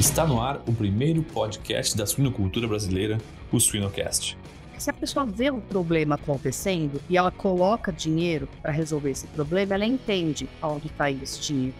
Está 0.00 0.26
no 0.26 0.40
ar 0.40 0.62
o 0.66 0.72
primeiro 0.72 1.22
podcast 1.22 1.94
da 1.94 2.06
suinocultura 2.06 2.66
brasileira, 2.66 3.18
o 3.52 3.60
Suinocast. 3.60 4.34
Se 4.78 4.88
a 4.88 4.94
pessoa 4.94 5.26
vê 5.26 5.50
um 5.50 5.60
problema 5.60 6.14
acontecendo 6.14 6.98
e 7.06 7.18
ela 7.18 7.30
coloca 7.30 7.92
dinheiro 7.92 8.48
para 8.62 8.72
resolver 8.72 9.10
esse 9.10 9.26
problema, 9.26 9.74
ela 9.74 9.84
entende 9.84 10.48
aonde 10.62 10.86
está 10.86 11.10
esse 11.10 11.42
dinheiro. 11.42 11.74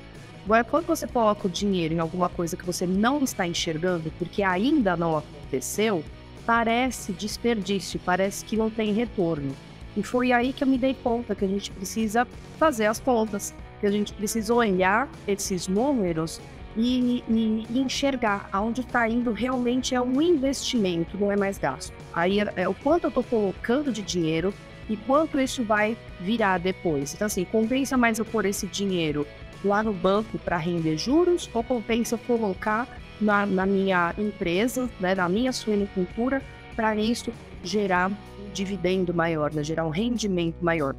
Agora, 0.45 0.63
quando 0.65 0.85
você 0.85 1.07
coloca 1.07 1.47
o 1.47 1.51
dinheiro 1.51 1.95
em 1.95 1.99
alguma 1.99 2.29
coisa 2.29 2.59
que 2.59 2.67
você 2.67 2.87
não 2.87 3.25
está 3.25 3.47
enxergando, 3.47 4.13
porque 4.19 4.43
ainda 4.43 4.99
não 4.99 5.17
aconteceu, 5.17 6.05
parece 6.45 7.15
desperdício, 7.15 7.99
parece 8.05 8.45
que 8.45 8.55
não 8.55 8.69
tem 8.69 8.93
retorno. 8.93 9.57
E 9.97 10.03
foi 10.03 10.31
aí 10.31 10.53
que 10.53 10.63
eu 10.63 10.69
me 10.69 10.77
dei 10.77 10.93
conta 10.93 11.35
que 11.35 11.47
a 11.47 11.49
gente 11.49 11.71
precisa 11.71 12.29
fazer 12.59 12.85
as 12.85 13.01
contas, 13.01 13.55
que 13.81 13.87
a 13.87 13.91
gente 13.91 14.13
precisa 14.13 14.53
olhar 14.53 15.09
esses 15.27 15.67
números 15.67 16.39
e, 16.77 17.25
e, 17.29 17.67
e 17.69 17.79
enxergar 17.79 18.49
aonde 18.53 18.81
está 18.81 19.09
indo 19.09 19.33
realmente 19.33 19.95
é 19.95 20.01
um 20.01 20.21
investimento, 20.23 21.19
não 21.19 21.31
é 21.31 21.37
mais 21.37 21.59
gasto. 21.59 21.93
Aí 22.13 22.41
é, 22.41 22.53
é 22.57 22.69
o 22.69 22.75
quanto 22.75 23.05
eu 23.05 23.09
estou 23.09 23.25
colocando 23.25 23.93
de 23.93 24.03
dinheiro 24.03 24.55
e 24.89 24.97
quanto 24.97 25.39
isso 25.39 25.63
vai 25.65 25.97
virar 26.21 26.59
depois. 26.59 27.15
Então, 27.15 27.27
assim, 27.27 27.45
compensa 27.45 27.97
mais 27.97 28.19
eu 28.19 28.25
pôr 28.25 28.45
esse 28.45 28.67
dinheiro 28.67 29.27
lá 29.65 29.83
no 29.83 29.93
banco 29.93 30.39
para 30.39 30.57
render 30.57 30.97
juros 30.97 31.51
ou 31.53 31.63
compensa 31.63 32.15
eu 32.15 32.19
colocar 32.19 32.89
na, 33.21 33.45
na 33.45 33.67
minha 33.67 34.15
empresa, 34.17 34.89
né, 34.99 35.15
na 35.15 35.29
minha 35.29 35.53
suinocultura, 35.53 36.43
para 36.75 36.97
isso 36.97 37.33
gerar 37.63 38.11
um 38.11 38.51
dividendo 38.53 39.13
maior, 39.13 39.53
né, 39.53 39.63
gerar 39.63 39.87
um 39.87 39.91
rendimento 39.91 40.65
maior. 40.65 40.95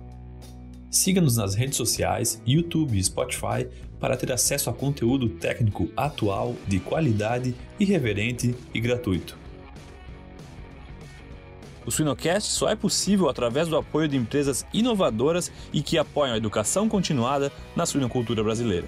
Siga-nos 0.90 1.38
nas 1.38 1.55
redes 1.55 1.77
sociais, 1.77 2.41
YouTube 2.45 2.98
e 2.98 3.03
Spotify 3.03 3.67
para 4.02 4.18
ter 4.18 4.32
acesso 4.32 4.70
a 4.70 4.73
conteúdo 4.73 5.30
técnico 5.30 5.88
atual, 5.96 6.55
de 6.68 6.80
qualidade, 6.80 7.55
irreverente 7.80 8.55
e 8.74 8.82
gratuito. 8.82 9.38
O 11.85 11.91
Suinocast 11.91 12.52
só 12.52 12.70
é 12.70 12.76
possível 12.76 13.30
através 13.30 13.68
do 13.68 13.77
apoio 13.77 14.08
de 14.08 14.18
empresas 14.18 14.66
inovadoras 14.74 15.52
e 15.71 15.82
que 15.82 15.98
apoiam 15.98 16.34
a 16.34 16.38
educação 16.38 16.90
continuada 16.90 17.52
na 17.76 17.85
suinocultura 17.85 18.43
brasileira. 18.43 18.88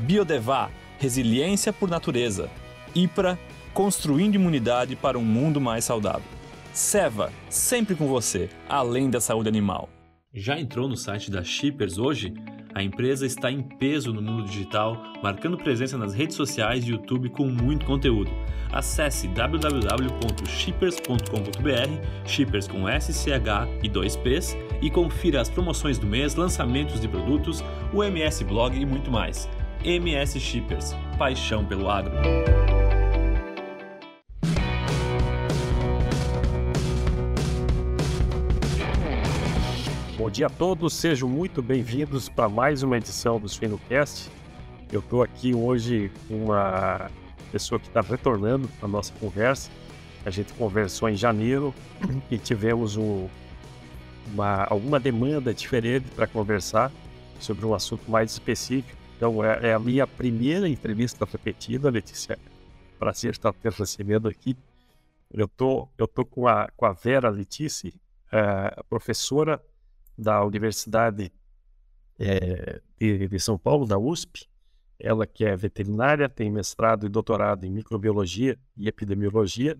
Biodevá, 0.00 0.70
resiliência 0.98 1.72
por 1.72 1.88
natureza. 1.88 2.50
IPRA, 2.94 3.38
construindo 3.72 4.34
imunidade 4.34 4.96
para 4.96 5.18
um 5.18 5.24
mundo 5.24 5.60
mais 5.60 5.84
saudável. 5.84 6.22
Seva, 6.72 7.32
sempre 7.48 7.94
com 7.94 8.08
você, 8.08 8.48
além 8.68 9.08
da 9.08 9.20
saúde 9.20 9.48
animal. 9.48 9.88
Já 10.32 10.58
entrou 10.58 10.88
no 10.88 10.96
site 10.96 11.30
da 11.30 11.44
Shippers 11.44 11.96
hoje? 11.98 12.34
A 12.74 12.82
empresa 12.82 13.24
está 13.24 13.52
em 13.52 13.62
peso 13.62 14.12
no 14.12 14.20
mundo 14.20 14.44
digital, 14.44 15.00
marcando 15.22 15.56
presença 15.56 15.96
nas 15.96 16.12
redes 16.12 16.34
sociais 16.34 16.84
e 16.84 16.90
YouTube 16.90 17.28
com 17.28 17.46
muito 17.46 17.86
conteúdo. 17.86 18.32
Acesse 18.72 19.28
www.shippers.com.br, 19.28 22.26
Shippers 22.26 22.66
com 22.66 22.88
SCH 22.88 23.68
e 23.80 23.88
2Ps, 23.88 24.56
e 24.82 24.90
confira 24.90 25.40
as 25.40 25.48
promoções 25.48 25.98
do 25.98 26.06
mês, 26.06 26.34
lançamentos 26.34 27.00
de 27.00 27.06
produtos, 27.06 27.62
o 27.92 28.02
MS 28.02 28.42
Blog 28.42 28.76
e 28.76 28.84
muito 28.84 29.08
mais. 29.08 29.48
MS 29.84 30.40
Shippers, 30.40 30.96
paixão 31.16 31.64
pelo 31.64 31.88
agro. 31.88 32.12
Dia 40.34 40.48
a 40.48 40.50
todos, 40.50 40.94
sejam 40.94 41.28
muito 41.28 41.62
bem-vindos 41.62 42.28
para 42.28 42.48
mais 42.48 42.82
uma 42.82 42.96
edição 42.96 43.38
do 43.38 43.48
Suinocast. 43.48 44.28
Eu 44.90 44.98
estou 44.98 45.22
aqui 45.22 45.54
hoje 45.54 46.10
com 46.26 46.46
uma 46.46 47.08
pessoa 47.52 47.78
que 47.78 47.86
está 47.86 48.00
retornando 48.00 48.68
à 48.82 48.88
nossa 48.88 49.12
conversa. 49.20 49.70
A 50.26 50.30
gente 50.30 50.52
conversou 50.54 51.08
em 51.08 51.14
janeiro 51.14 51.72
e 52.32 52.36
tivemos 52.36 52.96
um, 52.96 53.28
uma, 54.32 54.64
alguma 54.64 54.98
demanda 54.98 55.54
diferente 55.54 56.10
para 56.16 56.26
conversar 56.26 56.90
sobre 57.38 57.64
um 57.64 57.72
assunto 57.72 58.10
mais 58.10 58.32
específico. 58.32 58.98
Então, 59.16 59.44
é, 59.44 59.68
é 59.68 59.72
a 59.72 59.78
minha 59.78 60.04
primeira 60.04 60.68
entrevista 60.68 61.24
repetida, 61.24 61.88
Letícia. 61.90 62.36
Prazer 62.98 63.30
estar 63.30 63.52
te 63.52 63.68
recebendo 63.68 64.26
aqui. 64.26 64.56
Eu 65.32 65.46
tô, 65.46 65.88
eu 65.96 66.08
tô 66.08 66.24
com 66.24 66.48
a, 66.48 66.68
com 66.76 66.86
a 66.86 66.92
Vera 66.92 67.28
Letícia, 67.28 67.92
é, 68.32 68.82
professora 68.90 69.62
da 70.16 70.44
Universidade 70.44 71.32
é, 72.18 72.80
de, 72.98 73.28
de, 73.28 73.40
São 73.40 73.58
Paulo, 73.58 73.86
da 73.86 73.98
USP. 73.98 74.48
Ela 74.98 75.26
que 75.26 75.44
é 75.44 75.56
veterinária, 75.56 76.28
tem 76.28 76.50
mestrado 76.50 77.06
e 77.06 77.08
doutorado 77.08 77.64
em 77.64 77.70
microbiologia 77.70 78.58
e 78.76 78.88
epidemiologia. 78.88 79.76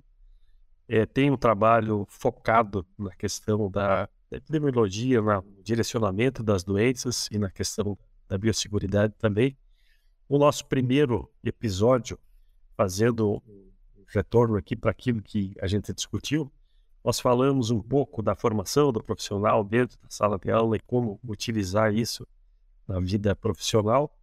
É, 0.89 1.07
tem 1.07 1.31
um 1.31 1.37
trabalho 1.37 2.05
focado 2.09 2.87
na 2.99 3.15
questão 3.15 3.71
da 3.71 4.09
epidemiologia, 4.31 5.23
no 5.23 5.63
direcionamento 5.63 6.43
das 6.43 6.65
doenças 6.65 7.29
e 7.31 7.39
na 7.39 7.51
questão 7.51 7.97
da 8.29 8.37
biosseguridade 8.37 9.15
também. 9.19 9.57
O 10.29 10.39
nosso 10.39 10.67
primeiro 10.67 11.31
episódio, 11.43 12.19
fazendo 12.77 13.43
retorno 14.09 14.57
aqui 14.57 14.75
para 14.75 14.91
aquilo 14.91 15.23
que 15.23 15.55
a 15.61 15.67
gente 15.67 15.93
discutiu, 15.93 16.51
nós 17.05 17.21
falamos 17.21 17.71
um 17.71 17.83
pouco 17.83 18.23
da 18.23 18.35
formação 18.35 18.91
do 18.91 19.03
profissional 19.03 19.63
dentro 19.63 19.99
da 20.01 20.09
sala 20.09 20.39
de 20.39 20.51
aula 20.51 20.77
e 20.77 20.81
como 20.81 21.21
utilizar 21.23 21.95
isso 21.95 22.27
na 22.89 22.99
vida 22.99 23.37
profissional. 23.37 24.17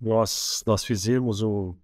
Nós, 0.00 0.62
nós 0.64 0.84
fizemos 0.84 1.42
um, 1.42 1.74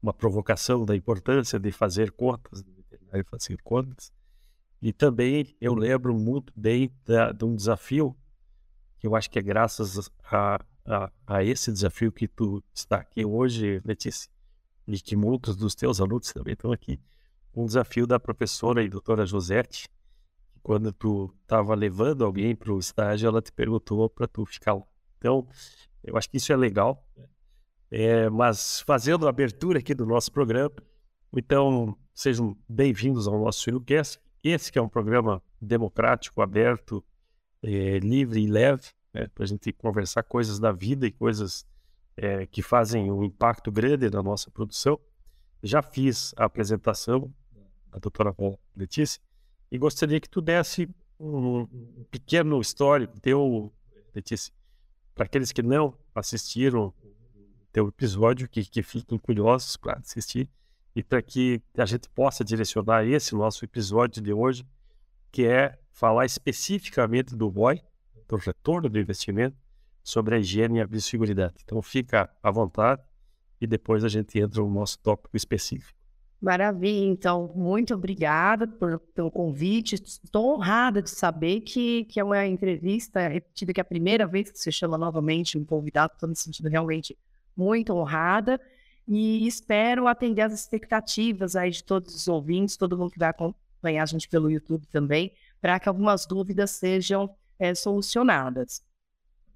uma 0.00 0.12
provocação 0.14 0.84
da 0.84 0.94
importância 0.94 1.58
de 1.58 1.72
fazer 1.72 2.12
contas, 2.12 2.62
de 2.62 3.24
fazer 3.24 3.60
contas. 3.62 4.12
E 4.80 4.92
também 4.92 5.56
eu 5.60 5.74
lembro 5.74 6.14
muito 6.14 6.52
bem 6.56 6.92
da, 7.04 7.32
de 7.32 7.44
um 7.44 7.56
desafio 7.56 8.16
que 9.00 9.06
eu 9.06 9.16
acho 9.16 9.30
que 9.30 9.38
é 9.38 9.42
graças 9.42 10.10
a, 10.30 10.60
a, 10.86 11.12
a, 11.26 11.44
esse 11.44 11.72
desafio 11.72 12.10
que 12.10 12.26
tu 12.26 12.62
está 12.72 12.96
aqui 12.96 13.24
hoje, 13.24 13.80
Letícia, 13.84 14.30
e 14.86 14.98
que 15.00 15.16
muitos 15.16 15.56
dos 15.56 15.74
teus 15.74 16.00
alunos 16.00 16.32
também 16.32 16.54
estão 16.54 16.72
aqui, 16.72 17.00
um 17.62 17.66
desafio 17.66 18.06
da 18.06 18.20
professora 18.20 18.82
e 18.82 18.88
doutora 18.88 19.26
Josete, 19.26 19.88
quando 20.62 20.92
tu 20.92 21.34
estava 21.42 21.74
levando 21.74 22.24
alguém 22.24 22.54
para 22.54 22.72
o 22.72 22.78
estágio, 22.78 23.26
ela 23.26 23.42
te 23.42 23.50
perguntou 23.50 24.08
para 24.08 24.28
tu 24.28 24.46
ficar 24.46 24.74
lá. 24.74 24.84
Então, 25.16 25.46
eu 26.04 26.16
acho 26.16 26.30
que 26.30 26.36
isso 26.36 26.52
é 26.52 26.56
legal. 26.56 27.04
É, 27.90 28.28
mas 28.28 28.80
fazendo 28.82 29.26
a 29.26 29.30
abertura 29.30 29.78
aqui 29.78 29.94
do 29.94 30.04
nosso 30.06 30.30
programa, 30.30 30.74
então 31.34 31.96
sejam 32.14 32.56
bem-vindos 32.68 33.26
ao 33.26 33.42
nosso 33.42 33.64
Filocast. 33.64 34.20
Esse 34.44 34.70
que 34.70 34.78
é 34.78 34.82
um 34.82 34.88
programa 34.88 35.42
democrático, 35.60 36.42
aberto, 36.42 37.02
é, 37.62 37.98
livre 37.98 38.40
e 38.40 38.46
leve, 38.46 38.90
né, 39.12 39.26
para 39.34 39.44
a 39.44 39.46
gente 39.46 39.72
conversar 39.72 40.22
coisas 40.22 40.60
da 40.60 40.70
vida 40.70 41.06
e 41.06 41.10
coisas 41.10 41.66
é, 42.16 42.46
que 42.46 42.62
fazem 42.62 43.10
um 43.10 43.24
impacto 43.24 43.72
grande 43.72 44.08
na 44.10 44.22
nossa 44.22 44.50
produção. 44.50 45.00
Já 45.62 45.82
fiz 45.82 46.32
a 46.36 46.44
apresentação 46.44 47.32
a 47.92 47.98
doutora 47.98 48.34
Letícia, 48.76 49.20
e 49.70 49.78
gostaria 49.78 50.20
que 50.20 50.28
tu 50.28 50.40
desse 50.40 50.88
um, 51.18 51.60
um 51.60 52.06
pequeno 52.10 52.60
histórico 52.60 53.20
teu, 53.20 53.72
Letícia, 54.14 54.52
para 55.14 55.24
aqueles 55.24 55.52
que 55.52 55.62
não 55.62 55.94
assistiram 56.14 56.92
teu 57.72 57.88
episódio, 57.88 58.48
que, 58.48 58.64
que 58.64 58.82
fiquem 58.82 59.18
curiosos 59.18 59.76
para 59.76 59.98
assistir, 59.98 60.48
e 60.94 61.02
para 61.02 61.22
que 61.22 61.62
a 61.76 61.84
gente 61.84 62.08
possa 62.08 62.44
direcionar 62.44 63.04
esse 63.04 63.34
nosso 63.34 63.64
episódio 63.64 64.22
de 64.22 64.32
hoje, 64.32 64.66
que 65.30 65.44
é 65.46 65.78
falar 65.90 66.24
especificamente 66.24 67.36
do 67.36 67.48
ROI, 67.48 67.82
do 68.26 68.36
retorno 68.36 68.88
do 68.88 68.98
investimento, 68.98 69.56
sobre 70.02 70.36
a 70.36 70.38
higiene 70.38 70.78
e 70.78 70.80
a 70.80 70.86
biosseguridade. 70.86 71.54
Então 71.62 71.82
fica 71.82 72.30
à 72.42 72.50
vontade 72.50 73.02
e 73.60 73.66
depois 73.66 74.04
a 74.04 74.08
gente 74.08 74.38
entra 74.38 74.62
no 74.62 74.70
nosso 74.70 74.98
tópico 75.00 75.36
específico. 75.36 75.97
Maravilha, 76.40 77.04
então, 77.06 77.52
muito 77.54 77.94
obrigada 77.94 78.66
por, 78.66 79.00
pelo 79.12 79.30
convite. 79.30 79.96
Estou 79.96 80.54
honrada 80.54 81.02
de 81.02 81.10
saber 81.10 81.62
que, 81.62 82.04
que 82.04 82.20
é 82.20 82.24
uma 82.24 82.46
entrevista 82.46 83.26
repetida, 83.26 83.72
que 83.72 83.80
é 83.80 83.82
a 83.82 83.84
primeira 83.84 84.24
vez 84.24 84.50
que 84.50 84.58
você 84.58 84.70
chama 84.70 84.96
novamente 84.96 85.58
um 85.58 85.64
convidado. 85.64 86.12
Estou 86.12 86.28
me 86.28 86.36
sentindo 86.36 86.68
realmente 86.68 87.18
muito 87.56 87.92
honrada 87.92 88.60
e 89.06 89.48
espero 89.48 90.06
atender 90.06 90.42
as 90.42 90.52
expectativas 90.52 91.56
aí 91.56 91.70
de 91.70 91.82
todos 91.82 92.14
os 92.14 92.28
ouvintes, 92.28 92.76
todo 92.76 92.96
mundo 92.96 93.10
que 93.10 93.18
vai 93.18 93.30
acompanhar 93.30 94.04
a 94.04 94.06
gente 94.06 94.28
pelo 94.28 94.48
YouTube 94.48 94.86
também, 94.86 95.32
para 95.60 95.80
que 95.80 95.88
algumas 95.88 96.24
dúvidas 96.24 96.70
sejam 96.70 97.34
é, 97.58 97.74
solucionadas. 97.74 98.80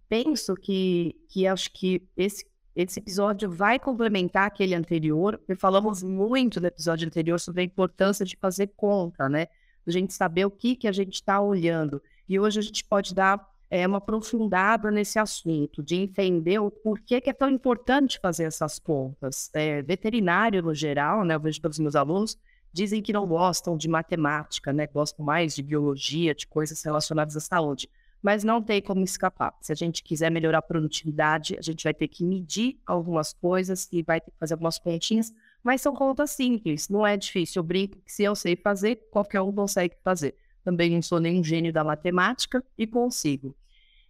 Penso 0.08 0.54
que, 0.56 1.14
que 1.28 1.46
acho 1.46 1.72
que 1.72 2.08
esse 2.16 2.44
esse 2.74 2.98
episódio 2.98 3.50
vai 3.50 3.78
complementar 3.78 4.46
aquele 4.46 4.74
anterior, 4.74 5.38
porque 5.38 5.54
falamos 5.54 6.02
muito 6.02 6.60
no 6.60 6.66
episódio 6.66 7.06
anterior 7.06 7.38
sobre 7.38 7.60
a 7.60 7.64
importância 7.64 8.24
de 8.24 8.36
fazer 8.36 8.72
conta, 8.76 9.28
né? 9.28 9.48
A 9.86 9.90
gente 9.90 10.14
saber 10.14 10.44
o 10.46 10.50
que, 10.50 10.76
que 10.76 10.88
a 10.88 10.92
gente 10.92 11.14
está 11.14 11.40
olhando. 11.40 12.00
E 12.28 12.38
hoje 12.38 12.60
a 12.60 12.62
gente 12.62 12.84
pode 12.84 13.14
dar 13.14 13.52
é, 13.68 13.86
uma 13.86 13.98
aprofundada 13.98 14.90
nesse 14.90 15.18
assunto, 15.18 15.82
de 15.82 15.96
entender 15.96 16.58
o 16.58 16.70
porquê 16.70 17.20
que 17.20 17.30
é 17.30 17.32
tão 17.32 17.50
importante 17.50 18.20
fazer 18.20 18.44
essas 18.44 18.78
contas. 18.78 19.50
É, 19.54 19.80
veterinário, 19.82 20.62
no 20.62 20.74
geral, 20.74 21.24
né, 21.24 21.34
eu 21.34 21.40
vejo 21.40 21.60
pelos 21.60 21.78
meus 21.78 21.96
alunos, 21.96 22.38
dizem 22.70 23.02
que 23.02 23.12
não 23.12 23.26
gostam 23.26 23.76
de 23.76 23.88
matemática, 23.88 24.72
né, 24.72 24.86
gostam 24.86 25.24
mais 25.24 25.54
de 25.54 25.62
biologia, 25.62 26.34
de 26.34 26.46
coisas 26.46 26.82
relacionadas 26.82 27.36
à 27.36 27.40
saúde. 27.40 27.88
Mas 28.22 28.44
não 28.44 28.62
tem 28.62 28.80
como 28.80 29.02
escapar. 29.02 29.56
Se 29.60 29.72
a 29.72 29.74
gente 29.74 30.02
quiser 30.02 30.30
melhorar 30.30 30.58
a 30.58 30.62
produtividade, 30.62 31.56
a 31.58 31.62
gente 31.62 31.82
vai 31.82 31.92
ter 31.92 32.06
que 32.06 32.24
medir 32.24 32.78
algumas 32.86 33.32
coisas 33.32 33.88
e 33.90 34.02
vai 34.02 34.20
ter 34.20 34.30
que 34.30 34.38
fazer 34.38 34.54
algumas 34.54 34.78
continhas, 34.78 35.32
mas 35.62 35.80
são 35.80 35.94
contas 35.94 36.30
simples, 36.30 36.88
não 36.88 37.06
é 37.06 37.16
difícil. 37.16 37.60
Eu 37.60 37.64
brinco 37.64 37.98
que 37.98 38.12
se 38.12 38.22
eu 38.22 38.34
sei 38.34 38.54
fazer, 38.56 38.96
qualquer 39.10 39.40
um 39.40 39.52
consegue 39.52 39.96
fazer. 40.04 40.36
Também 40.64 40.90
não 40.90 41.02
sou 41.02 41.18
nenhum 41.18 41.42
gênio 41.42 41.72
da 41.72 41.82
matemática 41.82 42.64
e 42.78 42.86
consigo. 42.86 43.56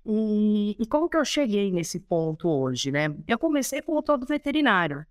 E, 0.04 0.76
e, 0.78 0.86
como 0.86 1.08
que 1.08 1.16
eu 1.16 1.24
cheguei 1.24 1.70
nesse 1.70 2.00
ponto 2.00 2.48
hoje, 2.48 2.90
né? 2.90 3.14
Eu 3.26 3.38
comecei 3.38 3.80
com 3.80 3.96
o 3.96 4.02
todo 4.02 4.26
veterinário, 4.26 5.06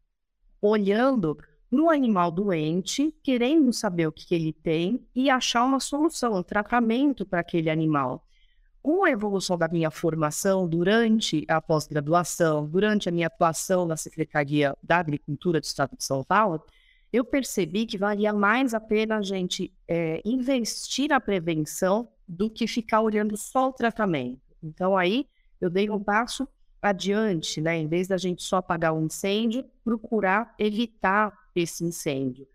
olhando 0.62 1.38
no 1.72 1.90
animal 1.90 2.30
doente, 2.30 3.16
querendo 3.24 3.72
saber 3.72 4.08
o 4.08 4.12
que, 4.12 4.28
que 4.28 4.36
ele 4.36 4.52
tem 4.52 5.08
e 5.16 5.30
achar 5.30 5.64
uma 5.64 5.80
solução, 5.80 6.34
um 6.34 6.44
tratamento 6.44 7.26
para 7.26 7.40
aquele 7.40 7.70
animal. 7.70 8.28
Com 8.82 9.04
a 9.04 9.12
evolução 9.12 9.58
da 9.58 9.68
minha 9.68 9.92
formação 9.92 10.68
durante 10.68 11.46
a 11.48 11.62
pós-graduação, 11.62 12.68
durante 12.68 13.08
a 13.08 13.12
minha 13.12 13.28
atuação 13.28 13.86
na 13.86 13.96
Secretaria 13.96 14.76
da 14.82 14.98
Agricultura 14.98 15.60
do 15.60 15.64
Estado 15.64 15.96
de 15.96 16.04
São 16.04 16.24
Paulo, 16.24 16.64
eu 17.14 17.24
percebi 17.24 17.86
que 17.86 17.98
valia 17.98 18.34
mais 18.34 18.74
a 18.74 18.80
pena 18.80 19.18
a 19.18 19.22
gente 19.22 19.72
é, 19.88 20.20
investir 20.26 21.10
na 21.10 21.20
prevenção 21.20 22.08
do 22.28 22.50
que 22.50 22.66
ficar 22.66 23.02
olhando 23.02 23.38
só 23.38 23.70
o 23.70 23.74
tratamento. 23.74 24.42
Então, 24.64 24.98
aí 24.98 25.28
eu 25.60 25.70
dei 25.70 25.88
um 25.90 26.04
passo 26.04 26.48
adiante, 26.82 27.62
né? 27.62 27.78
Em 27.78 27.88
vez 27.88 28.08
da 28.08 28.18
gente 28.18 28.42
só 28.42 28.58
apagar 28.58 28.94
um 28.94 29.06
incêndio, 29.06 29.64
procurar 29.84 30.56
evitar 30.58 31.32
esse 31.56 31.84
incêndio. 31.84 32.48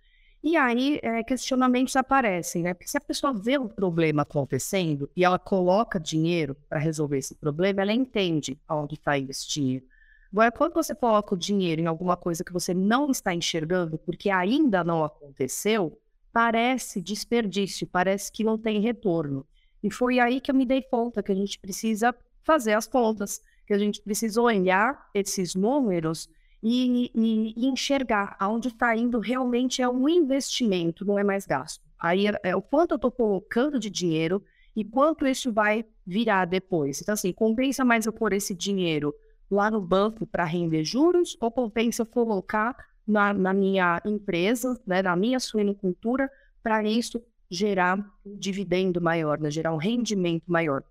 E 0.47 0.57
aí 0.57 1.01
é, 1.03 1.25
questionamentos 1.25 1.97
aparecem, 1.97 2.63
né? 2.63 2.73
Porque 2.73 2.87
se 2.87 2.97
a 2.97 3.01
pessoa 3.01 3.35
vê 3.35 3.59
um 3.59 3.67
problema 3.67 4.23
acontecendo 4.23 5.11
e 5.17 5.25
ela 5.25 5.41
coloca 5.41 5.99
dinheiro 5.99 6.57
para 6.69 6.79
resolver 6.79 7.19
esse 7.19 7.35
problema, 7.35 7.83
ela 7.83 7.93
entende 7.93 8.57
aonde 8.69 8.95
está 8.95 9.15
dinheiro. 9.19 9.85
Agora, 10.33 10.53
quando 10.53 10.75
você 10.75 10.95
coloca 10.95 11.35
o 11.35 11.37
dinheiro 11.37 11.81
em 11.81 11.87
alguma 11.87 12.17
coisa 12.17 12.45
que 12.45 12.53
você 12.53 12.73
não 12.73 13.11
está 13.11 13.35
enxergando, 13.35 13.99
porque 13.99 14.31
ainda 14.31 14.85
não 14.85 15.03
aconteceu, 15.03 16.01
parece 16.33 17.03
desperdício, 17.03 17.85
parece 17.85 18.31
que 18.31 18.45
não 18.45 18.57
tem 18.57 18.81
retorno. 18.81 19.45
E 19.83 19.91
foi 19.91 20.21
aí 20.21 20.41
que 20.41 20.53
eu 20.53 20.55
me 20.55 20.65
dei 20.65 20.81
conta 20.81 21.25
que 21.25 21.33
a 21.33 21.35
gente 21.37 21.59
precisa 21.59 22.15
fazer 22.45 22.75
as 22.75 22.87
contas, 22.87 23.43
que 23.67 23.75
a 23.75 23.79
gente 23.79 24.01
precisa 24.01 24.41
olhar 24.41 25.11
esses 25.13 25.57
números 25.57 26.29
e, 26.63 27.11
e, 27.15 27.55
e 27.57 27.67
enxergar 27.67 28.37
aonde 28.39 28.69
está 28.69 28.97
indo 28.97 29.19
realmente 29.19 29.83
é 29.83 29.89
um 29.89 30.09
investimento, 30.09 31.05
não 31.05 31.19
é 31.19 31.25
mais 31.25 31.47
gasto. 31.47 31.85
Aí 31.99 32.27
é, 32.27 32.41
é 32.43 32.57
o 32.57 32.63
quanto 32.63 32.93
eu 32.93 32.97
estou 32.97 33.11
colocando 33.11 33.79
de 33.79 33.91
dinheiro 33.91 34.43
e 34.75 34.85
quanto 34.85 35.27
isso 35.27 35.53
vai 35.53 35.85
virar 36.07 36.45
depois. 36.45 37.01
Então, 37.01 37.15
assim, 37.15 37.33
compensa 37.33 37.85
mais 37.85 38.07
eu 38.07 38.13
pôr 38.13 38.33
esse 38.33 38.55
dinheiro 38.55 39.15
lá 39.51 39.71
no 39.71 39.81
banco 39.81 40.27
para 40.27 40.45
render 40.45 40.85
juros 40.85 41.37
ou 41.41 41.51
compensa 41.51 42.03
eu 42.03 42.07
colocar 42.07 42.77
na, 43.07 43.33
na 43.33 43.55
minha 43.55 44.03
empresa, 44.05 44.79
né, 44.87 45.01
na 45.03 45.17
minha 45.17 45.39
suinocultura, 45.39 46.31
para 46.63 46.83
isso 46.83 47.23
gerar 47.49 47.99
um 48.25 48.37
dividendo 48.37 49.01
maior, 49.01 49.39
né, 49.39 49.51
gerar 49.51 49.73
um 49.73 49.79
rendimento 49.79 50.45
maior. 50.47 50.83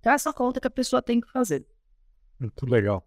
Então, 0.00 0.12
essa 0.12 0.32
conta 0.32 0.60
que 0.60 0.68
a 0.68 0.70
pessoa 0.70 1.02
tem 1.02 1.20
que 1.20 1.30
fazer. 1.30 1.66
Muito 2.38 2.64
legal. 2.66 3.04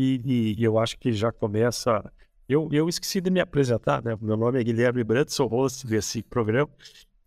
E, 0.00 0.54
e 0.56 0.62
eu 0.62 0.78
acho 0.78 0.96
que 0.96 1.12
já 1.12 1.32
começa. 1.32 2.12
Eu, 2.48 2.68
eu 2.70 2.88
esqueci 2.88 3.20
de 3.20 3.30
me 3.30 3.40
apresentar, 3.40 4.00
né? 4.00 4.16
Meu 4.20 4.36
nome 4.36 4.60
é 4.60 4.62
Guilherme 4.62 5.02
Brandt, 5.02 5.32
sou 5.32 5.48
host 5.48 5.84
desse 5.88 6.22
programa. 6.22 6.70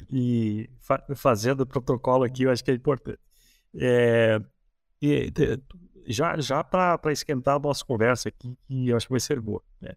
E 0.09 0.69
fa 0.79 1.03
fazendo 1.15 1.67
protocolo 1.67 2.23
aqui, 2.23 2.43
eu 2.43 2.51
acho 2.51 2.63
que 2.63 2.71
é 2.71 2.73
importante. 2.73 3.19
É, 3.75 4.41
e, 5.01 5.33
já 6.07 6.39
já 6.39 6.63
para 6.63 7.11
esquentar 7.11 7.57
a 7.57 7.59
nossa 7.59 7.83
conversa 7.83 8.29
aqui, 8.29 8.57
que 8.65 8.87
eu 8.87 8.95
acho 8.95 9.05
que 9.07 9.11
vai 9.11 9.19
ser 9.19 9.41
boa. 9.41 9.61
Né? 9.81 9.91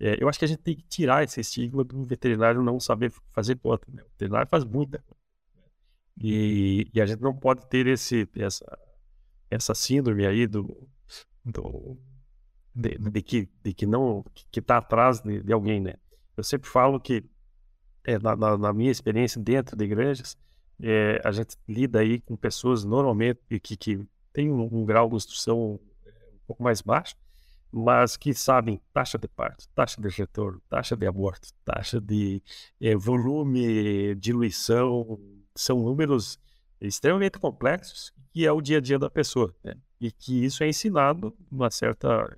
É, 0.00 0.16
eu 0.18 0.26
acho 0.26 0.38
que 0.38 0.46
a 0.46 0.48
gente 0.48 0.62
tem 0.62 0.76
que 0.76 0.84
tirar 0.84 1.22
esse 1.22 1.40
estigma 1.40 1.84
do 1.84 2.04
veterinário 2.04 2.62
não 2.62 2.80
saber 2.80 3.12
fazer 3.32 3.56
conta. 3.58 3.86
Né? 3.92 4.02
O 4.02 4.08
veterinário 4.12 4.48
faz 4.48 4.64
muita. 4.64 4.96
Né? 4.96 5.62
E, 6.22 6.88
e, 6.94 7.00
a 7.02 7.06
gente 7.06 7.20
não 7.20 7.36
pode 7.36 7.66
ter 7.68 7.86
esse, 7.86 8.26
essa, 8.34 8.78
essa 9.50 9.74
síndrome 9.74 10.26
aí 10.26 10.46
do, 10.46 10.88
do 11.44 11.98
de, 12.74 12.98
de, 12.98 13.22
que, 13.22 13.48
de 13.62 13.72
que 13.72 13.86
não 13.86 14.24
que 14.50 14.60
está 14.60 14.78
atrás 14.78 15.20
de, 15.20 15.42
de, 15.42 15.52
alguém, 15.52 15.80
né? 15.80 15.94
Eu 16.36 16.42
sempre 16.42 16.68
falo 16.68 16.98
que 16.98 17.24
é, 18.04 18.18
na, 18.18 18.34
na, 18.36 18.58
na, 18.58 18.72
minha 18.72 18.90
experiência 18.90 19.40
dentro 19.40 19.76
de 19.76 19.84
igrejas, 19.84 20.36
é, 20.82 21.20
a 21.24 21.30
gente 21.30 21.56
lida 21.68 22.00
aí 22.00 22.20
com 22.20 22.36
pessoas 22.36 22.84
normalmente 22.84 23.40
que, 23.60 23.76
que 23.76 24.06
têm 24.32 24.50
um, 24.50 24.68
um 24.72 24.84
grau 24.84 25.08
de 25.08 25.16
instrução 25.16 25.78
é, 26.04 26.10
um 26.34 26.46
pouco 26.46 26.62
mais 26.62 26.82
baixo, 26.82 27.14
mas 27.70 28.16
que 28.16 28.34
sabem 28.34 28.80
taxa 28.92 29.18
de 29.18 29.28
parto, 29.28 29.68
taxa 29.74 30.00
de 30.00 30.08
retorno, 30.08 30.60
taxa 30.68 30.96
de 30.96 31.06
aborto, 31.06 31.48
taxa 31.64 32.00
de 32.00 32.42
é, 32.80 32.94
volume, 32.94 34.14
diluição, 34.16 35.18
são 35.54 35.80
números 35.80 36.38
extremamente 36.80 37.38
complexos 37.38 38.12
que 38.34 38.44
é 38.44 38.50
o 38.50 38.60
dia 38.60 38.78
a 38.78 38.80
dia 38.80 38.98
da 38.98 39.08
pessoa, 39.08 39.54
né? 39.62 39.76
e 40.00 40.10
que 40.10 40.44
isso 40.44 40.64
é 40.64 40.68
ensinado 40.68 41.32
uma 41.50 41.70
certa 41.70 42.36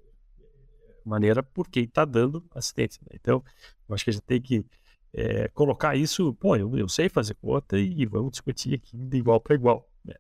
maneira 1.09 1.43
por 1.43 1.69
quem 1.69 1.85
está 1.85 2.05
dando 2.05 2.45
assistência. 2.55 3.01
Né? 3.03 3.17
Então, 3.21 3.43
eu 3.89 3.95
acho 3.95 4.05
que 4.05 4.11
a 4.11 4.13
gente 4.13 4.23
tem 4.23 4.41
que 4.41 4.65
é, 5.13 5.49
colocar 5.49 5.97
isso, 5.97 6.35
pô, 6.35 6.57
eu, 6.57 6.77
eu, 6.77 6.89
sei 6.89 7.09
fazer 7.09 7.35
conta 7.35 7.79
e, 7.79 8.05
vamos 8.05 8.33
discutir 8.33 8.75
aqui 8.75 8.97
de 8.97 9.17
igual 9.17 9.41
para 9.41 9.55
igual. 9.55 9.89
Né? 10.05 10.15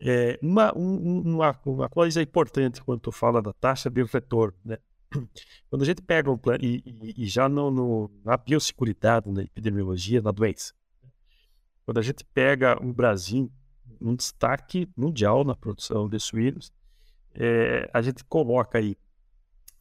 É, 0.00 0.38
uma, 0.42 0.76
um, 0.76 1.20
uma, 1.34 1.60
uma, 1.66 1.88
coisa 1.88 2.22
importante 2.22 2.82
quando 2.82 3.00
tu 3.00 3.12
fala 3.12 3.42
da 3.42 3.52
taxa 3.52 3.90
de 3.90 4.02
retorno, 4.04 4.56
né? 4.64 4.78
Quando 5.68 5.82
a 5.82 5.84
gente 5.84 6.00
pega 6.00 6.30
um 6.30 6.38
plano, 6.38 6.64
e, 6.64 7.14
e, 7.18 7.26
já 7.26 7.46
no, 7.46 7.70
no, 7.70 8.10
na 8.24 8.34
biosseguridade, 8.34 9.30
na 9.30 9.42
epidemiologia, 9.42 10.22
na 10.22 10.30
doença, 10.30 10.72
quando 11.84 11.98
a 11.98 12.02
gente 12.02 12.24
pega 12.24 12.82
o 12.82 12.92
Brasil, 12.94 13.52
um 14.00 14.14
destaque 14.14 14.88
mundial 14.96 15.44
na 15.44 15.54
produção 15.54 16.08
de 16.08 16.18
suínos, 16.18 16.72
é, 17.34 17.90
a 17.92 18.00
gente 18.00 18.24
coloca 18.24 18.78
aí 18.78 18.96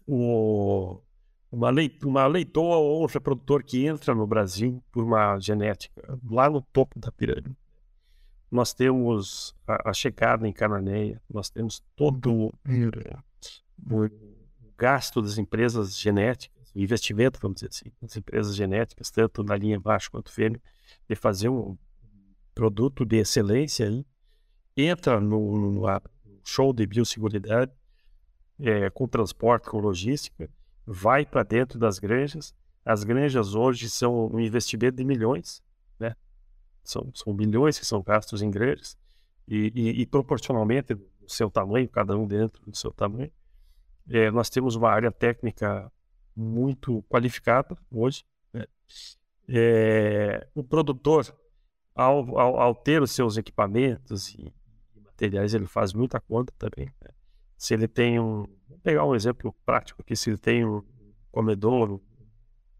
o, 0.07 1.01
uma, 1.51 1.69
leit, 1.69 2.05
uma 2.05 2.25
leitoa 2.27 2.77
ou 2.77 3.03
um 3.03 3.07
reprodutor 3.07 3.63
que 3.63 3.85
entra 3.85 4.15
no 4.15 4.25
Brasil 4.25 4.83
por 4.91 5.03
uma 5.03 5.39
genética 5.39 6.19
lá 6.29 6.49
no 6.49 6.61
topo 6.61 6.99
da 6.99 7.11
pirâmide. 7.11 7.55
Nós 8.49 8.73
temos 8.73 9.55
a, 9.65 9.89
a 9.89 9.93
chegada 9.93 10.47
em 10.47 10.53
Cananéia, 10.53 11.21
nós 11.29 11.49
temos 11.49 11.81
todo 11.95 12.31
o, 12.33 12.51
gasto 14.77 15.21
das 15.21 15.37
empresas 15.37 15.97
genéticas, 15.97 16.71
o 16.75 16.79
investimento, 16.79 17.39
vamos 17.41 17.55
dizer 17.55 17.69
assim, 17.69 17.91
das 18.01 18.17
empresas 18.17 18.55
genéticas, 18.55 19.11
tanto 19.11 19.43
na 19.43 19.55
linha 19.55 19.79
baixo 19.79 20.09
quanto 20.09 20.31
fêmea, 20.31 20.61
de 21.07 21.15
fazer 21.15 21.49
um 21.49 21.77
produto 22.53 23.05
de 23.05 23.17
excelência 23.17 23.87
aí, 23.87 24.05
entra 24.75 25.19
no, 25.19 25.57
no, 25.57 25.71
no 25.71 26.01
show 26.43 26.73
de 26.73 26.85
biosseguridade 26.85 27.71
é, 28.61 28.89
com 28.89 29.07
transporte, 29.07 29.69
com 29.69 29.79
logística, 29.79 30.49
vai 30.85 31.25
para 31.25 31.43
dentro 31.43 31.79
das 31.79 31.99
granjas. 31.99 32.53
As 32.85 33.03
granjas 33.03 33.55
hoje 33.55 33.89
são 33.89 34.27
um 34.27 34.39
investimento 34.39 34.97
de 34.97 35.03
milhões, 35.03 35.61
né? 35.99 36.15
São, 36.83 37.11
são 37.13 37.33
milhões 37.33 37.77
que 37.77 37.85
são 37.85 38.01
gastos 38.01 38.41
em 38.41 38.49
granjas 38.49 38.97
e, 39.47 39.71
e, 39.75 40.01
e 40.01 40.05
proporcionalmente 40.05 40.95
do 40.95 41.05
seu 41.27 41.49
tamanho, 41.49 41.87
cada 41.89 42.17
um 42.17 42.27
dentro 42.27 42.63
do 42.65 42.75
seu 42.75 42.91
tamanho. 42.91 43.31
É, 44.09 44.31
nós 44.31 44.49
temos 44.49 44.75
uma 44.75 44.89
área 44.89 45.11
técnica 45.11 45.91
muito 46.35 47.03
qualificada 47.03 47.77
hoje. 47.91 48.23
Né? 48.51 48.65
É, 49.47 50.47
o 50.55 50.63
produtor, 50.63 51.35
ao, 51.93 52.37
ao, 52.37 52.59
ao, 52.59 52.75
ter 52.75 53.01
os 53.01 53.11
seus 53.11 53.37
equipamentos 53.37 54.33
e 54.33 54.53
materiais, 54.95 55.53
ele 55.53 55.67
faz 55.67 55.93
muita 55.93 56.19
conta 56.19 56.53
também. 56.57 56.91
Né? 57.01 57.10
Se 57.61 57.75
ele 57.75 57.87
tem 57.87 58.19
um. 58.19 58.47
Vou 58.67 58.79
pegar 58.81 59.05
um 59.05 59.13
exemplo 59.13 59.55
prático 59.63 60.01
aqui, 60.01 60.15
se 60.15 60.31
ele 60.31 60.37
tem 60.39 60.65
um 60.65 60.83
comedouro 61.31 62.01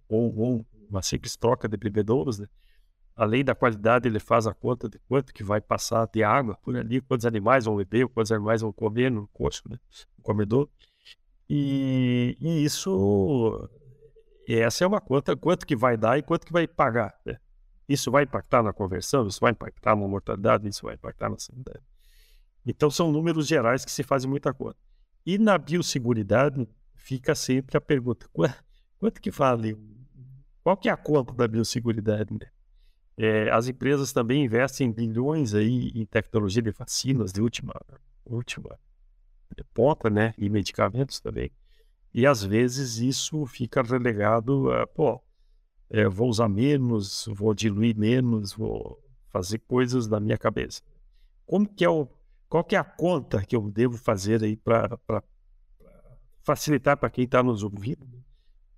ou, 0.09 0.35
ou 0.35 0.65
uma 0.89 1.03
simples 1.03 1.37
troca 1.37 1.69
de 1.69 1.77
bebedouros, 1.77 2.39
né? 2.39 2.47
além 3.15 3.45
da 3.45 3.53
qualidade, 3.53 4.07
ele 4.07 4.19
faz 4.19 4.47
a 4.47 4.55
conta 4.55 4.89
de 4.89 4.97
quanto 5.07 5.31
que 5.35 5.43
vai 5.43 5.61
passar 5.61 6.07
de 6.11 6.23
água 6.23 6.57
por 6.63 6.75
ali, 6.75 6.99
quantos 6.99 7.27
animais 7.27 7.65
vão 7.65 7.75
beber, 7.75 8.07
quantos 8.07 8.31
animais 8.31 8.61
vão 8.61 8.73
comer 8.73 9.11
no 9.11 9.27
coxo, 9.27 9.61
né? 9.69 9.77
no 10.17 10.23
comedouro. 10.23 10.67
E, 11.47 12.35
e, 12.41 12.63
isso, 12.65 13.69
essa 14.47 14.83
é 14.83 14.87
uma 14.87 14.99
conta, 14.99 15.37
quanto 15.37 15.67
que 15.67 15.75
vai 15.75 15.95
dar 15.95 16.17
e 16.17 16.23
quanto 16.23 16.43
que 16.43 16.51
vai 16.51 16.67
pagar. 16.67 17.13
Né? 17.23 17.37
Isso 17.87 18.09
vai 18.09 18.23
impactar 18.23 18.63
na 18.63 18.73
conversão, 18.73 19.27
isso 19.27 19.39
vai 19.39 19.51
impactar 19.51 19.95
na 19.95 20.07
mortalidade, 20.07 20.67
isso 20.67 20.87
vai 20.87 20.95
impactar 20.95 21.29
na 21.29 21.37
sanidade. 21.37 21.90
Então 22.65 22.89
são 22.89 23.11
números 23.11 23.47
gerais 23.47 23.83
que 23.83 23.91
se 23.91 24.03
fazem 24.03 24.29
muita 24.29 24.53
coisa. 24.53 24.77
E 25.25 25.37
na 25.37 25.57
biosseguridade 25.57 26.67
fica 26.95 27.35
sempre 27.35 27.77
a 27.77 27.81
pergunta: 27.81 28.27
quanto 28.99 29.21
que 29.21 29.31
vale? 29.31 29.77
Qual 30.63 30.77
que 30.77 30.89
é 30.89 30.91
a 30.91 30.97
conta 30.97 31.33
da 31.33 31.47
biosseguridade? 31.47 32.37
É, 33.17 33.49
as 33.51 33.67
empresas 33.67 34.13
também 34.13 34.45
investem 34.45 34.91
bilhões 34.91 35.53
aí 35.53 35.91
em 35.93 36.05
tecnologia 36.05 36.61
de 36.61 36.71
vacinas 36.71 37.31
de 37.31 37.41
última, 37.41 37.73
última 38.25 38.79
ponta, 39.73 40.09
né? 40.09 40.33
E 40.37 40.49
medicamentos 40.49 41.19
também. 41.19 41.51
E 42.13 42.25
às 42.25 42.43
vezes 42.43 42.97
isso 42.97 43.45
fica 43.45 43.81
relegado 43.81 44.71
a, 44.71 44.85
pô, 44.87 45.21
é, 45.89 46.07
vou 46.07 46.29
usar 46.29 46.49
menos, 46.49 47.27
vou 47.33 47.53
diluir 47.53 47.97
menos, 47.97 48.53
vou 48.53 49.01
fazer 49.29 49.59
coisas 49.59 50.07
da 50.07 50.19
minha 50.19 50.37
cabeça. 50.37 50.81
Como 51.45 51.67
que 51.67 51.83
é 51.83 51.89
o, 51.89 52.07
qual 52.51 52.65
que 52.65 52.75
é 52.75 52.79
a 52.79 52.83
conta 52.83 53.41
que 53.45 53.55
eu 53.55 53.71
devo 53.71 53.97
fazer 53.97 54.43
aí 54.43 54.57
para 54.57 54.99
facilitar 56.43 56.97
para 56.97 57.09
quem 57.09 57.23
está 57.23 57.41
nos 57.41 57.63
ouvindo, 57.63 58.05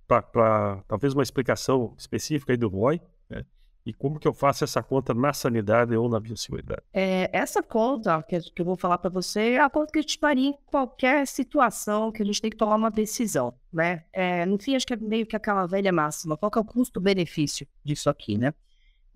para 0.06 0.80
talvez 0.86 1.12
uma 1.12 1.24
explicação 1.24 1.92
específica 1.98 2.52
aí 2.52 2.56
do 2.56 2.68
ROI, 2.68 3.00
né? 3.28 3.44
E 3.84 3.92
como 3.92 4.20
que 4.20 4.28
eu 4.28 4.32
faço 4.32 4.62
essa 4.62 4.80
conta 4.80 5.12
na 5.12 5.32
sanidade 5.32 5.94
ou 5.96 6.08
na 6.08 6.20
biosseguridade? 6.20 6.82
É, 6.92 7.28
essa 7.36 7.64
conta 7.64 8.22
que, 8.22 8.36
eu 8.36 8.64
vou 8.64 8.76
falar 8.76 8.96
para 8.96 9.10
você 9.10 9.54
é 9.54 9.60
a 9.60 9.68
conta 9.68 9.90
que 9.90 9.98
a 9.98 10.02
gente 10.02 10.18
faria 10.20 10.50
em 10.50 10.56
qualquer 10.66 11.26
situação 11.26 12.12
que 12.12 12.22
a 12.22 12.24
gente 12.24 12.40
tem 12.40 12.52
que 12.52 12.56
tomar 12.56 12.76
uma 12.76 12.92
decisão, 12.92 13.54
né? 13.72 14.04
É, 14.12 14.46
no 14.46 14.56
fim, 14.56 14.76
acho 14.76 14.86
que 14.86 14.94
é 14.94 14.96
meio 14.96 15.26
que 15.26 15.34
aquela 15.34 15.66
velha 15.66 15.92
máxima. 15.92 16.36
Qual 16.36 16.48
que 16.48 16.58
é 16.58 16.62
o 16.62 16.64
custo-benefício 16.64 17.66
disso 17.82 18.08
aqui, 18.08 18.38
né? 18.38 18.54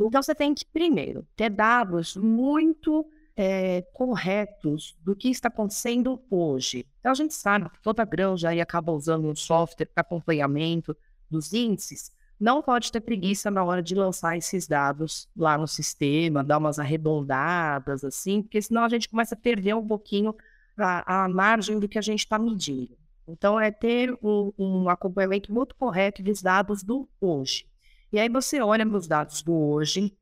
Então, 0.00 0.20
você 0.20 0.34
tem 0.34 0.52
que, 0.52 0.66
primeiro, 0.66 1.24
ter 1.36 1.48
dados 1.48 2.16
muito 2.16 3.08
é, 3.40 3.82
corretos 3.92 4.96
do 5.00 5.14
que 5.14 5.30
está 5.30 5.46
acontecendo 5.46 6.20
hoje. 6.28 6.84
Então, 6.98 7.12
a 7.12 7.14
gente 7.14 7.32
sabe 7.32 7.70
que 7.70 7.80
toda 7.80 8.04
granja 8.04 8.48
aí 8.48 8.60
acaba 8.60 8.90
usando 8.90 9.28
um 9.28 9.36
software 9.36 9.86
para 9.86 10.00
acompanhamento 10.00 10.96
dos 11.30 11.52
índices, 11.52 12.10
não 12.40 12.60
pode 12.60 12.90
ter 12.90 13.00
preguiça 13.00 13.48
na 13.48 13.62
hora 13.62 13.80
de 13.80 13.94
lançar 13.94 14.36
esses 14.36 14.66
dados 14.66 15.28
lá 15.36 15.56
no 15.56 15.68
sistema, 15.68 16.42
dar 16.42 16.58
umas 16.58 16.80
arredondadas, 16.80 18.02
assim, 18.02 18.42
porque 18.42 18.60
senão 18.60 18.82
a 18.82 18.88
gente 18.88 19.08
começa 19.08 19.36
a 19.36 19.38
perder 19.38 19.74
um 19.74 19.86
pouquinho 19.86 20.34
a, 20.76 21.24
a 21.24 21.28
margem 21.28 21.78
do 21.78 21.88
que 21.88 21.98
a 21.98 22.02
gente 22.02 22.20
está 22.20 22.40
medindo. 22.40 22.98
Então, 23.28 23.60
é 23.60 23.70
ter 23.70 24.18
um, 24.20 24.52
um, 24.58 24.88
acompanhamento 24.88 25.52
muito 25.52 25.76
correto 25.76 26.24
dos 26.24 26.42
dados 26.42 26.82
do 26.82 27.08
hoje. 27.20 27.66
E 28.12 28.18
aí 28.18 28.28
você 28.28 28.60
olha 28.60 28.84
para 28.84 28.96
os 28.96 29.06
dados 29.06 29.42
do 29.42 29.54
hoje 29.54 30.12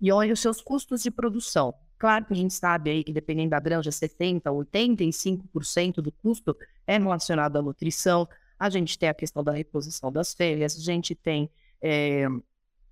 e 0.00 0.10
olha 0.10 0.32
os 0.32 0.40
seus 0.40 0.62
custos 0.62 1.02
de 1.02 1.10
produção. 1.10 1.74
Claro 2.02 2.24
que 2.24 2.32
a 2.32 2.36
gente 2.36 2.52
sabe 2.52 2.90
aí 2.90 3.04
que 3.04 3.12
dependendo 3.12 3.50
da 3.50 3.60
granja, 3.60 3.88
70%, 3.88 4.42
85% 4.42 6.00
do 6.00 6.10
custo 6.10 6.56
é 6.84 6.98
relacionado 6.98 7.58
à 7.58 7.62
nutrição. 7.62 8.28
A 8.58 8.68
gente 8.68 8.98
tem 8.98 9.08
a 9.08 9.14
questão 9.14 9.44
da 9.44 9.52
reposição 9.52 10.10
das 10.10 10.34
férias, 10.34 10.76
a 10.76 10.80
gente 10.80 11.14
tem 11.14 11.48
é, 11.80 12.26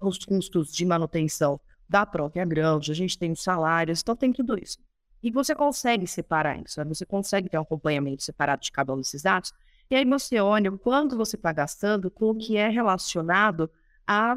os 0.00 0.16
custos 0.24 0.72
de 0.72 0.86
manutenção 0.86 1.60
da 1.88 2.06
própria 2.06 2.44
granja, 2.44 2.92
a 2.92 2.94
gente 2.94 3.18
tem 3.18 3.32
os 3.32 3.42
salários, 3.42 4.00
então 4.00 4.14
tem 4.14 4.32
tudo 4.32 4.56
isso. 4.56 4.78
E 5.20 5.32
você 5.32 5.56
consegue 5.56 6.06
separar 6.06 6.62
isso, 6.64 6.78
né? 6.78 6.86
você 6.86 7.04
consegue 7.04 7.48
ter 7.48 7.58
um 7.58 7.62
acompanhamento 7.62 8.22
separado 8.22 8.62
de 8.62 8.70
cada 8.70 8.94
um 8.94 8.98
desses 8.98 9.22
dados, 9.22 9.52
e 9.90 9.96
aí 9.96 10.04
você 10.04 10.38
olha 10.38 10.70
quanto 10.70 11.16
você 11.16 11.34
está 11.34 11.52
gastando 11.52 12.12
com 12.12 12.30
o 12.30 12.36
que 12.36 12.56
é 12.56 12.68
relacionado 12.68 13.68
à 14.06 14.36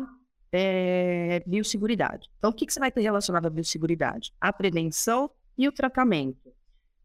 é, 0.54 1.44
biosseguridade. 1.48 2.30
Então, 2.38 2.52
o 2.52 2.54
que, 2.54 2.66
que 2.68 2.74
você 2.74 2.80
vai 2.80 2.92
ter 2.92 3.02
relacionado 3.02 3.48
à 3.48 3.50
biosseguridade? 3.50 4.32
A 4.40 4.54
prevenção 4.54 5.32
e 5.58 5.68
o 5.68 5.72
tratamento. 5.72 6.48
O 6.48 6.54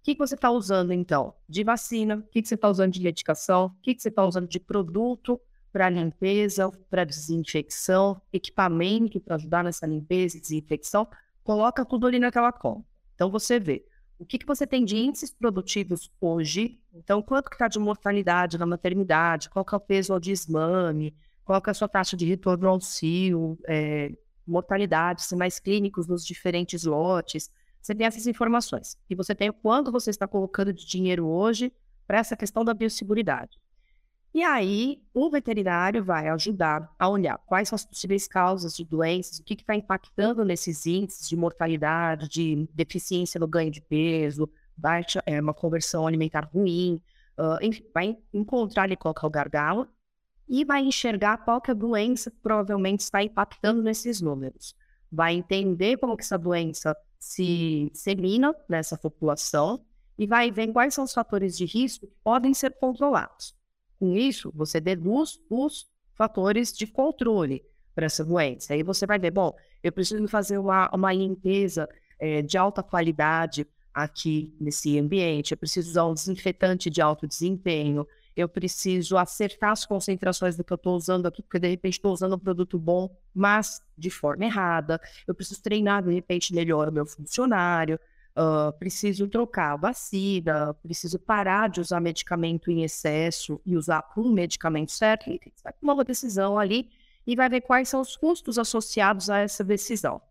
que, 0.03 0.15
que 0.15 0.19
você 0.19 0.35
está 0.35 0.51
usando, 0.51 0.93
então? 0.93 1.35
De 1.49 1.65
vacina, 1.65 2.17
o 2.17 2.23
que, 2.31 2.43
que 2.43 2.49
você 2.49 2.55
está 2.55 2.69
usando 2.69 2.93
de 2.93 3.03
medicação, 3.03 3.67
o 3.67 3.83
que, 3.83 3.95
que 3.95 4.03
você 4.03 4.11
está 4.11 4.25
usando 4.25 4.49
de 4.49 4.61
produto 4.61 5.41
para 5.73 5.89
limpeza, 5.89 6.71
para 6.91 7.05
desinfecção, 7.05 8.21
equipamento 8.33 9.21
para 9.21 9.37
ajudar 9.37 9.65
nessa 9.65 9.87
limpeza 9.87 10.37
e 10.37 10.41
desinfecção, 10.41 11.09
coloca 11.43 11.85
tudo 11.85 12.07
ali 12.07 12.19
naquela 12.19 12.53
conta. 12.53 12.87
Então 13.15 13.31
você 13.31 13.59
vê 13.59 13.85
o 14.19 14.25
que, 14.25 14.39
que 14.39 14.47
você 14.47 14.67
tem 14.67 14.85
de 14.85 14.97
índices 14.97 15.31
produtivos 15.31 16.11
hoje, 16.21 16.81
então 16.93 17.23
quanto 17.23 17.49
que 17.49 17.55
está 17.55 17.69
de 17.69 17.79
mortalidade 17.79 18.59
na 18.59 18.67
maternidade, 18.67 19.49
qual 19.51 19.65
que 19.65 19.75
é 19.75 19.77
o 19.77 19.81
peso 19.81 20.13
ao 20.13 20.19
desmame, 20.19 21.15
qual 21.49 21.63
que 21.63 21.71
é 21.71 21.73
a 21.73 21.75
sua 21.75 21.89
taxa 21.89 22.15
de 22.15 22.27
retorno 22.27 22.69
ao 22.69 22.79
cio, 22.79 23.59
é, 23.67 24.13
mortalidade, 24.47 25.23
sinais 25.23 25.59
clínicos 25.59 26.07
nos 26.07 26.23
diferentes 26.23 26.85
lotes. 26.85 27.51
Você 27.81 27.95
tem 27.95 28.07
essas 28.07 28.27
informações. 28.27 28.99
E 29.09 29.15
você 29.15 29.35
tem 29.35 29.49
o 29.49 29.55
quanto 29.55 29.91
você 29.91 30.11
está 30.11 30.29
colocando 30.29 30.75
de 30.75 30.87
dinheiro 30.87 31.27
hoje 31.27 31.73
para 32.07 32.19
essa 32.19 32.37
questão 32.37 32.63
da 32.63 32.75
biosseguridade. 32.75 33.59
E 34.35 34.43
aí, 34.43 35.03
o 35.15 35.31
veterinário 35.31 36.05
vai 36.05 36.29
ajudar 36.29 36.95
a 36.99 37.09
olhar 37.09 37.39
quais 37.47 37.71
são 37.71 37.77
as 37.77 37.87
possíveis 37.87 38.29
causas 38.29 38.77
de 38.77 38.85
doenças, 38.85 39.39
o 39.39 39.43
que 39.43 39.55
está 39.55 39.75
impactando 39.75 40.45
nesses 40.45 40.85
índices 40.85 41.27
de 41.27 41.35
mortalidade, 41.35 42.29
de 42.29 42.69
deficiência 42.75 43.41
no 43.41 43.49
ganho 43.49 43.71
de 43.71 43.81
peso, 43.81 44.51
baixa, 44.77 45.23
é, 45.25 45.41
uma 45.41 45.55
conversão 45.55 46.07
alimentar 46.07 46.47
ruim, 46.53 47.01
uh, 47.39 47.65
enfim, 47.65 47.85
vai 47.95 48.19
encontrar 48.35 48.83
ali 48.83 48.99
qual 48.99 49.15
é 49.19 49.27
o 49.27 49.31
gargalo 49.31 49.89
e 50.49 50.65
vai 50.65 50.83
enxergar 50.83 51.39
qual 51.39 51.61
que 51.61 51.71
é 51.71 51.73
a 51.73 51.77
doença 51.77 52.33
provavelmente 52.43 53.01
está 53.01 53.23
impactando 53.23 53.83
nesses 53.83 54.21
números. 54.21 54.75
Vai 55.11 55.35
entender 55.35 55.99
como 55.99 56.17
que 56.17 56.23
essa 56.23 56.39
doença 56.39 56.97
se 57.19 57.91
dissemina 57.93 58.55
nessa 58.69 58.97
população 58.97 59.85
e 60.17 60.27
vai 60.27 60.51
ver 60.51 60.73
quais 60.73 60.95
são 60.95 61.05
os 61.05 61.13
fatores 61.13 61.57
de 61.57 61.65
risco 61.65 62.07
que 62.07 62.15
podem 62.25 62.55
ser 62.55 62.75
controlados. 62.79 63.55
Com 63.99 64.15
isso, 64.15 64.53
você 64.55 64.81
deduz 64.81 65.39
os 65.51 65.87
fatores 66.15 66.73
de 66.73 66.87
controle 66.87 67.65
para 67.95 68.07
essa 68.07 68.25
doença. 68.25 68.75
Aí 68.75 68.83
você 68.83 69.07
vai 69.07 69.19
ver, 69.19 69.31
bom, 69.31 69.55
eu 69.83 69.93
preciso 69.93 70.27
fazer 70.29 70.59
uma, 70.59 70.89
uma 70.93 71.13
limpeza 71.13 71.89
é, 72.19 72.43
de 72.43 72.57
alta 72.57 72.83
qualidade 72.83 73.67
aqui 73.93 74.55
nesse 74.61 74.99
ambiente, 74.99 75.53
eu 75.53 75.59
preciso 75.59 75.91
usar 75.91 76.07
um 76.07 76.15
desinfetante 76.15 76.89
de 76.89 77.01
alto 77.01 77.27
desempenho, 77.27 78.07
eu 78.39 78.49
preciso 78.49 79.17
acertar 79.17 79.73
as 79.73 79.85
concentrações 79.85 80.57
do 80.57 80.63
que 80.63 80.73
eu 80.73 80.77
estou 80.77 80.95
usando 80.95 81.27
aqui, 81.27 81.43
porque 81.43 81.59
de 81.59 81.69
repente 81.69 81.95
estou 81.95 82.13
usando 82.13 82.37
um 82.37 82.39
produto 82.39 82.79
bom, 82.79 83.11
mas 83.35 83.83
de 83.97 84.11
forma 84.11 84.45
errada, 84.45 85.01
eu 85.27 85.35
preciso 85.35 85.61
treinar 85.61 86.05
de 86.05 86.15
repente 86.15 86.55
melhor 86.55 86.89
o 86.89 86.93
meu 86.93 87.05
funcionário, 87.05 87.99
uh, 88.37 88.73
preciso 88.79 89.27
trocar 89.27 89.73
a 89.73 89.77
vacina, 89.77 90.73
preciso 90.75 91.19
parar 91.19 91.69
de 91.69 91.81
usar 91.81 92.01
medicamento 92.01 92.71
em 92.71 92.85
excesso 92.85 93.61
e 93.67 93.77
usar 93.77 94.05
um 94.17 94.31
medicamento 94.31 94.93
certo. 94.93 95.25
Você 95.25 95.41
vai 95.65 95.73
tomar 95.73 95.95
uma 95.95 96.05
decisão 96.05 96.57
ali 96.57 96.89
e 97.27 97.35
vai 97.35 97.49
ver 97.49 97.63
quais 97.63 97.89
são 97.89 98.01
os 98.01 98.17
custos 98.17 98.57
associados 98.57 99.29
a 99.29 99.39
essa 99.39 99.65
decisão. 99.65 100.23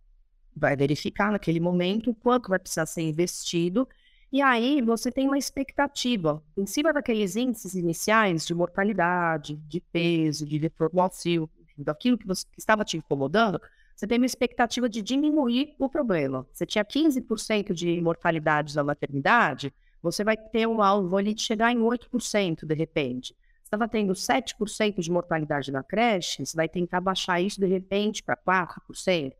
Vai 0.56 0.78
verificar 0.78 1.30
naquele 1.30 1.60
momento 1.60 2.16
quanto 2.16 2.48
vai 2.48 2.58
precisar 2.58 2.86
ser 2.86 3.02
investido 3.02 3.86
e 4.32 4.42
aí 4.42 4.82
você 4.82 5.12
tem 5.12 5.28
uma 5.28 5.38
expectativa 5.38 6.44
em 6.58 6.66
cima 6.66 6.92
daqueles 6.92 7.36
índices 7.36 7.76
iniciais 7.76 8.46
de 8.46 8.54
mortalidade, 8.54 9.56
de 9.56 9.80
peso, 9.80 10.46
de 10.46 10.72
ao 10.80 11.50
daquilo 11.78 12.18
que, 12.18 12.26
você, 12.26 12.46
que 12.52 12.60
estava 12.60 12.84
te 12.84 12.98
incomodando, 12.98 13.62
você 13.96 14.06
tem 14.06 14.18
uma 14.18 14.26
expectativa 14.26 14.90
de 14.90 15.02
diminuir 15.02 15.76
o 15.80 15.90
problema. 15.90 16.46
Você 16.52 16.66
tinha 16.66 16.84
15% 16.84 17.74
de 17.74 18.02
mortalidade 18.02 18.76
na 18.76 18.84
maternidade, 18.84 19.74
você 20.02 20.24
vai 20.24 20.38
ter 20.38 20.68
um 20.68 20.82
alvo 20.82 21.18
ali 21.18 21.34
de 21.34 21.42
chegar 21.42 21.72
em 21.72 21.80
8% 21.80 22.66
de 22.66 22.76
repente. 22.76 23.34
Você 23.34 23.76
estava 23.76 23.88
tendo 23.88 24.14
7% 24.14 25.02
de 25.02 25.12
mortalidade 25.12 25.72
na 25.72 25.84
creche, 25.84 26.46
você 26.46 26.56
vai 26.56 26.70
tentar 26.70 27.02
baixar 27.02 27.42
isso 27.42 27.60
de 27.60 27.68
repente 27.68 28.24
para 28.24 28.38
4%. 28.38 29.34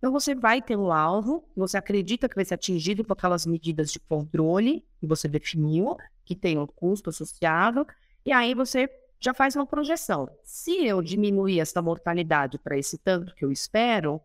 Então, 0.00 0.10
você 0.10 0.34
vai 0.34 0.62
ter 0.62 0.78
um 0.78 0.90
alvo, 0.90 1.44
você 1.54 1.76
acredita 1.76 2.26
que 2.26 2.34
vai 2.34 2.44
ser 2.44 2.54
atingido 2.54 3.04
por 3.04 3.12
aquelas 3.12 3.44
medidas 3.44 3.92
de 3.92 4.00
controle 4.00 4.82
que 4.98 5.06
você 5.06 5.28
definiu, 5.28 5.94
que 6.24 6.34
tem 6.34 6.56
um 6.56 6.66
custo 6.66 7.10
associado, 7.10 7.86
e 8.24 8.32
aí 8.32 8.54
você 8.54 8.88
já 9.20 9.34
faz 9.34 9.54
uma 9.54 9.66
projeção. 9.66 10.26
Se 10.42 10.86
eu 10.86 11.02
diminuir 11.02 11.60
essa 11.60 11.82
mortalidade 11.82 12.58
para 12.58 12.78
esse 12.78 12.96
tanto 12.96 13.34
que 13.34 13.44
eu 13.44 13.52
espero, 13.52 14.18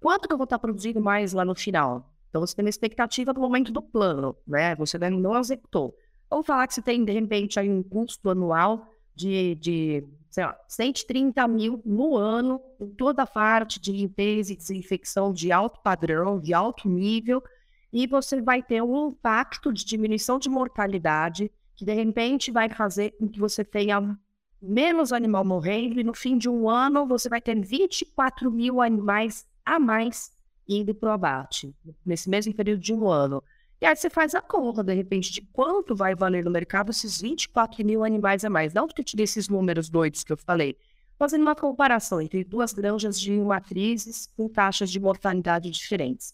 quanto 0.00 0.26
que 0.26 0.34
eu 0.34 0.36
vou 0.36 0.42
estar 0.42 0.58
produzindo 0.58 1.00
mais 1.00 1.32
lá 1.32 1.44
no 1.44 1.54
final? 1.54 2.12
Então, 2.28 2.40
você 2.40 2.56
tem 2.56 2.64
uma 2.64 2.70
expectativa 2.70 3.32
do 3.32 3.40
momento 3.40 3.70
do 3.70 3.80
plano, 3.80 4.34
né? 4.44 4.74
Você 4.74 4.98
não 4.98 5.38
executou. 5.38 5.96
Vamos 6.28 6.46
falar 6.46 6.66
que 6.66 6.74
você 6.74 6.82
tem, 6.82 7.04
de 7.04 7.12
repente, 7.12 7.60
aí 7.60 7.70
um 7.70 7.82
custo 7.82 8.28
anual 8.28 8.88
de, 9.14 9.54
de 9.54 10.04
sei 10.32 10.46
lá, 10.46 10.58
130 10.66 11.46
mil 11.46 11.82
no 11.84 12.16
ano 12.16 12.58
em 12.80 12.88
toda 12.88 13.22
a 13.22 13.26
parte 13.26 13.78
de 13.78 13.92
limpeza 13.92 14.50
e 14.50 14.56
desinfecção 14.56 15.30
de 15.30 15.52
alto 15.52 15.78
padrão, 15.80 16.40
de 16.40 16.54
alto 16.54 16.88
nível, 16.88 17.44
e 17.92 18.06
você 18.06 18.40
vai 18.40 18.62
ter 18.62 18.82
um 18.82 19.08
impacto 19.08 19.70
de 19.70 19.84
diminuição 19.84 20.38
de 20.38 20.48
mortalidade 20.48 21.52
que, 21.76 21.84
de 21.84 21.92
repente, 21.92 22.50
vai 22.50 22.70
fazer 22.70 23.10
com 23.18 23.28
que 23.28 23.38
você 23.38 23.62
tenha 23.62 24.18
menos 24.60 25.12
animal 25.12 25.44
morrendo, 25.44 26.00
e 26.00 26.04
no 26.04 26.14
fim 26.14 26.38
de 26.38 26.48
um 26.48 26.66
ano 26.66 27.06
você 27.06 27.28
vai 27.28 27.40
ter 27.40 27.54
24 27.60 28.50
mil 28.50 28.80
animais 28.80 29.46
a 29.66 29.78
mais 29.78 30.32
indo 30.66 30.94
para 30.94 31.10
o 31.10 31.12
abate, 31.12 31.74
nesse 32.06 32.30
mesmo 32.30 32.54
período 32.54 32.80
de 32.80 32.94
um 32.94 33.06
ano. 33.06 33.44
E 33.82 33.84
aí 33.84 33.96
você 33.96 34.08
faz 34.08 34.32
a 34.32 34.40
conta, 34.40 34.84
de 34.84 34.94
repente, 34.94 35.32
de 35.32 35.42
quanto 35.42 35.92
vai 35.92 36.14
valer 36.14 36.44
no 36.44 36.52
mercado 36.52 36.92
esses 36.92 37.20
24 37.20 37.84
mil 37.84 38.04
animais 38.04 38.44
a 38.44 38.48
mais. 38.48 38.72
Não 38.72 38.86
porque 38.86 39.00
eu 39.00 39.04
te 39.04 39.16
dei 39.16 39.24
esses 39.24 39.48
números 39.48 39.88
doidos 39.90 40.22
que 40.22 40.32
eu 40.32 40.36
falei, 40.36 40.76
fazendo 41.18 41.42
uma 41.42 41.56
comparação 41.56 42.20
entre 42.20 42.44
duas 42.44 42.72
granjas 42.72 43.20
de 43.20 43.32
matrizes 43.32 44.28
com 44.36 44.48
taxas 44.48 44.88
de 44.88 45.00
mortalidade 45.00 45.68
diferentes. 45.68 46.32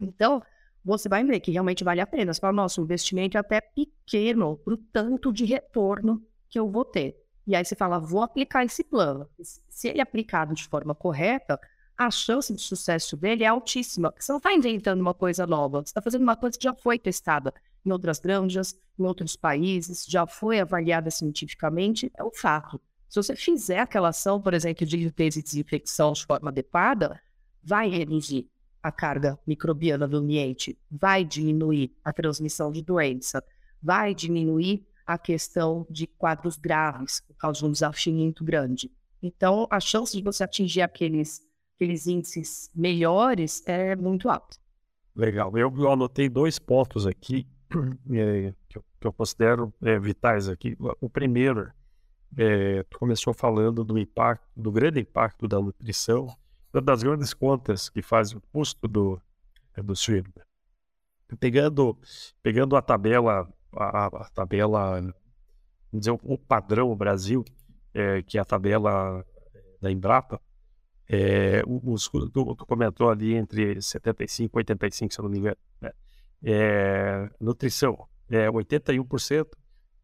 Então, 0.00 0.42
você 0.82 1.10
vai 1.10 1.22
ver 1.24 1.40
que 1.40 1.50
realmente 1.50 1.84
vale 1.84 2.00
a 2.00 2.06
pena. 2.06 2.32
Você 2.32 2.40
fala, 2.40 2.54
nosso 2.54 2.80
investimento 2.80 3.36
é 3.36 3.40
até 3.40 3.60
pequeno 3.60 4.56
para 4.56 4.72
o 4.72 4.78
tanto 4.78 5.30
de 5.30 5.44
retorno 5.44 6.26
que 6.48 6.58
eu 6.58 6.70
vou 6.70 6.86
ter. 6.86 7.22
E 7.46 7.54
aí 7.54 7.66
você 7.66 7.76
fala, 7.76 7.98
vou 7.98 8.22
aplicar 8.22 8.64
esse 8.64 8.82
plano. 8.82 9.28
Se 9.68 9.88
ele 9.88 9.98
é 9.98 10.02
aplicado 10.02 10.54
de 10.54 10.66
forma 10.66 10.94
correta, 10.94 11.60
a 11.98 12.10
chance 12.12 12.54
de 12.54 12.62
sucesso 12.62 13.16
dele 13.16 13.42
é 13.42 13.48
altíssima. 13.48 14.14
Você 14.16 14.30
não 14.30 14.38
está 14.38 14.54
inventando 14.54 15.00
uma 15.00 15.12
coisa 15.12 15.44
nova, 15.46 15.80
você 15.80 15.90
está 15.90 16.00
fazendo 16.00 16.22
uma 16.22 16.36
coisa 16.36 16.56
que 16.56 16.62
já 16.62 16.72
foi 16.72 16.96
testada 16.96 17.52
em 17.84 17.90
outras 17.90 18.20
granjas, 18.20 18.78
em 18.96 19.04
outros 19.04 19.34
países, 19.34 20.06
já 20.08 20.24
foi 20.24 20.60
avaliada 20.60 21.10
cientificamente, 21.10 22.10
é 22.16 22.22
um 22.22 22.30
fato. 22.30 22.80
Se 23.08 23.20
você 23.20 23.34
fizer 23.34 23.80
aquela 23.80 24.10
ação, 24.10 24.40
por 24.40 24.54
exemplo, 24.54 24.86
de 24.86 24.96
limpeza 24.96 25.40
e 25.40 25.42
desinfecção 25.42 26.12
de 26.12 26.24
forma 26.24 26.50
adequada, 26.50 27.20
vai 27.62 27.88
reduzir 27.88 28.48
a 28.80 28.92
carga 28.92 29.38
microbiana 29.44 30.06
do 30.06 30.18
ambiente, 30.18 30.78
vai 30.90 31.24
diminuir 31.24 31.92
a 32.04 32.12
transmissão 32.12 32.70
de 32.70 32.80
doença, 32.80 33.42
vai 33.82 34.14
diminuir 34.14 34.86
a 35.04 35.18
questão 35.18 35.86
de 35.90 36.06
quadros 36.06 36.56
graves, 36.56 37.22
por 37.26 37.34
causa 37.36 37.60
de 37.60 37.66
um 37.66 37.72
desafio 37.72 38.12
muito 38.12 38.44
grande. 38.44 38.92
Então, 39.22 39.66
a 39.70 39.80
chance 39.80 40.16
de 40.16 40.22
você 40.22 40.44
atingir 40.44 40.82
aqueles, 40.82 41.42
aqueles 41.78 42.08
índices 42.08 42.70
melhores 42.74 43.62
é 43.66 43.94
muito 43.94 44.28
alta. 44.28 44.58
Legal. 45.14 45.56
Eu, 45.56 45.72
eu 45.78 45.92
anotei 45.92 46.28
dois 46.28 46.58
pontos 46.58 47.06
aqui 47.06 47.46
é, 48.10 48.52
que, 48.68 48.78
eu, 48.78 48.84
que, 49.00 49.06
eu, 49.06 49.12
considero 49.12 49.72
é, 49.82 49.98
vitais 49.98 50.48
aqui. 50.48 50.76
O 51.00 51.08
primeiro, 51.08 51.72
é, 52.36 52.82
tu 52.84 52.98
começou 52.98 53.32
falando 53.32 53.84
do 53.84 53.96
impacto, 53.96 54.44
do 54.56 54.72
grande 54.72 55.00
impacto 55.00 55.46
da 55.46 55.60
nutrição 55.60 56.28
das 56.82 57.02
grandes 57.02 57.32
contas 57.32 57.88
que 57.88 58.02
faz 58.02 58.32
o 58.32 58.40
custo 58.52 58.86
do, 58.86 59.20
é, 59.74 59.82
do 59.82 59.96
suíno. 59.96 60.28
Pegando, 61.40 61.98
pegando 62.42 62.76
a 62.76 62.82
tabela, 62.82 63.48
a, 63.72 64.06
a 64.06 64.30
tabela, 64.30 65.00
vamos 65.00 65.14
dizer, 65.92 66.18
o 66.22 66.38
padrão 66.38 66.94
Brasil, 66.94 67.44
é, 67.92 68.22
que 68.22 68.38
é 68.38 68.40
a 68.40 68.44
tabela 68.44 69.24
da 69.80 69.90
Embrapa, 69.90 70.40
é, 71.08 71.62
os, 71.66 72.08
tu, 72.08 72.28
tu, 72.30 72.66
comentou 72.66 73.08
ali 73.08 73.34
entre 73.34 73.80
75 73.80 74.56
e 74.56 74.60
85, 74.60 75.14
se 75.14 75.20
eu 75.20 75.22
não 75.22 75.30
me 75.30 75.38
engano. 75.38 75.56
Né? 75.80 75.90
É, 76.42 77.30
nutrição, 77.40 78.06
é 78.28 78.48
81%, 78.48 79.48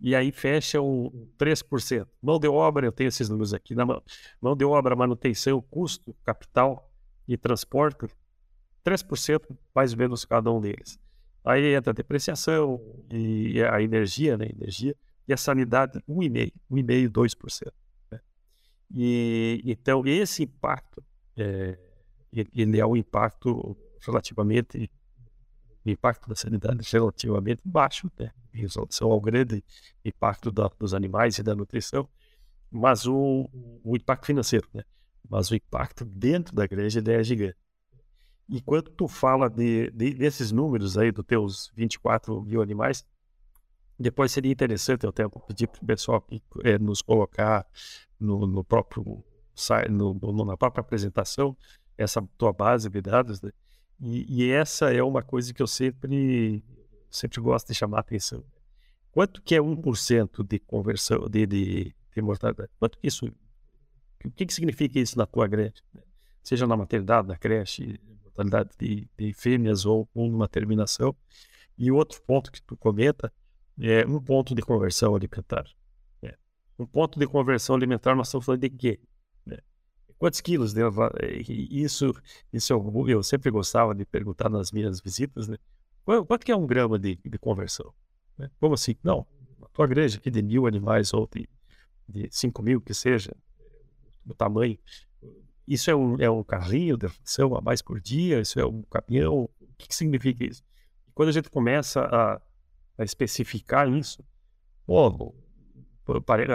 e 0.00 0.14
aí 0.14 0.32
fecha 0.32 0.80
um 0.80 1.28
3%. 1.38 2.06
Mão 2.22 2.38
de 2.38 2.48
obra, 2.48 2.86
eu 2.86 2.92
tenho 2.92 3.08
esses 3.08 3.28
números 3.28 3.52
aqui 3.52 3.74
na 3.74 3.84
mão. 3.84 4.02
Mão 4.40 4.56
de 4.56 4.64
obra, 4.64 4.96
manutenção, 4.96 5.60
custo, 5.70 6.14
capital 6.24 6.90
e 7.28 7.36
transporte, 7.36 8.06
3% 8.84 9.40
mais 9.74 9.92
ou 9.92 9.98
menos 9.98 10.24
cada 10.24 10.50
um 10.50 10.60
deles. 10.60 10.98
Aí 11.44 11.74
entra 11.74 11.90
a 11.90 11.94
depreciação 11.94 12.80
e 13.10 13.62
a 13.62 13.82
energia, 13.82 14.36
né? 14.36 14.48
Energia, 14.50 14.96
e 15.28 15.32
a 15.32 15.36
sanidade, 15.36 15.98
1,5%, 16.08 16.52
1,5%, 16.70 17.10
2%. 17.10 17.72
E, 18.90 19.62
então, 19.64 20.06
esse 20.06 20.42
impacto, 20.44 21.02
é, 21.36 21.78
ele 22.32 22.78
é 22.78 22.86
um 22.86 22.96
impacto 22.96 23.76
relativamente 24.00 24.90
o 25.84 25.90
impacto 25.90 26.28
da 26.28 26.34
sanidade 26.34 26.80
é 26.80 26.98
relativamente 26.98 27.60
baixo, 27.64 28.10
né, 28.18 28.32
em 28.54 28.66
relação 28.66 29.10
ao 29.10 29.20
grande 29.20 29.62
impacto 30.04 30.50
da, 30.50 30.70
dos 30.78 30.94
animais 30.94 31.38
e 31.38 31.42
da 31.42 31.54
nutrição, 31.54 32.08
mas 32.70 33.06
o, 33.06 33.48
o 33.84 33.94
impacto 33.94 34.26
financeiro, 34.26 34.66
né? 34.72 34.82
Mas 35.28 35.50
o 35.50 35.54
impacto 35.54 36.04
dentro 36.04 36.54
da 36.54 36.64
igreja 36.64 37.02
é 37.06 37.22
gigante. 37.22 37.56
E 38.48 38.60
quando 38.60 38.90
tu 38.90 39.06
fala 39.08 39.48
de, 39.48 39.90
de, 39.90 40.14
desses 40.14 40.50
números 40.52 40.98
aí, 40.98 41.12
dos 41.12 41.24
teus 41.24 41.72
24 41.74 42.42
mil 42.42 42.60
animais, 42.60 43.06
depois 43.98 44.32
seria 44.32 44.52
interessante 44.52 45.04
eu 45.04 45.10
até 45.10 45.26
pedir 45.46 45.68
para 45.68 45.82
o 45.82 45.86
pessoal 45.86 46.26
é, 46.64 46.78
nos 46.78 47.00
colocar 47.00 47.66
no, 48.24 48.46
no 48.46 48.64
próprio 48.64 49.24
no, 49.90 50.14
no, 50.14 50.44
na 50.44 50.56
própria 50.56 50.80
apresentação 50.80 51.56
essa 51.96 52.20
tua 52.36 52.52
base 52.52 52.88
de 52.88 53.00
dados, 53.00 53.40
né? 53.40 53.50
E, 54.00 54.42
e, 54.42 54.50
essa 54.50 54.92
é 54.92 55.02
uma 55.02 55.22
coisa 55.22 55.54
que 55.54 55.62
eu 55.62 55.66
sempre, 55.66 56.62
sempre 57.08 57.40
gosto 57.40 57.68
de 57.68 57.74
chamar 57.74 57.98
a 57.98 58.00
atenção. 58.00 58.44
Quanto 59.12 59.40
que 59.40 59.54
é 59.54 59.60
1% 59.60 60.44
de 60.44 60.58
conversão, 60.58 61.28
de, 61.28 61.46
de, 61.46 61.94
de 62.14 62.22
mortalidade? 62.22 62.70
Quanto 62.78 62.98
que 62.98 63.06
isso, 63.06 63.26
o 64.24 64.30
que, 64.32 64.44
que 64.44 64.52
significa 64.52 64.98
isso 64.98 65.16
na 65.16 65.26
tua 65.26 65.46
grande? 65.46 65.80
Seja 66.42 66.66
na 66.66 66.76
maternidade, 66.76 67.28
na 67.28 67.38
creche, 67.38 68.00
mortalidade 68.24 68.70
de, 68.78 69.08
de 69.16 69.32
fêmeas 69.32 69.86
ou, 69.86 70.08
ou 70.12 70.28
numa 70.28 70.48
terminação. 70.48 71.14
E 71.78 71.90
outro 71.92 72.20
ponto 72.22 72.50
que 72.50 72.60
tu 72.60 72.76
comenta 72.76 73.32
é 73.80 74.04
um 74.04 74.20
ponto 74.20 74.54
de 74.54 74.62
conversão 74.62 75.14
alimentar. 75.14 75.64
É. 76.78 76.82
Um 76.82 76.86
ponto 76.86 77.18
de 77.18 77.26
conversão 77.26 77.74
alimentar, 77.74 78.14
nós 78.14 78.28
estamos 78.28 78.46
falando 78.46 78.60
de 78.60 78.70
quê? 78.70 79.00
Quantos 80.18 80.40
quilos 80.40 80.72
deu? 80.72 80.90
Isso, 81.46 82.14
isso 82.52 82.72
eu, 82.72 83.08
eu, 83.08 83.22
sempre 83.22 83.50
gostava 83.50 83.94
de 83.94 84.06
perguntar 84.06 84.48
nas 84.48 84.72
minhas 84.72 85.00
visitas, 85.00 85.48
né? 85.48 85.58
Quanto 86.04 86.44
que 86.44 86.52
é 86.52 86.56
um 86.56 86.66
grama 86.66 86.98
de, 86.98 87.16
de 87.16 87.38
conversão? 87.38 87.92
Né? 88.38 88.50
Como 88.60 88.74
assim? 88.74 88.94
Não, 89.02 89.26
a 89.62 89.68
tua 89.68 89.84
igreja 89.86 90.18
aqui 90.18 90.30
de 90.30 90.42
mil 90.42 90.66
animais 90.66 91.12
ou 91.12 91.28
de, 91.30 91.48
de 92.08 92.28
cinco 92.30 92.62
mil, 92.62 92.80
que 92.80 92.94
seja, 92.94 93.36
o 94.26 94.34
tamanho. 94.34 94.78
Isso 95.66 95.90
é 95.90 95.94
um, 95.94 96.16
é 96.20 96.30
um 96.30 96.44
carrinho 96.44 96.96
de 96.96 97.06
refeição 97.06 97.56
a 97.56 97.60
mais 97.60 97.82
por 97.82 98.00
dia? 98.00 98.40
Isso 98.40 98.60
é 98.60 98.66
um 98.66 98.82
caminhão? 98.82 99.44
O 99.60 99.74
que, 99.76 99.88
que 99.88 99.94
significa 99.94 100.44
isso? 100.44 100.62
E 101.08 101.12
quando 101.12 101.30
a 101.30 101.32
gente 101.32 101.50
começa 101.50 102.00
a, 102.00 102.40
a 102.98 103.04
especificar 103.04 103.88
isso, 103.88 104.22
pô, 104.86 105.34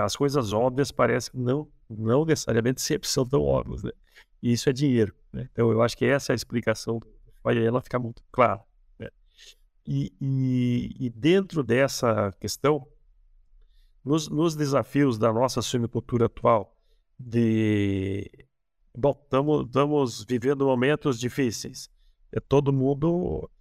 as 0.04 0.16
coisas 0.16 0.54
óbvias 0.54 0.92
parecem 0.92 1.40
não 1.40 1.68
não 1.90 2.24
necessariamente 2.24 2.82
sempre 2.82 3.08
são 3.08 3.26
tão 3.26 3.42
óbvios, 3.42 3.84
né? 3.84 3.92
E 4.42 4.52
isso 4.54 4.70
é 4.70 4.74
dinheiro, 4.74 5.14
né? 5.34 5.50
Então 5.52 5.72
eu 5.72 5.82
acho 5.82 5.98
que 5.98 6.06
essa 6.06 6.32
é 6.32 6.34
a 6.34 6.36
explicação, 6.36 7.02
aí 7.44 7.64
ela 7.64 7.82
fica 7.82 7.98
muito 7.98 8.22
clara. 8.32 8.64
Né? 8.98 9.10
E, 9.86 10.14
e, 10.22 10.96
e, 11.00 11.10
dentro 11.10 11.64
dessa 11.64 12.32
questão, 12.40 12.88
nos, 14.06 14.30
nos 14.30 14.56
desafios 14.56 15.18
da 15.18 15.34
nossa 15.34 15.62
suinicultura 15.62 16.28
atual, 16.28 16.78
de 17.18 18.30
bom, 18.96 19.20
estamos 19.24 20.24
vivendo 20.26 20.66
momentos 20.66 21.20
difíceis. 21.20 21.90
É 22.32 22.40
todo 22.40 22.72
mundo 22.72 23.50
é, 23.50 23.59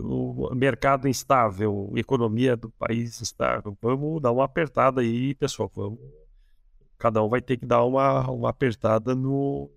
o 0.00 0.52
mercado 0.54 1.06
instável, 1.06 1.92
economia 1.96 2.56
do 2.56 2.70
país 2.70 3.20
instável. 3.20 3.76
Vamos 3.80 4.20
dar 4.20 4.32
uma 4.32 4.44
apertada 4.44 5.00
aí, 5.00 5.34
pessoal. 5.34 5.70
Vamos 5.74 5.98
cada 7.00 7.22
um 7.22 7.28
vai 7.28 7.40
ter 7.40 7.56
que 7.56 7.64
dar 7.64 7.82
uma, 7.82 8.30
uma 8.30 8.50
apertada 8.50 9.14
no 9.14 9.70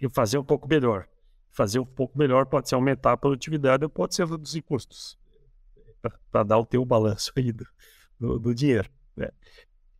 e 0.00 0.08
fazer 0.10 0.36
um 0.36 0.44
pouco 0.44 0.68
melhor. 0.68 1.08
Fazer 1.52 1.78
um 1.78 1.86
pouco 1.86 2.18
melhor 2.18 2.44
pode 2.46 2.68
ser 2.68 2.74
aumentar 2.74 3.12
a 3.12 3.16
produtividade 3.16 3.84
ou 3.84 3.90
pode 3.90 4.14
ser 4.14 4.26
reduzir 4.26 4.62
custos 4.62 5.16
para 6.30 6.42
dar 6.42 6.58
o 6.58 6.66
teu 6.66 6.84
balanço 6.84 7.30
aí 7.36 7.52
do, 7.52 7.64
do, 8.18 8.38
do 8.38 8.54
dinheiro. 8.54 8.90
Né? 9.16 9.30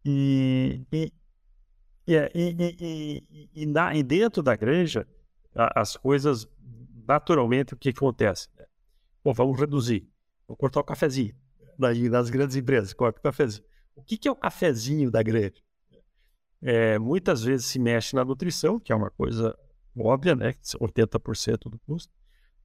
E, 0.05 0.85
e, 0.93 2.17
é, 2.17 2.33
e, 2.35 3.51
e, 3.55 3.67
na, 3.67 3.95
e, 3.95 4.03
dentro 4.03 4.43
da 4.43 4.57
granja, 4.57 5.07
as 5.55 5.97
coisas, 5.97 6.49
naturalmente, 7.07 7.75
o 7.75 7.77
que 7.77 7.91
acontece? 7.91 8.49
Bom, 9.25 9.33
vamos 9.33 9.59
reduzir, 9.59 10.09
vamos 10.47 10.59
cortar 10.59 10.81
o 10.81 10.85
cafezinho. 10.85 11.35
Daí, 11.79 12.09
nas 12.09 12.29
grandes 12.29 12.57
empresas, 12.57 12.93
corta 12.93 13.19
o 13.19 13.23
cafezinho. 13.23 13.65
O 13.95 14.03
que, 14.03 14.17
que 14.17 14.29
é 14.29 14.31
o 14.31 14.37
cafezinho 14.37 15.11
da 15.11 15.23
granja? 15.23 15.63
É, 16.61 16.99
muitas 16.99 17.43
vezes 17.43 17.67
se 17.67 17.79
mexe 17.79 18.15
na 18.15 18.25
nutrição, 18.25 18.79
que 18.79 18.93
é 18.93 18.97
uma 18.97 19.11
coisa 19.11 19.57
óbvia, 19.99 20.35
né? 20.35 20.55
80% 20.81 21.71
do 21.71 21.79
custo. 21.81 22.13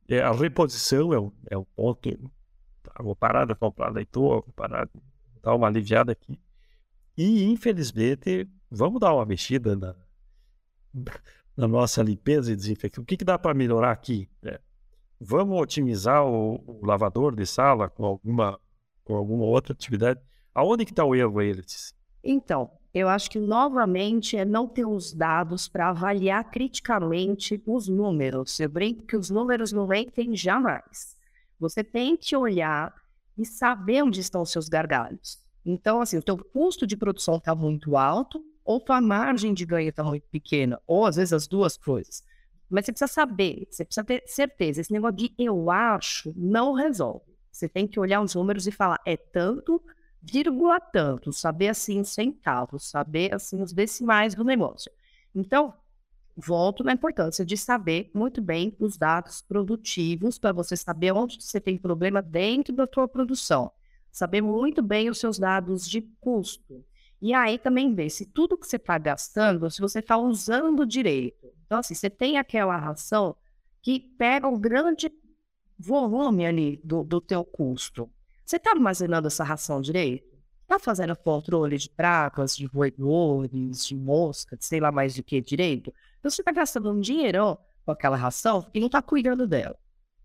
É, 0.08 0.22
a 0.22 0.32
reposição 0.32 1.14
é 1.14 1.20
um, 1.20 1.32
é 1.50 1.56
ponto. 1.76 2.32
Tá, 2.84 2.94
vou 3.04 3.16
parar 3.16 3.46
de 3.46 3.56
comprar 3.56 3.90
leitoa, 3.90 4.42
vou 4.42 4.54
parar 4.56 4.86
de 4.86 5.02
dar 5.42 5.56
uma 5.56 5.68
aliviada 5.68 6.12
aqui. 6.12 6.40
E, 7.18 7.44
infelizmente, 7.46 8.48
vamos 8.70 9.00
dar 9.00 9.14
uma 9.14 9.26
mexida 9.26 9.76
na, 9.76 9.96
na 11.56 11.68
nossa 11.68 12.02
limpeza 12.04 12.54
e 12.54 12.56
desinfecção. 12.56 13.04
O 13.04 13.06
que, 13.06 13.18
que 13.18 13.26
dá 13.26 13.38
para 13.38 13.54
melhorar 13.54 13.92
aqui? 13.92 14.30
É, 14.44 14.62
vamos 15.20 15.60
otimizar 15.60 16.26
o, 16.26 16.56
o, 16.66 16.86
lavador 16.86 17.36
de 17.36 17.46
sala 17.46 17.90
com 17.90 18.06
alguma, 18.06 18.60
com 19.04 19.16
alguma 19.16 19.46
outra 19.46 19.74
atividade. 19.74 20.20
Aonde 20.54 20.86
que 20.86 20.92
está 20.92 21.04
o 21.06 21.16
erro, 21.16 21.42
eles? 21.42 21.94
Então, 22.24 22.72
eu 22.94 23.08
acho 23.08 23.30
que 23.30 23.40
novamente 23.40 24.36
é 24.36 24.44
não 24.44 24.68
ter 24.68 24.86
os 24.86 25.14
dados 25.14 25.68
para 25.68 25.90
avaliar 25.90 26.50
criticamente 26.50 27.62
os 27.66 27.88
números. 27.88 28.60
Eu 28.60 28.70
brinco 28.70 29.06
que 29.06 29.16
os 29.16 29.30
números 29.30 29.72
não 29.72 29.88
mentem 29.88 30.36
jamais. 30.36 31.16
Você 31.60 31.84
tem 31.84 32.18
que 32.18 32.36
olhar 32.36 32.94
e 33.38 33.46
saber 33.46 34.04
onde 34.04 34.20
estão 34.20 34.42
os 34.42 34.52
seus 34.52 34.68
gargalhos. 34.68 35.38
Então, 35.66 36.02
assim, 36.02 36.18
o 36.18 36.24
teu 36.24 36.38
custo 36.38 36.88
de 36.88 36.98
produção 36.98 37.38
está 37.38 37.54
muito 37.54 37.96
alto 37.96 38.44
ou 38.68 38.82
tua 38.82 39.00
margem 39.00 39.54
de 39.54 39.66
ganho 39.66 39.90
está 39.90 40.04
muito 40.04 40.28
pequena, 40.30 40.78
ou 40.86 41.06
às 41.06 41.16
vezes 41.16 41.32
as 41.32 41.48
duas 41.48 41.78
coisas. 41.78 42.22
Mas 42.70 42.86
você 42.86 42.92
precisa 42.92 43.12
saber, 43.12 43.68
você 43.70 43.86
precisa 43.86 44.04
ter 44.04 44.24
certeza. 44.26 44.82
Esse 44.82 44.92
negócio 44.92 45.16
de 45.16 45.34
eu 45.38 45.72
acho 45.72 46.34
não 46.36 46.74
resolve. 46.74 47.26
Você 47.52 47.68
tem 47.68 47.88
que 47.88 48.00
olhar 48.00 48.22
os 48.22 48.36
números 48.36 48.68
e 48.68 48.72
falar, 48.72 49.00
é 49.06 49.18
tanto, 49.18 49.82
vírgula 50.22 50.80
tanto, 50.80 51.32
saber 51.32 51.70
assim 51.70 52.00
os 52.00 52.10
centavos, 52.10 52.90
saber 52.90 53.34
assim 53.34 53.62
os 53.62 53.74
decimais 53.74 54.36
do 54.36 54.44
negócio. 54.44 54.92
Então, 55.34 55.74
volto 56.36 56.84
na 56.84 56.94
importância 56.94 57.44
de 57.44 57.58
saber 57.58 58.12
muito 58.14 58.42
bem 58.42 58.76
os 58.80 58.96
dados 58.96 59.42
produtivos 59.42 60.38
para 60.38 60.52
você 60.52 60.78
saber 60.78 61.12
onde 61.14 61.42
você 61.42 61.60
tem 61.60 61.78
problema 61.78 62.22
dentro 62.22 62.76
da 62.76 62.88
sua 62.92 63.08
produção. 63.08 63.72
Saber 64.12 64.42
muito 64.42 64.82
bem 64.84 65.10
os 65.10 65.20
seus 65.20 65.40
dados 65.40 65.90
de 65.90 66.02
custo. 66.20 66.86
E 67.20 67.34
aí 67.34 67.58
também 67.58 67.94
ver 67.96 68.12
se 68.12 68.26
tudo 68.26 68.58
que 68.58 68.68
você 68.68 68.76
está 68.76 68.98
gastando, 68.98 69.70
se 69.72 69.82
você 69.82 70.00
está 70.00 70.18
usando 70.18 70.86
direito. 70.86 71.47
Então, 71.68 71.80
assim, 71.80 71.94
você 71.94 72.10
tem 72.10 72.38
aquela 72.38 72.76
ração 72.76 73.36
que 73.82 74.00
pega 74.00 74.48
um 74.48 74.60
grande 74.60 75.12
volume 75.78 76.46
ali 76.46 76.82
do, 76.84 77.04
do 77.04 77.22
teu 77.22 77.46
custo. 77.46 78.10
Você 78.44 78.56
está 78.56 78.72
armazenando 78.72 79.28
essa 79.28 79.44
ração 79.44 79.82
direito? 79.82 80.36
Está 80.64 80.80
fazendo 80.80 81.16
controle 81.16 81.78
de 81.78 81.90
pragas, 81.90 82.56
de 82.56 82.66
roedores, 82.66 83.86
de 83.86 83.96
mosca, 83.96 84.58
de 84.58 84.66
sei 84.66 84.80
lá 84.80 84.92
mais 84.92 85.14
de 85.14 85.22
que 85.22 85.40
direito? 85.40 85.94
Então 86.20 86.32
você 86.32 86.42
está 86.42 86.52
gastando 86.52 86.92
um 86.92 87.00
dinheirão 87.00 87.58
com 87.86 87.92
aquela 87.92 88.18
ração 88.18 88.66
e 88.74 88.80
não 88.80 88.88
está 88.88 89.02
cuidando 89.02 89.48
dela. 89.48 89.78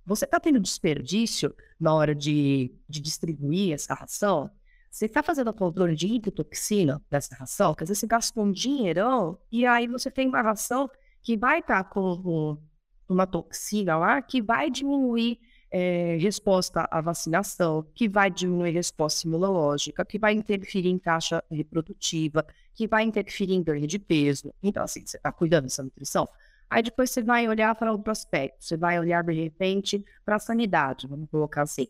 Você 0.05 0.24
está 0.24 0.40
tendo 0.40 0.59
desperdício 0.59 1.55
na 1.78 1.94
hora 1.94 2.14
de, 2.14 2.74
de 2.88 3.00
distribuir 3.00 3.74
essa 3.74 3.94
ração? 3.94 4.50
Você 4.90 5.07
está 5.07 5.22
fazendo 5.22 5.52
controle 5.55 5.94
de 5.94 6.07
hipotoxina 6.07 7.00
dessa 7.09 7.35
ração? 7.37 7.74
Quer 7.74 7.85
dizer, 7.85 7.94
você 7.94 8.07
gasta 8.07 8.40
um 8.40 8.50
dinheirão 8.50 9.38
e 9.50 9.64
aí 9.64 9.87
você 9.87 10.11
tem 10.11 10.28
uma 10.28 10.42
ração 10.42 10.90
que 11.22 11.37
vai 11.37 11.61
estar 11.61 11.85
tá 11.85 11.88
com 11.88 12.58
uma 13.08 13.26
toxina 13.26 13.96
lá 13.96 14.20
que 14.20 14.42
vai 14.42 14.70
diminuir 14.70 15.38
é, 15.70 16.18
resposta 16.20 16.87
à 16.90 17.00
vacinação, 17.00 17.87
que 17.94 18.08
vai 18.08 18.30
diminuir 18.30 18.72
resposta 18.72 19.26
imunológica, 19.26 20.04
que 20.04 20.18
vai 20.18 20.35
interferir 20.35 20.88
em 20.88 20.98
taxa 20.98 21.42
reprodutiva, 21.50 22.44
que 22.74 22.87
vai 22.87 23.04
interferir 23.04 23.54
em 23.54 23.62
ganho 23.62 23.87
de 23.87 23.98
peso. 23.98 24.52
Então, 24.62 24.82
assim, 24.82 25.04
você 25.06 25.16
está 25.16 25.32
cuidando 25.32 25.64
dessa 25.64 25.82
nutrição. 25.82 26.28
Aí 26.68 26.82
depois 26.82 27.11
você 27.11 27.22
vai 27.22 27.48
olhar 27.48 27.74
para 27.74 27.92
outro 27.92 28.11
aspecto, 28.11 28.56
você 28.64 28.76
vai 28.76 28.98
olhar 28.98 29.22
de 29.24 29.32
repente 29.32 30.04
para 30.24 30.37
a 30.37 30.38
sanidade, 30.38 31.06
vamos 31.06 31.28
colocar 31.30 31.62
assim. 31.62 31.87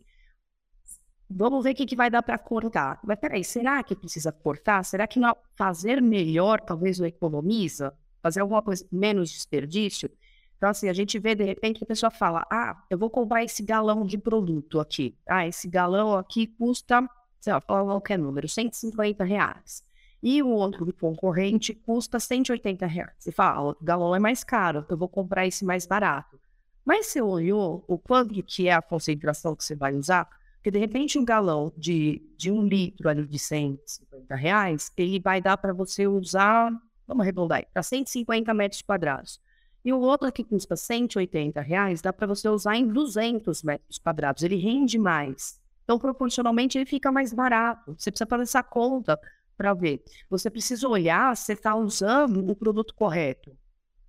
Vamos 1.29 1.63
ver 1.63 1.71
o 1.71 1.75
que, 1.75 1.85
que 1.85 1.95
vai 1.95 2.09
dar 2.09 2.21
para 2.21 2.37
cortar. 2.37 2.99
Mas 3.03 3.17
peraí, 3.19 3.43
será 3.43 3.81
que 3.83 3.95
precisa 3.95 4.31
cortar? 4.31 4.83
Será 4.83 5.07
que 5.07 5.19
não 5.19 5.35
fazer 5.55 6.01
melhor 6.01 6.61
talvez 6.61 6.99
não 6.99 7.07
economiza? 7.07 7.97
Fazer 8.23 8.39
alguma 8.39 8.63
coisa 8.63 8.83
menos 8.91 9.29
desperdício? 9.29 10.09
Então, 10.57 10.69
assim, 10.69 10.87
a 10.87 10.93
gente 10.93 11.19
vê, 11.19 11.35
de 11.35 11.43
repente, 11.43 11.83
a 11.83 11.85
pessoa 11.85 12.09
fala, 12.09 12.47
ah, 12.49 12.81
eu 12.89 12.97
vou 12.97 13.09
comprar 13.09 13.43
esse 13.43 13.61
galão 13.61 14.05
de 14.05 14.17
produto 14.17 14.79
aqui. 14.79 15.13
Ah, 15.27 15.45
esse 15.45 15.67
galão 15.67 16.15
aqui 16.15 16.47
custa, 16.47 17.05
sei 17.41 17.51
lá, 17.51 17.59
qualquer 17.59 18.17
número, 18.17 18.47
150 18.47 19.25
reais. 19.25 19.83
E 20.21 20.41
o 20.41 20.47
outro 20.47 20.91
concorrente 20.93 21.73
custa 21.73 22.17
180 22.17 22.85
reais. 22.85 23.11
Você 23.19 23.29
fala, 23.33 23.57
ah, 23.59 23.69
o 23.71 23.77
galão 23.83 24.15
é 24.15 24.19
mais 24.19 24.41
caro, 24.41 24.85
eu 24.87 24.97
vou 24.97 25.09
comprar 25.09 25.45
esse 25.45 25.65
mais 25.65 25.85
barato. 25.85 26.39
Mas 26.85 27.07
você 27.07 27.21
olhou 27.21 27.83
o 27.85 27.97
quanto 27.97 28.41
que 28.41 28.69
é 28.69 28.73
a 28.73 28.81
concentração 28.81 29.57
que 29.57 29.65
você 29.65 29.75
vai 29.75 29.93
usar? 29.93 30.29
Porque, 30.55 30.71
de 30.71 30.79
repente, 30.79 31.19
um 31.19 31.25
galão 31.25 31.73
de, 31.75 32.21
de 32.37 32.49
um 32.49 32.65
litro 32.65 33.09
ali 33.09 33.27
de 33.27 33.37
150 33.37 34.33
reais, 34.33 34.89
ele 34.95 35.19
vai 35.19 35.41
dar 35.41 35.57
para 35.57 35.73
você 35.73 36.07
usar, 36.07 36.71
vamos 37.07 37.21
arredondar 37.21 37.59
aí, 37.59 37.65
para 37.73 37.83
150 37.83 38.53
metros 38.53 38.81
quadrados. 38.81 39.39
E 39.85 39.91
o 39.91 39.99
outro 39.99 40.31
que 40.31 40.43
custa 40.43 40.75
180 40.75 41.59
reais, 41.59 42.01
dá 42.01 42.13
para 42.13 42.25
você 42.25 42.47
usar 42.47 42.77
em 42.77 42.87
200 42.87 43.63
metros 43.63 43.97
quadrados. 43.97 44.41
Ele 44.41 44.55
rende 44.55 44.97
mais. 44.97 45.59
Então, 45.83 45.99
proporcionalmente, 45.99 46.77
ele 46.77 46.85
fica 46.85 47.11
mais 47.11 47.33
barato. 47.33 47.93
Você 47.97 48.09
precisa 48.09 48.27
fazer 48.27 48.43
essa 48.43 48.63
conta 48.63 49.19
para 49.57 49.73
ver. 49.73 50.01
Você 50.29 50.49
precisa 50.49 50.87
olhar 50.87 51.35
se 51.35 51.51
está 51.51 51.75
usando 51.75 52.49
o 52.49 52.55
produto 52.55 52.95
correto. 52.95 53.55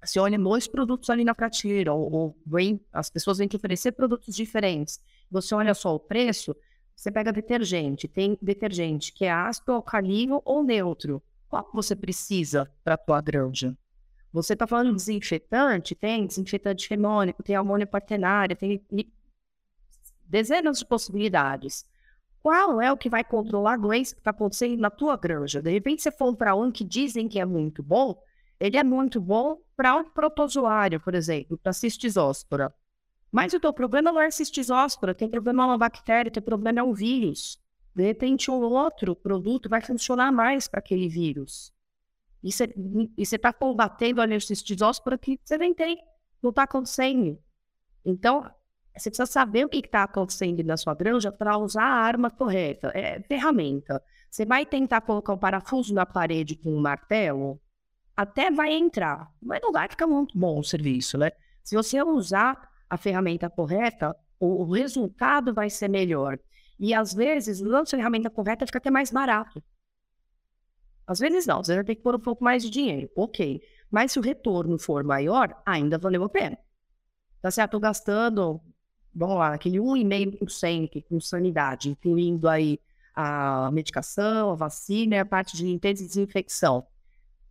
Você 0.03 0.21
olha 0.21 0.39
dois 0.39 0.69
produtos 0.69 1.11
ali 1.11 1.25
na 1.25 1.35
prateleira, 1.35 1.93
ou, 1.93 2.13
ou 2.13 2.39
vem, 2.47 2.81
as 2.93 3.11
pessoas 3.11 3.39
vêm 3.39 3.49
te 3.49 3.57
oferecer 3.57 3.93
produtos 3.93 4.37
diferentes. 4.37 5.01
Você 5.31 5.55
olha 5.55 5.75
só 5.75 5.95
o 5.95 5.99
preço, 5.99 6.55
você 6.95 7.11
pega 7.11 7.33
detergente. 7.33 8.07
Tem 8.07 8.39
detergente 8.41 9.13
que 9.13 9.25
é 9.25 9.33
ácido, 9.33 9.73
alcalino 9.73 10.41
ou 10.45 10.63
neutro. 10.63 11.23
Qual 11.49 11.71
você 11.73 11.95
precisa 11.95 12.71
para 12.83 12.95
a 12.95 12.99
tua 12.99 13.21
granja? 13.21 13.77
Você 14.33 14.55
está 14.55 14.67
falando 14.67 14.91
de 14.91 14.97
desinfetante? 14.97 15.95
Tem 15.95 16.27
desinfetante 16.27 16.89
femônico, 16.89 17.43
tem 17.43 17.55
amônia 17.55 17.87
partenária, 17.87 18.57
tem 18.57 18.85
dezenas 20.27 20.79
de 20.79 20.87
possibilidades. 20.87 21.85
Qual 22.43 22.81
é 22.81 22.93
o 22.93 22.97
que 22.97 23.09
vai 23.09 23.25
controlar 23.25 23.75
a 23.75 23.79
doença 23.79 24.15
que 24.15 24.21
está 24.21 24.31
acontecendo 24.31 24.79
na 24.81 24.91
tua 24.91 25.17
granja? 25.17 25.63
De 25.63 25.71
repente, 25.71 26.03
você 26.03 26.11
for 26.11 26.37
para 26.37 26.55
um 26.55 26.71
que 26.71 26.85
dizem 26.85 27.29
que 27.29 27.39
é 27.39 27.45
muito 27.45 27.83
bom, 27.83 28.21
ele 28.61 28.77
é 28.77 28.85
muito 28.85 29.21
bom 29.21 29.59
para 29.77 29.97
um 29.97 30.05
protozoário, 30.05 31.01
por 31.01 31.15
exemplo, 31.15 31.57
para 31.57 31.73
cistisóspora. 31.73 32.75
Mas 33.31 33.53
o 33.53 33.61
teu 33.61 33.73
problema 33.73 34.13
não 34.13 34.21
é 34.21 34.31
cistisóspora, 34.31 35.15
tem 35.15 35.29
problema 35.29 35.63
é 35.63 35.67
uma 35.67 35.79
bactéria, 35.79 36.31
tem 36.31 36.43
problema 36.43 36.81
é 36.81 36.83
um 36.83 36.93
vírus. 36.93 37.59
De 37.95 38.03
repente, 38.03 38.51
um 38.51 38.61
outro 38.61 39.15
produto 39.15 39.69
vai 39.69 39.81
funcionar 39.81 40.33
mais 40.33 40.67
para 40.67 40.81
aquele 40.81 41.09
vírus. 41.09 41.73
E 42.43 42.53
você 42.53 42.75
está 43.19 43.53
combatendo 43.53 44.21
a 44.21 44.27
por 45.03 45.15
aqui 45.15 45.41
você 45.43 45.57
nem 45.57 45.73
tem, 45.73 45.99
não 46.43 46.51
está 46.51 46.65
acontecendo. 46.65 47.39
Então, 48.05 48.51
você 48.97 49.11
precisa 49.11 49.27
saber 49.27 49.65
o 49.65 49.69
que 49.69 49.79
está 49.79 50.03
acontecendo 50.03 50.63
na 50.63 50.77
sua 50.77 50.95
granja 50.95 51.33
para 51.33 51.57
usar 51.57 51.85
a 51.85 52.03
arma 52.03 52.31
correta. 52.31 52.93
É 52.95 53.21
ferramenta. 53.23 54.03
Você 54.31 54.45
vai 54.45 54.67
tentar 54.67 55.01
colocar 55.01 55.33
um 55.33 55.39
parafuso 55.39 55.95
na 55.95 56.05
parede 56.05 56.57
com 56.57 56.71
um 56.71 56.81
martelo, 56.81 57.61
até 58.17 58.51
vai 58.51 58.73
entrar, 58.73 59.33
mas 59.43 59.61
não 59.61 59.73
vai 59.73 59.89
ficar 59.89 60.07
muito 60.07 60.39
bom 60.39 60.61
o 60.61 60.65
serviço, 60.65 61.19
né? 61.19 61.33
Se 61.63 61.75
você 61.75 62.03
usar 62.03 62.71
a 62.89 62.97
ferramenta 62.97 63.49
correta, 63.49 64.15
o, 64.39 64.63
o 64.63 64.73
resultado 64.73 65.53
vai 65.53 65.71
ser 65.71 65.89
melhor. 65.89 66.39
E 66.79 66.93
às 66.93 67.15
vezes, 67.15 67.61
usando 67.61 67.83
a 67.83 67.87
ferramenta 67.87 68.31
correta, 68.31 68.67
fica 68.67 68.79
até 68.79 68.91
mais 68.91 69.11
barato. 69.11 69.63
Às 71.07 71.19
vezes 71.19 71.47
não, 71.47 71.63
você 71.63 71.75
vai 71.75 71.85
ter 71.85 71.95
que 71.95 72.03
pôr 72.03 72.15
um 72.15 72.21
pouco 72.21 72.43
mais 72.43 72.63
de 72.63 72.71
dinheiro, 72.71 73.11
ok. 73.15 73.61
Mas 73.91 74.13
se 74.13 74.19
o 74.19 74.23
retorno 74.23 74.79
for 74.79 75.05
maior, 75.05 75.55
ainda 75.65 75.99
valeu 75.99 76.25
a 76.25 76.29
pena. 76.29 76.59
Tá 77.41 77.51
certo? 77.51 77.69
Estou 77.69 77.81
gastando, 77.81 78.61
vamos 79.15 79.37
lá, 79.37 79.55
aquele 79.55 79.79
1,5% 79.79 81.05
com 81.09 81.21
sanidade, 81.21 81.91
incluindo 81.91 82.49
aí 82.49 82.81
a 83.15 83.71
medicação, 83.71 84.51
a 84.51 84.55
vacina 84.55 85.21
a 85.21 85.25
parte 85.25 85.57
de 85.57 85.65
limpeza 85.65 86.03
e 86.03 86.07
desinfecção. 86.07 86.87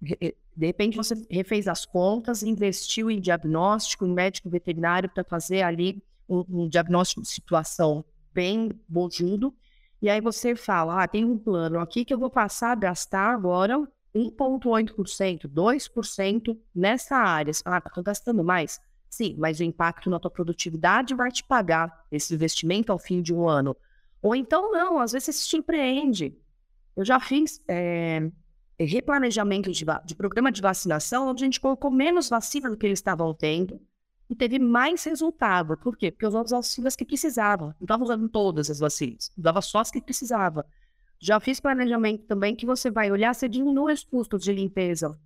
De 0.02 0.66
repente 0.66 0.98
você 0.98 1.16
refez 1.30 1.68
as 1.68 1.86
contas, 1.86 2.44
investiu 2.44 3.10
em 3.10 3.22
diagnóstico, 3.22 4.06
em 4.06 4.14
médico 4.14 4.50
veterinário 4.50 5.10
para 5.10 5.24
fazer 5.24 5.62
ali 5.62 6.04
um, 6.28 6.44
um, 6.50 6.68
diagnóstico 6.68 7.22
de 7.22 7.30
situação 7.30 8.04
bem 8.34 8.72
bojudo 8.88 9.54
e 10.04 10.10
aí 10.10 10.20
você 10.20 10.54
fala, 10.54 11.02
ah, 11.02 11.08
tem 11.08 11.24
um 11.24 11.38
plano 11.38 11.80
aqui 11.80 12.04
que 12.04 12.14
eu 12.14 12.20
vou 12.20 12.30
passar 12.30 12.74
a 12.74 12.76
gastar 12.76 13.34
agora 13.34 13.80
1,8%, 14.14 15.48
2% 15.48 16.60
nessa 16.76 17.16
área. 17.16 17.54
Ah, 17.64 17.78
estou 17.78 18.04
gastando 18.04 18.44
mais. 18.44 18.82
Sim, 19.10 19.38
mas 19.40 19.62
o 19.62 19.64
impacto 19.64 20.10
na 20.10 20.20
tua 20.20 20.30
produtividade 20.30 21.16
vai 21.16 21.32
te 21.32 21.42
pagar 21.42 22.06
esse 22.12 22.34
investimento 22.34 22.92
ao 22.92 23.00
fim 23.00 23.22
de 23.22 23.34
um 23.34 23.48
ano. 23.48 23.78
Ou 24.22 24.36
então 24.36 24.74
não, 24.74 25.00
às 25.00 25.14
vezes 25.14 25.38
se 25.38 25.46
surpreende. 25.46 26.38
Eu 26.98 27.06
já 27.06 27.18
fiz 27.18 27.64
é, 27.66 28.30
replanejamento 28.78 29.72
de, 29.72 29.86
de 30.04 30.16
programa 30.16 30.52
de 30.52 30.62
vacinação, 30.62 31.30
onde 31.30 31.46
a 31.46 31.48
gente 31.48 31.62
colocou 31.62 31.90
menos 31.90 32.28
vacina 32.28 32.70
do 32.70 32.76
que 32.76 32.86
eles 32.86 33.00
estavam 33.00 33.34
tendo 33.34 33.80
e 34.30 34.36
teve 34.36 34.60
mais 34.60 35.04
resultado. 35.04 35.78
Por 35.78 35.98
quê? 35.98 36.12
Porque 36.12 36.26
usamos 36.26 36.52
as 36.52 36.68
vacinas 36.68 36.96
que 36.96 37.06
precisavam. 37.06 37.68
Não 37.80 37.84
estava 37.84 38.04
usando 38.04 38.30
todas 38.30 38.70
as 38.70 38.80
vacinas, 38.80 39.32
usava 39.38 39.62
só 39.62 39.80
as 39.80 39.92
que 39.92 40.02
precisava. 40.02 40.66
Já 41.20 41.40
fiz 41.40 41.60
planejamento 41.60 42.26
também 42.26 42.56
que 42.56 42.66
você 42.66 42.92
vai 42.92 43.12
olhar 43.12 43.34
se 43.34 43.48
diminui 43.48 43.94
os 43.94 44.04
custos 44.04 44.44
de 44.44 44.52
limpeza 44.52 45.18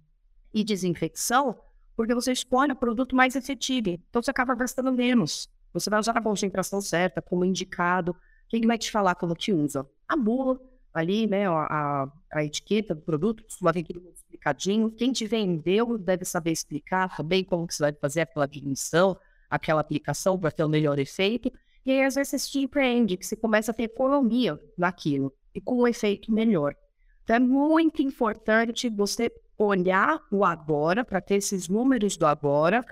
e 0.53 0.63
desinfecção, 0.63 1.57
porque 1.95 2.13
você 2.13 2.31
escolhe 2.31 2.71
o 2.71 2.75
produto 2.75 3.15
mais 3.15 3.36
efetivo. 3.36 3.89
Então 3.89 4.21
você 4.21 4.31
acaba 4.31 4.53
gastando 4.53 4.91
menos. 4.91 5.49
Você 5.73 5.89
vai 5.89 5.99
usar 5.99 6.17
a 6.17 6.21
concentração 6.21 6.81
certa, 6.81 7.21
como 7.21 7.45
indicado. 7.45 8.15
Quem 8.47 8.65
vai 8.65 8.77
te 8.77 8.91
falar 8.91 9.15
como 9.15 9.36
que 9.36 9.51
usa? 9.53 9.88
A 10.07 10.15
bula, 10.15 10.60
ali, 10.97 11.27
né, 11.27 11.47
a, 11.47 12.12
a 12.33 12.43
etiqueta 12.43 12.95
do 12.95 13.01
produto, 13.01 13.43
costuma 13.43 13.71
ter 13.71 13.83
tudo 13.83 14.10
explicadinho. 14.10 14.91
Quem 14.91 15.12
te 15.12 15.27
vendeu 15.27 15.97
deve 15.97 16.25
saber 16.25 16.51
explicar 16.51 17.15
também 17.15 17.43
como 17.43 17.67
que 17.67 17.73
você 17.75 17.83
vai 17.83 17.93
fazer 17.93 18.21
aquela 18.21 18.47
definição, 18.47 19.17
aquela 19.49 19.81
aplicação 19.81 20.39
para 20.39 20.51
ter 20.51 20.63
o 20.63 20.69
melhor 20.69 20.97
efeito. 20.99 21.51
E 21.86 21.91
aí, 21.91 22.03
às 22.03 22.15
vezes, 22.15 22.31
você 22.31 22.39
se 22.39 22.67
que 23.17 23.25
você 23.25 23.36
começa 23.36 23.71
a 23.71 23.73
ter 23.73 23.83
economia 23.83 24.60
naquilo 24.77 25.33
e 25.53 25.62
com 25.62 25.81
um 25.81 25.88
efeito 25.88 26.31
melhor. 26.31 26.75
Então, 27.23 27.36
é 27.36 27.39
muito 27.39 28.01
importante 28.01 28.89
você 28.89 29.31
olhar 29.57 30.21
o 30.31 30.43
agora, 30.43 31.03
para 31.03 31.21
ter 31.21 31.36
esses 31.36 31.67
números 31.67 32.17
do 32.17 32.25
agora, 32.25 32.86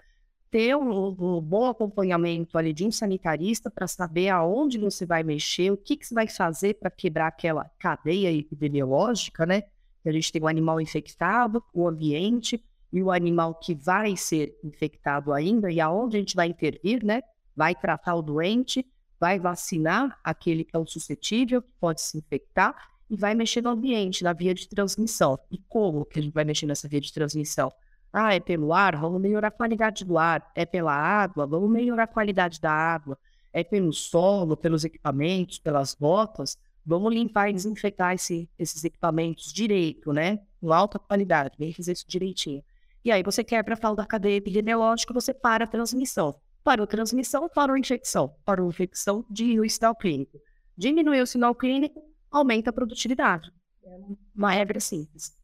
ter 0.55 0.73
um, 0.73 1.07
um, 1.19 1.41
bom 1.41 1.65
acompanhamento 1.65 2.57
ali 2.57 2.71
de 2.71 2.85
um 2.85 2.91
sanitarista 2.91 3.69
para 3.69 3.89
saber 3.89 4.29
aonde 4.29 4.77
você 4.77 5.05
vai 5.05 5.21
mexer, 5.21 5.69
o 5.69 5.75
que, 5.75 5.97
que 5.97 6.07
você 6.07 6.15
vai 6.15 6.29
fazer 6.29 6.75
para 6.75 6.89
quebrar 6.89 7.27
aquela 7.27 7.69
cadeia 7.77 8.31
epidemiológica, 8.31 9.45
né? 9.45 9.63
A 10.05 10.11
gente 10.13 10.31
tem 10.31 10.41
o 10.41 10.47
animal 10.47 10.79
infectado, 10.79 11.61
o 11.73 11.85
ambiente 11.85 12.63
e 12.89 13.03
o 13.03 13.11
animal 13.11 13.55
que 13.55 13.75
vai 13.75 14.15
ser 14.15 14.57
infectado 14.63 15.33
ainda, 15.33 15.69
e 15.69 15.81
aonde 15.81 16.15
a 16.15 16.19
gente 16.21 16.37
vai 16.37 16.47
intervir, 16.47 17.03
né? 17.03 17.21
Vai 17.53 17.75
tratar 17.75 18.15
o 18.15 18.21
doente, 18.21 18.85
vai 19.19 19.37
vacinar 19.37 20.17
aquele 20.23 20.63
que 20.63 20.73
é 20.73 20.79
o 20.79 20.87
suscetível, 20.87 21.61
que 21.61 21.71
pode 21.81 21.99
se 21.99 22.17
infectar, 22.17 22.73
e 23.09 23.17
vai 23.17 23.35
mexer 23.35 23.61
no 23.61 23.71
ambiente, 23.71 24.23
na 24.23 24.31
via 24.31 24.53
de 24.53 24.69
transmissão. 24.69 25.37
E 25.51 25.57
como 25.67 26.05
que 26.05 26.17
a 26.17 26.21
gente 26.21 26.33
vai 26.33 26.45
mexer 26.45 26.65
nessa 26.65 26.87
via 26.87 27.01
de 27.01 27.11
transmissão? 27.11 27.73
Ah, 28.17 28.33
é 28.33 28.39
pelo 28.39 28.71
ar? 28.71 28.95
Vamos 28.95 29.21
melhorar 29.21 29.49
a 29.49 29.51
qualidade 29.51 30.05
do 30.05 30.17
ar. 30.17 30.49
É 30.55 30.65
pela 30.65 30.93
água? 30.93 31.45
Vamos 31.45 31.69
melhorar 31.69 32.03
a 32.03 32.07
qualidade 32.07 32.61
da 32.61 32.71
água. 32.71 33.19
É 33.51 33.61
pelo 33.61 33.91
solo, 33.91 34.55
pelos 34.55 34.85
equipamentos, 34.85 35.59
pelas 35.59 35.93
botas? 35.93 36.57
Vamos 36.85 37.13
limpar 37.13 37.49
e 37.49 37.53
desinfetar 37.53 38.13
esse, 38.13 38.49
esses 38.57 38.85
equipamentos 38.85 39.51
direito, 39.51 40.13
né? 40.13 40.39
Com 40.61 40.71
alta 40.71 40.97
qualidade. 40.97 41.57
Vem 41.59 41.73
fazer 41.73 41.91
isso 41.91 42.05
direitinho. 42.07 42.63
E 43.03 43.11
aí 43.11 43.21
você 43.21 43.43
quebra 43.43 43.73
a 43.73 43.77
falda 43.77 44.01
da 44.01 44.07
cadeia 44.07 44.37
epidemiológica, 44.37 45.13
você 45.13 45.33
para 45.33 45.65
a 45.65 45.67
transmissão. 45.67 46.39
Parou 46.63 46.85
a 46.85 46.87
transmissão, 46.87 47.49
parou 47.49 47.75
a 47.75 47.79
infecção. 47.79 48.33
Parou 48.45 48.67
a 48.67 48.69
infecção, 48.69 49.25
diminui 49.29 49.67
o 49.67 49.69
sinal 49.69 49.93
clínico. 49.93 50.39
Diminuiu 50.77 51.23
o 51.23 51.27
sinal 51.27 51.53
clínico, 51.53 52.01
aumenta 52.31 52.69
a 52.69 52.73
produtividade. 52.73 53.51
É 53.83 53.89
uma 54.33 54.51
regra 54.51 54.79
simples. 54.79 55.37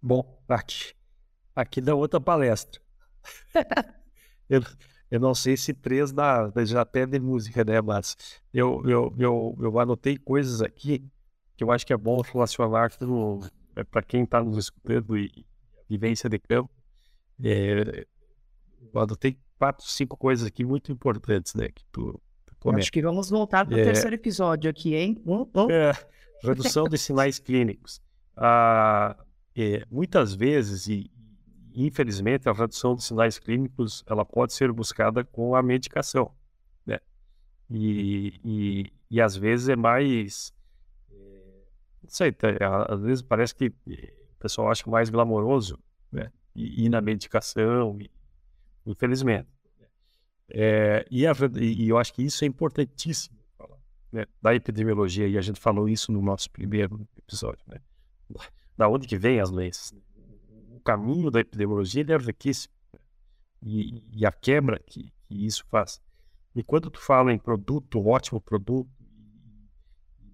Bom, 0.00 0.40
aqui, 0.48 0.94
aqui 1.60 1.80
dá 1.80 1.94
outra 1.94 2.20
palestra. 2.20 2.80
eu, 4.48 4.62
eu 5.10 5.20
não 5.20 5.34
sei 5.34 5.56
se 5.56 5.74
três 5.74 6.12
da, 6.12 6.50
já 6.64 6.86
pede 6.86 7.18
música, 7.18 7.64
né, 7.64 7.80
mas 7.80 8.16
eu, 8.54 8.82
eu, 8.86 9.14
eu, 9.18 9.58
eu 9.60 9.78
anotei 9.80 10.16
coisas 10.16 10.62
aqui 10.62 11.04
que 11.56 11.64
eu 11.64 11.72
acho 11.72 11.84
que 11.84 11.92
é 11.92 11.96
bom 11.96 12.20
relacionar 12.20 12.90
é, 13.74 13.82
para 13.82 14.02
quem 14.02 14.22
está 14.22 14.42
nos 14.42 14.56
escutando 14.56 15.18
e 15.18 15.44
vivência 15.90 16.30
de 16.30 16.38
campo. 16.38 16.70
É, 17.42 18.06
eu 18.94 19.00
anotei 19.00 19.36
quatro, 19.58 19.84
cinco 19.84 20.16
coisas 20.16 20.46
aqui 20.46 20.64
muito 20.64 20.92
importantes, 20.92 21.54
né, 21.54 21.68
que 21.68 21.84
tu, 21.90 22.20
Acho 22.74 22.90
que 22.90 23.02
vamos 23.02 23.30
voltar 23.30 23.64
para 23.64 23.76
o 23.76 23.78
é, 23.78 23.84
terceiro 23.84 24.16
episódio 24.16 24.68
aqui, 24.68 24.94
hein? 24.94 25.20
Hum, 25.24 25.46
hum. 25.54 25.70
É, 25.70 25.92
redução 26.42 26.84
de 26.84 26.98
sinais 26.98 27.38
clínicos. 27.38 28.00
Ah, 28.36 29.16
é, 29.56 29.84
muitas 29.90 30.34
vezes, 30.34 30.88
e 30.88 31.10
infelizmente, 31.86 32.48
a 32.48 32.52
redução 32.52 32.94
de 32.94 33.04
sinais 33.04 33.38
clínicos 33.38 34.04
ela 34.06 34.24
pode 34.24 34.52
ser 34.52 34.72
buscada 34.72 35.24
com 35.24 35.54
a 35.54 35.62
medicação. 35.62 36.32
Né? 36.84 36.98
E, 37.70 38.40
e, 38.44 38.92
e 39.10 39.20
às 39.20 39.36
vezes 39.36 39.68
é 39.68 39.76
mais. 39.76 40.52
É, 41.10 41.14
não 42.02 42.10
sei, 42.10 42.32
tá, 42.32 42.48
às 42.88 43.00
vezes 43.00 43.22
parece 43.22 43.54
que 43.54 43.66
o 43.66 44.38
pessoal 44.40 44.70
acha 44.70 44.88
mais 44.90 45.10
glamouroso 45.10 45.78
né? 46.10 46.32
na 46.90 47.00
medicação, 47.00 47.98
infelizmente. 48.86 49.48
É, 50.50 51.06
e, 51.10 51.26
a, 51.26 51.32
e, 51.60 51.88
eu 51.88 51.98
acho 51.98 52.12
que 52.14 52.22
isso 52.22 52.42
é 52.44 52.46
importantíssimo 52.46 53.38
né, 54.10 54.24
da 54.40 54.54
epidemiologia, 54.54 55.28
e 55.28 55.36
a 55.36 55.40
gente 55.40 55.60
falou 55.60 55.88
isso 55.88 56.10
no 56.10 56.22
nosso 56.22 56.50
primeiro 56.50 57.06
episódio. 57.16 57.62
Né? 57.66 57.78
Da 58.76 58.88
onde 58.88 59.06
que 59.06 59.18
vem 59.18 59.40
as 59.40 59.50
leis? 59.50 59.92
O 59.92 60.07
caminho 60.88 61.30
da 61.30 61.40
epidemiologia 61.40 62.00
ele 62.00 62.14
é 62.14 62.16
riquíssimo. 62.16 62.72
E, 63.62 64.20
e, 64.20 64.24
a 64.24 64.32
quebra 64.32 64.80
que, 64.86 65.12
que, 65.26 65.46
isso 65.46 65.66
faz. 65.68 66.00
E 66.54 66.62
quando 66.62 66.90
tu 66.90 66.98
fala 66.98 67.30
em 67.30 67.38
produto, 67.38 68.06
ótimo 68.06 68.40
produto, 68.40 68.88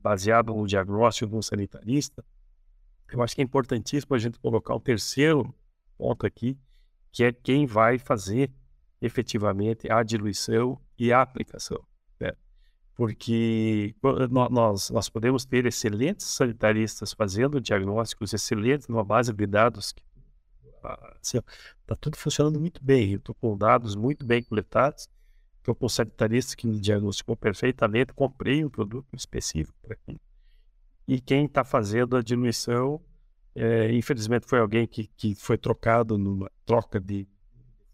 baseado 0.01 0.55
no 0.55 0.67
diagnóstico 0.67 1.31
de 1.31 1.37
um 1.37 1.43
sanitarista, 1.43 2.25
eu 3.11 3.23
acho 3.23 3.35
que 3.35 3.41
é 3.41 3.45
importantíssimo 3.45 4.15
a 4.15 4.19
gente 4.19 4.39
colocar 4.39 4.77
um 4.77 4.81
terceiro 4.81 5.53
ponto 5.99 6.25
aqui, 6.25 6.57
que 7.11 7.25
é 7.25 7.33
quem 7.33 7.67
vai 7.67 7.99
fazer 7.99 8.53
efetivamente 9.01 9.91
a 9.91 10.03
diluição 10.03 10.81
e 10.99 11.13
a 11.13 11.21
aplicação. 11.21 11.83
Né? 12.21 12.33
Porque 12.95 13.95
nós, 14.51 14.91
nós 14.91 15.09
podemos 15.09 15.45
ter 15.45 15.67
excelentes 15.67 16.27
sanitaristas 16.27 17.13
fazendo 17.13 17.61
diagnósticos 17.61 18.33
excelentes 18.33 18.87
numa 18.87 19.03
base 19.03 19.33
de 19.33 19.47
dados 19.47 19.93
que 19.93 20.05
está 20.93 21.17
assim, 21.21 21.41
tá 21.87 21.97
tudo 21.97 22.17
funcionando 22.17 22.61
muito 22.61 22.83
bem. 22.85 23.13
Eu 23.13 23.19
estou 23.19 23.35
com 23.35 23.57
dados 23.57 23.95
muito 23.97 24.25
bem 24.25 24.43
coletados, 24.43 25.09
estou 25.59 25.75
com 25.75 25.89
sanitaristas 25.89 26.55
que 26.55 26.67
me 26.67 26.79
diagnosticou 26.79 27.37
perfeitamente, 27.37 28.13
comprei 28.13 28.65
um 28.65 28.71
produto 28.71 29.07
específico 29.15 29.77
para 29.83 29.95
aquilo. 29.95 30.21
E 31.07 31.21
quem 31.21 31.47
está 31.47 31.65
fazendo 31.65 32.17
a 32.17 32.23
diluição, 32.23 33.01
é, 33.55 33.93
infelizmente 33.93 34.47
foi 34.47 34.59
alguém 34.59 34.87
que, 34.87 35.07
que 35.17 35.35
foi 35.35 35.59
trocado 35.59 36.19
numa 36.19 36.51
troca 36.65 37.01
de 37.01 37.27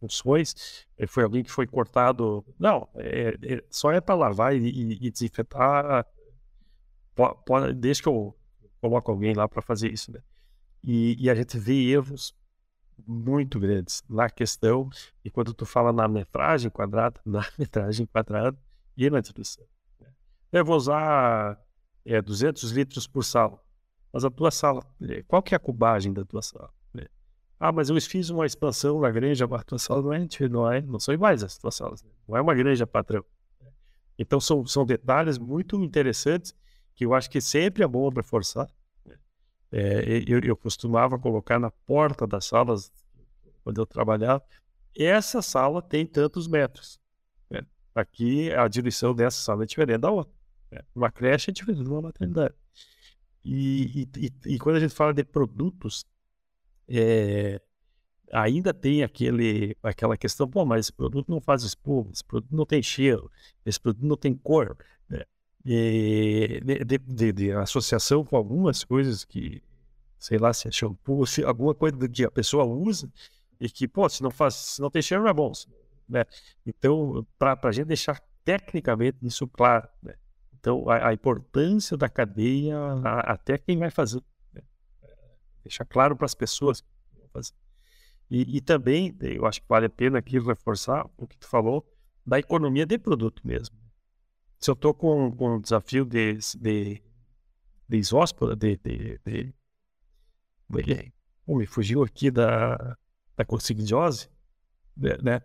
funções, 0.01 0.87
eh, 0.97 1.07
foi 1.07 1.25
alguém 1.25 1.43
que 1.43 1.51
foi 1.51 1.67
cortado. 1.67 2.45
Não, 2.59 2.89
é, 2.95 3.37
é 3.43 3.65
só 3.71 3.93
é 3.93 4.01
para 4.01 4.15
lavar 4.15 4.57
e, 4.57 4.59
e, 4.59 5.07
e 5.07 5.11
desinfetar. 5.11 6.07
Pode, 7.15 7.39
pode, 7.45 7.75
desde 7.75 8.03
que 8.05 8.09
eu 8.09 8.35
coloco 8.81 9.11
alguém 9.11 9.35
lá 9.35 9.47
para 9.47 9.61
fazer 9.61 9.93
isso, 9.93 10.11
né? 10.11 10.21
E, 10.83 11.23
e, 11.23 11.29
a 11.29 11.35
gente 11.35 11.59
vê 11.59 11.91
erros 11.91 12.35
muito 13.07 13.59
grandes 13.59 14.03
na 14.09 14.29
questão, 14.29 14.89
e 15.25 15.31
quando 15.31 15.53
tu 15.53 15.67
fala 15.67 15.93
na 15.93 16.07
metragem 16.09 16.71
quadrada, 16.71 17.21
na 17.27 17.47
metragem 17.59 18.07
quadrada 18.07 18.59
e 18.97 19.09
na 19.11 19.21
distribuição. 19.21 19.65
Né? 20.01 20.09
Eu 20.53 20.65
vou 20.65 20.77
usar 20.77 21.59
é, 22.05 22.21
200 22.21 22.71
litros 22.71 23.07
por 23.07 23.25
sala, 23.25 23.63
mas 24.13 24.25
a 24.25 24.31
tua 24.31 24.51
sala, 24.51 24.83
eh, 25.03 25.23
qual 25.27 25.43
que 25.43 25.55
é 25.55 25.57
a 25.57 25.61
cubagem 25.61 26.13
da 26.13 26.25
tua 26.25 26.43
sala? 26.43 26.71
Ah, 27.63 27.71
mas 27.71 27.91
eu 27.91 28.01
fiz 28.01 28.31
uma 28.31 28.47
expansão 28.47 28.99
na 28.99 29.11
granja, 29.11 29.45
a 29.45 29.63
tua 29.63 29.79
sala 29.79 30.01
não 30.01 30.15
é, 30.15 30.27
não 30.49 30.73
é, 30.73 30.81
não 30.81 30.99
são 30.99 31.13
iguais 31.13 31.45
as 31.45 31.59
tuas 31.59 31.75
salas, 31.75 32.03
né? 32.03 32.09
não 32.27 32.35
é 32.35 32.41
uma 32.41 32.55
granja 32.55 32.87
padrão. 32.87 33.23
Então 34.19 34.41
são, 34.41 34.65
são 34.67 34.87
detalhes 34.87 35.37
muito 35.37 35.77
interessantes 35.77 36.55
que 36.95 37.05
eu 37.05 37.13
acho 37.13 37.29
que 37.29 37.39
sempre 37.39 37.83
é 37.83 37.87
bom 37.87 38.09
reforçar. 38.09 38.67
É, 39.73 40.23
eu, 40.27 40.41
eu 40.41 40.57
costumava 40.57 41.19
colocar 41.19 41.59
na 41.59 41.71
porta 41.71 42.27
das 42.27 42.47
salas 42.47 42.93
quando 43.63 43.81
eu 43.81 43.87
trabalhava, 43.87 44.43
essa 44.97 45.41
sala 45.43 45.81
tem 45.81 46.05
tantos 46.05 46.49
metros. 46.49 46.99
Né? 47.49 47.63
Aqui 47.95 48.51
a 48.53 48.67
direção 48.67 49.15
dessa 49.15 49.41
sala 49.41 49.63
é 49.63 49.67
diferente 49.67 50.01
da 50.01 50.11
outra. 50.11 50.33
Né? 50.71 50.81
Uma 50.95 51.11
creche 51.11 51.51
é 51.51 51.53
diferente 51.53 51.83
de 51.83 51.89
uma 51.89 52.03
maternidade. 52.03 52.55
E, 53.45 54.09
e, 54.17 54.33
e 54.47 54.59
quando 54.59 54.77
a 54.77 54.81
gente 54.81 54.95
fala 54.95 55.15
de 55.15 55.25
produtos, 55.25 56.05
é, 56.89 57.61
ainda 58.33 58.75
tem 58.75 59.03
aquele, 59.03 59.77
aquela 59.83 60.17
questão, 60.17 60.49
pô, 60.49 60.65
mas 60.65 60.87
esse 60.87 60.93
produto 60.93 61.29
não 61.29 61.41
faz 61.41 61.63
espuma, 61.63 62.11
esse 62.13 62.25
produto 62.25 62.55
não 62.55 62.67
tem 62.67 62.83
cheiro, 62.83 63.31
esse 63.65 63.81
produto 63.81 64.05
não 64.05 64.17
tem 64.17 64.35
cor. 64.35 64.77
Né? 65.65 65.73
E, 65.73 66.61
de, 66.85 66.99
de, 66.99 67.33
de, 67.33 67.53
associação 67.53 68.25
com 68.25 68.37
algumas 68.37 68.85
coisas 68.85 69.25
que, 69.25 69.63
sei 70.19 70.39
lá, 70.39 70.53
se 70.53 70.69
é 70.69 70.71
shampoo, 70.71 71.27
se 71.27 71.45
alguma 71.45 71.75
coisa 71.75 72.09
que 72.09 72.25
a 72.25 72.31
pessoa 72.31 72.65
usa 72.65 73.11
e 73.61 73.69
que, 73.69 73.87
pô, 73.87 74.09
se 74.09 74.23
não 74.23 74.31
faz, 74.31 74.55
se 74.55 74.81
não 74.81 74.91
tem 74.91 75.03
cheiro, 75.03 75.23
não 75.23 75.31
é 75.31 75.35
bom. 75.35 75.53
Né? 76.09 76.25
Então, 76.67 77.27
para 77.39 77.59
a 77.63 77.73
gente 77.73 77.87
deixar 77.87 78.21
tecnicamente 78.45 79.19
isso 79.23 79.47
claro, 79.47 79.89
né? 80.03 80.15
Então, 80.59 80.91
a, 80.91 81.09
a, 81.09 81.15
importância 81.15 81.97
da 81.97 82.09
cadeia, 82.09 82.77
a, 82.77 83.33
até 83.33 83.57
quem 83.57 83.79
vai 83.79 83.91
fazer 83.91 84.23
deixar 85.63 85.85
claro 85.85 86.17
para 86.17 86.27
as 86.27 86.35
pessoas. 86.35 86.85
E, 88.31 88.57
e, 88.57 88.61
também, 88.61 89.17
eu 89.21 89.47
acho 89.47 89.61
que 89.61 89.69
vale 89.69 89.87
a 89.87 89.91
pena 89.91 90.19
aqui 90.19 90.39
reforçar 90.39 91.09
o 91.17 91.27
que 91.27 91.37
tu 91.37 91.47
falou 91.47 91.87
da 92.27 92.39
economia 92.39 92.87
de 92.87 92.99
produto 92.99 93.43
mesmo. 93.45 93.77
Se 94.61 94.71
eu 94.71 94.75
estou 94.75 94.93
com, 94.93 95.33
com 95.33 95.57
um 95.57 95.61
desafio 95.61 96.05
de, 96.05 96.35
de, 96.59 97.03
de 97.89 98.01
de, 98.01 98.77
de, 98.77 99.21
de, 99.25 99.55
de 100.69 101.13
oh, 101.47 101.57
me 101.57 101.67
fugiu 101.67 102.03
aqui 102.03 102.31
da, 102.31 102.97
da 103.37 103.45
coccidiose, 103.45 104.29
né? 104.97 105.17
né? 105.23 105.43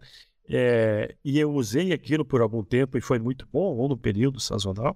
É, 0.48 1.16
e 1.24 1.40
eu 1.40 1.52
usei 1.52 1.92
aquilo 1.92 2.24
por 2.24 2.42
algum 2.42 2.64
tempo 2.64 2.98
e 2.98 3.02
foi 3.02 3.18
muito 3.18 3.48
bom, 3.52 3.76
ou 3.76 3.90
no 3.90 3.98
período 3.98 4.40
sazonal, 4.40 4.96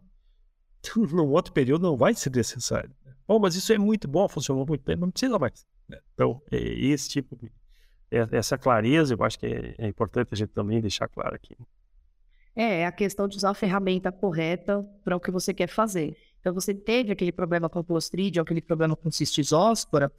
no 0.95 1.27
outro 1.29 1.51
período 1.51 1.81
não 1.81 1.97
vai 1.97 2.13
ser 2.13 2.31
necessário. 2.31 2.93
Oh, 3.27 3.39
mas 3.39 3.55
isso 3.55 3.71
é 3.73 3.77
muito 3.77 4.07
bom, 4.07 4.27
funcionou 4.27 4.65
muito 4.65 4.83
bem, 4.83 4.95
não 4.95 5.09
precisa 5.09 5.39
mais. 5.39 5.65
Né? 5.87 5.99
Então, 6.13 6.41
é 6.51 6.57
esse 6.57 7.09
tipo 7.09 7.35
de. 7.35 7.51
É, 8.11 8.27
essa 8.31 8.57
clareza, 8.57 9.13
eu 9.13 9.23
acho 9.23 9.39
que 9.39 9.45
é, 9.45 9.75
é 9.77 9.87
importante 9.87 10.29
a 10.31 10.35
gente 10.35 10.49
também 10.49 10.81
deixar 10.81 11.07
claro 11.07 11.35
aqui. 11.35 11.55
É, 12.59 12.81
é 12.81 12.85
a 12.85 12.91
questão 12.91 13.25
de 13.25 13.37
usar 13.37 13.51
a 13.51 13.53
ferramenta 13.53 14.11
correta 14.11 14.85
para 15.03 15.15
o 15.15 15.19
que 15.19 15.31
você 15.31 15.53
quer 15.53 15.69
fazer. 15.69 16.17
Então, 16.41 16.53
você 16.53 16.73
teve 16.73 17.11
aquele 17.11 17.31
problema 17.31 17.69
com 17.69 17.83
Clostridium, 17.83 18.41
aquele 18.41 18.61
problema 18.61 18.95
com 18.95 19.09
cistisóspora, 19.09 20.11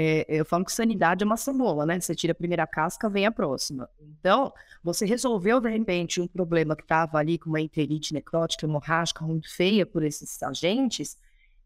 é, 0.00 0.24
eu 0.28 0.44
falo 0.44 0.64
que 0.64 0.70
sanidade 0.70 1.24
é 1.24 1.26
uma 1.26 1.36
cebola, 1.36 1.84
né? 1.84 1.98
Você 1.98 2.14
tira 2.14 2.30
a 2.30 2.34
primeira 2.36 2.64
casca, 2.68 3.10
vem 3.10 3.26
a 3.26 3.32
próxima. 3.32 3.88
Então, 4.00 4.52
você 4.80 5.04
resolveu, 5.04 5.60
de 5.60 5.68
repente, 5.68 6.20
um 6.20 6.28
problema 6.28 6.76
que 6.76 6.82
estava 6.82 7.18
ali 7.18 7.36
com 7.36 7.48
uma 7.48 7.60
enterite 7.60 8.14
necrótica 8.14 8.64
hemorrágica 8.64 9.24
muito 9.24 9.52
feia 9.52 9.84
por 9.84 10.04
esses 10.04 10.40
agentes, 10.40 11.18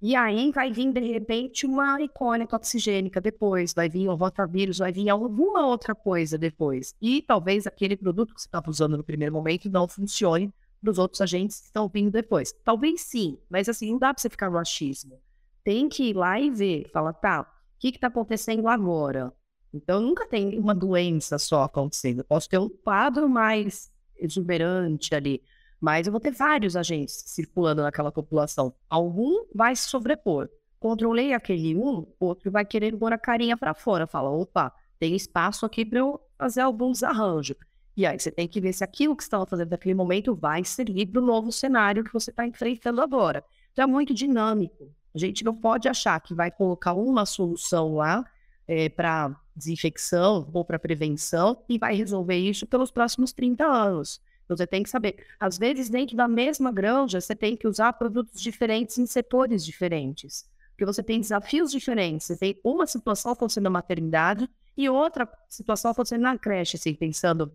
e 0.03 0.17
aí 0.17 0.51
vai 0.51 0.73
vir, 0.73 0.93
de 0.93 1.01
repente, 1.01 1.65
uma 1.65 2.03
icônia 2.03 2.45
toxigênica 2.45 3.21
depois, 3.21 3.73
vai 3.73 3.89
vir 3.89 4.09
um 4.09 4.17
rotavírus, 4.17 4.79
vai 4.79 4.91
vir 4.91 5.09
alguma 5.09 5.65
outra 5.65 5.95
coisa 5.95 6.37
depois. 6.37 6.93
E 7.01 7.23
talvez 7.23 7.69
aquele 7.69 7.97
produto 7.97 8.35
que 8.35 8.41
você 8.41 8.49
estava 8.49 8.69
usando 8.69 8.97
no 8.97 9.05
primeiro 9.05 9.33
momento 9.33 9.71
não 9.71 9.87
funcione 9.87 10.53
para 10.81 10.91
os 10.91 10.99
outros 10.99 11.21
agentes 11.21 11.61
que 11.61 11.67
estão 11.67 11.89
vindo 11.89 12.11
depois. 12.11 12.53
Talvez 12.65 13.03
sim, 13.03 13.39
mas 13.49 13.69
assim, 13.69 13.93
não 13.93 13.99
dá 14.01 14.13
para 14.13 14.21
você 14.21 14.29
ficar 14.29 14.51
no 14.51 14.59
achismo. 14.59 15.21
Tem 15.63 15.89
que 15.89 16.11
ir 16.11 16.17
lá 16.17 16.41
e 16.41 16.51
ver, 16.51 16.91
falar, 16.91 17.13
tá, 17.13 17.43
o 17.43 17.47
que 17.79 17.91
está 17.91 18.09
acontecendo 18.09 18.67
agora? 18.67 19.33
Então, 19.73 20.01
nunca 20.01 20.27
tem 20.27 20.59
uma 20.59 20.75
doença 20.75 21.39
só 21.39 21.63
acontecendo. 21.63 22.19
Eu 22.19 22.25
posso 22.25 22.49
ter 22.49 22.59
um 22.59 22.69
quadro 22.69 23.29
mais 23.29 23.89
exuberante 24.17 25.15
ali, 25.15 25.41
mas 25.83 26.07
eu 26.07 26.13
vou 26.13 26.21
ter 26.21 26.31
vários 26.31 26.77
agentes 26.77 27.25
circulando 27.27 27.83
naquela 27.83 28.13
população. 28.13 28.73
Algum 28.89 29.47
vai 29.53 29.75
se 29.75 29.89
sobrepor. 29.89 30.49
Controlei 30.79 31.33
aquele 31.33 31.75
um, 31.75 32.07
outro 32.21 32.53
vai 32.53 32.65
querer 32.65 32.97
pôr 32.97 33.13
a 33.13 33.19
carinha 33.19 33.57
para 33.57 33.75
fora. 33.75 34.07
Fala, 34.07 34.31
opa, 34.31 34.73
tem 34.97 35.17
espaço 35.17 35.67
aqui 35.67 35.85
para 35.85 35.99
eu 35.99 36.21
fazer 36.39 36.61
alguns 36.61 37.03
arranjos. 37.03 37.57
E 37.97 38.07
aí 38.07 38.17
você 38.17 38.31
tem 38.31 38.47
que 38.47 38.61
ver 38.61 38.73
se 38.73 38.85
aquilo 38.85 39.17
que 39.17 39.25
você 39.25 39.27
estava 39.27 39.45
fazendo 39.45 39.71
naquele 39.71 39.95
momento 39.95 40.37
vai 40.37 40.65
servir 40.65 41.07
para 41.07 41.21
o 41.21 41.27
novo 41.27 41.51
cenário 41.51 42.05
que 42.05 42.13
você 42.13 42.31
está 42.31 42.47
enfrentando 42.47 43.03
agora. 43.03 43.45
Então 43.73 43.83
é 43.83 43.87
muito 43.87 44.15
dinâmico. 44.15 44.89
A 45.13 45.19
gente 45.19 45.45
não 45.45 45.55
pode 45.55 45.89
achar 45.89 46.21
que 46.21 46.33
vai 46.33 46.53
colocar 46.53 46.93
uma 46.95 47.27
solução 47.27 47.97
lá 47.97 48.25
é, 48.69 48.89
para 48.89 49.37
desinfecção 49.57 50.49
ou 50.53 50.65
para 50.65 50.79
prevenção 50.79 51.61
e 51.69 51.77
vai 51.77 51.97
resolver 51.97 52.37
isso 52.37 52.69
pelos 52.69 52.93
próximos 52.93 53.33
30 53.33 53.65
anos. 53.65 54.21
Então, 54.45 54.57
você 54.57 54.67
tem 54.67 54.83
que 54.83 54.91
saber. 54.91 55.17
Às 55.39 55.59
vezes, 55.59 55.89
dentro 55.89 56.17
da 56.17 56.29
mesma 56.29 56.71
granja, 56.71 57.21
você 57.21 57.35
tem 57.35 57.57
que 57.57 57.67
usar 57.67 57.93
produtos 57.95 58.41
diferentes 58.41 58.99
em 58.99 59.07
setores 59.07 59.65
diferentes. 59.65 60.49
Porque 60.71 60.85
você 60.85 61.03
tem 61.03 61.21
desafios 61.21 61.71
diferentes. 61.71 62.27
Você 62.27 62.37
tem 62.37 62.61
uma 62.65 62.87
situação 62.87 63.33
acontecendo 63.33 63.65
na 63.65 63.71
maternidade 63.71 64.49
e 64.77 64.89
outra 64.89 65.29
situação 65.49 65.91
acontecendo 65.91 66.23
na 66.23 66.39
creche, 66.39 66.77
assim, 66.77 66.95
pensando 66.95 67.53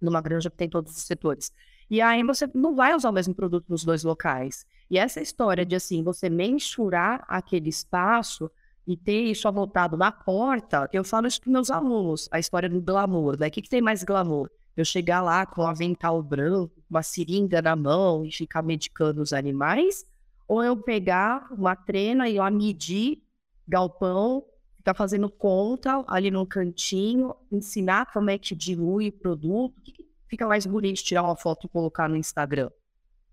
numa 0.00 0.20
granja 0.20 0.50
que 0.50 0.56
tem 0.56 0.68
todos 0.68 0.96
os 0.96 1.02
setores. 1.02 1.52
E 1.90 2.00
aí 2.00 2.22
você 2.22 2.48
não 2.54 2.74
vai 2.74 2.94
usar 2.94 3.08
o 3.10 3.12
mesmo 3.12 3.34
produto 3.34 3.66
nos 3.68 3.84
dois 3.84 4.04
locais. 4.04 4.66
E 4.90 4.98
essa 4.98 5.20
história 5.20 5.64
de 5.64 5.74
assim, 5.74 6.02
você 6.02 6.28
mensurar 6.28 7.24
aquele 7.26 7.68
espaço 7.68 8.50
e 8.86 8.96
ter 8.96 9.22
isso 9.22 9.48
avultado 9.48 9.96
na 9.96 10.12
porta, 10.12 10.88
eu 10.92 11.04
falo 11.04 11.26
isso 11.26 11.40
para 11.40 11.52
meus 11.52 11.70
alunos, 11.70 12.28
a 12.30 12.38
história 12.38 12.68
do 12.68 12.80
glamour, 12.80 13.38
né? 13.38 13.48
O 13.48 13.50
que, 13.50 13.62
que 13.62 13.68
tem 13.68 13.82
mais 13.82 14.02
glamour? 14.02 14.50
Eu 14.80 14.84
chegar 14.84 15.22
lá 15.22 15.44
com 15.44 15.62
um 15.62 15.66
avental 15.66 16.22
branco, 16.22 16.72
uma 16.88 17.02
seringa 17.02 17.60
na 17.60 17.74
mão 17.74 18.24
e 18.24 18.32
ficar 18.32 18.62
medicando 18.62 19.20
os 19.20 19.32
animais, 19.32 20.04
ou 20.46 20.62
eu 20.62 20.76
pegar 20.76 21.46
uma 21.50 21.76
trena 21.76 22.28
e 22.28 22.38
lá 22.38 22.50
medir 22.50 23.22
galpão, 23.66 24.44
ficar 24.78 24.94
fazendo 24.94 25.28
conta 25.28 26.02
ali 26.08 26.30
no 26.30 26.46
cantinho, 26.46 27.34
ensinar 27.52 28.10
como 28.12 28.30
é 28.30 28.38
que 28.38 28.54
dilui 28.54 29.08
o 29.08 29.12
produto, 29.12 29.80
que 29.82 30.08
fica 30.28 30.46
mais 30.46 30.64
bonito 30.64 31.02
tirar 31.02 31.22
uma 31.22 31.36
foto 31.36 31.66
e 31.66 31.68
colocar 31.68 32.08
no 32.08 32.16
Instagram. 32.16 32.70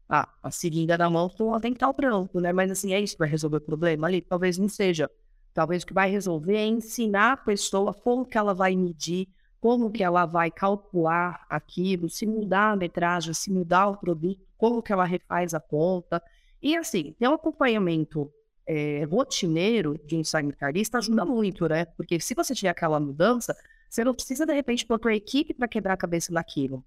Ah, 0.08 0.28
a 0.44 0.52
seringa 0.52 0.98
na 0.98 1.10
mão 1.10 1.30
com 1.30 1.46
um 1.46 1.54
avental 1.54 1.94
branco, 1.94 2.40
né? 2.40 2.52
Mas 2.52 2.70
assim, 2.70 2.94
é 2.94 3.00
isso 3.00 3.14
que 3.14 3.20
vai 3.20 3.30
resolver 3.30 3.58
o 3.58 3.62
problema 3.62 4.08
ali? 4.08 4.22
Talvez 4.22 4.58
não 4.58 4.68
seja. 4.68 5.10
Talvez 5.54 5.84
o 5.84 5.88
que 5.88 5.94
vai 5.94 6.12
resolver 6.12 6.56
é 6.56 6.66
ensinar 6.66 7.32
a 7.32 7.38
pessoa 7.38 7.94
como 7.94 8.26
que 8.26 8.38
ela 8.38 8.54
vai 8.54 8.76
medir, 8.76 9.28
como 9.66 9.90
que 9.90 10.04
ela 10.04 10.28
vai 10.28 10.52
calcular 10.52 11.44
aquilo, 11.50 12.08
se 12.08 12.28
mudar 12.28 12.74
a 12.74 12.76
metragem, 12.76 13.34
se 13.34 13.52
mudar 13.52 13.88
o 13.88 13.98
produto, 13.98 14.40
como 14.56 14.80
que 14.80 14.94
ela 14.94 15.06
refaz 15.06 15.56
a 15.56 15.60
conta. 15.60 16.22
E 16.62 16.78
assim, 16.78 17.16
ter 17.18 17.28
um 17.28 17.34
acompanhamento 17.34 18.32
é, 18.68 19.04
rotineiro 19.06 20.00
de 20.06 20.18
um 20.18 20.24
sanitarista 20.24 21.00
ajuda 21.00 21.26
muito, 21.26 21.68
né? 21.68 21.86
Porque 21.86 22.20
se 22.20 22.36
você 22.36 22.54
tiver 22.54 22.70
aquela 22.70 23.00
mudança, 23.00 23.58
você 23.90 24.04
não 24.04 24.14
precisa, 24.14 24.46
de 24.46 24.54
repente, 24.54 24.86
pôr 24.86 25.08
a 25.08 25.16
equipe 25.16 25.52
para 25.52 25.68
quebrar 25.68 25.94
a 25.94 25.98
cabeça 25.98 26.32
naquilo. 26.32 26.86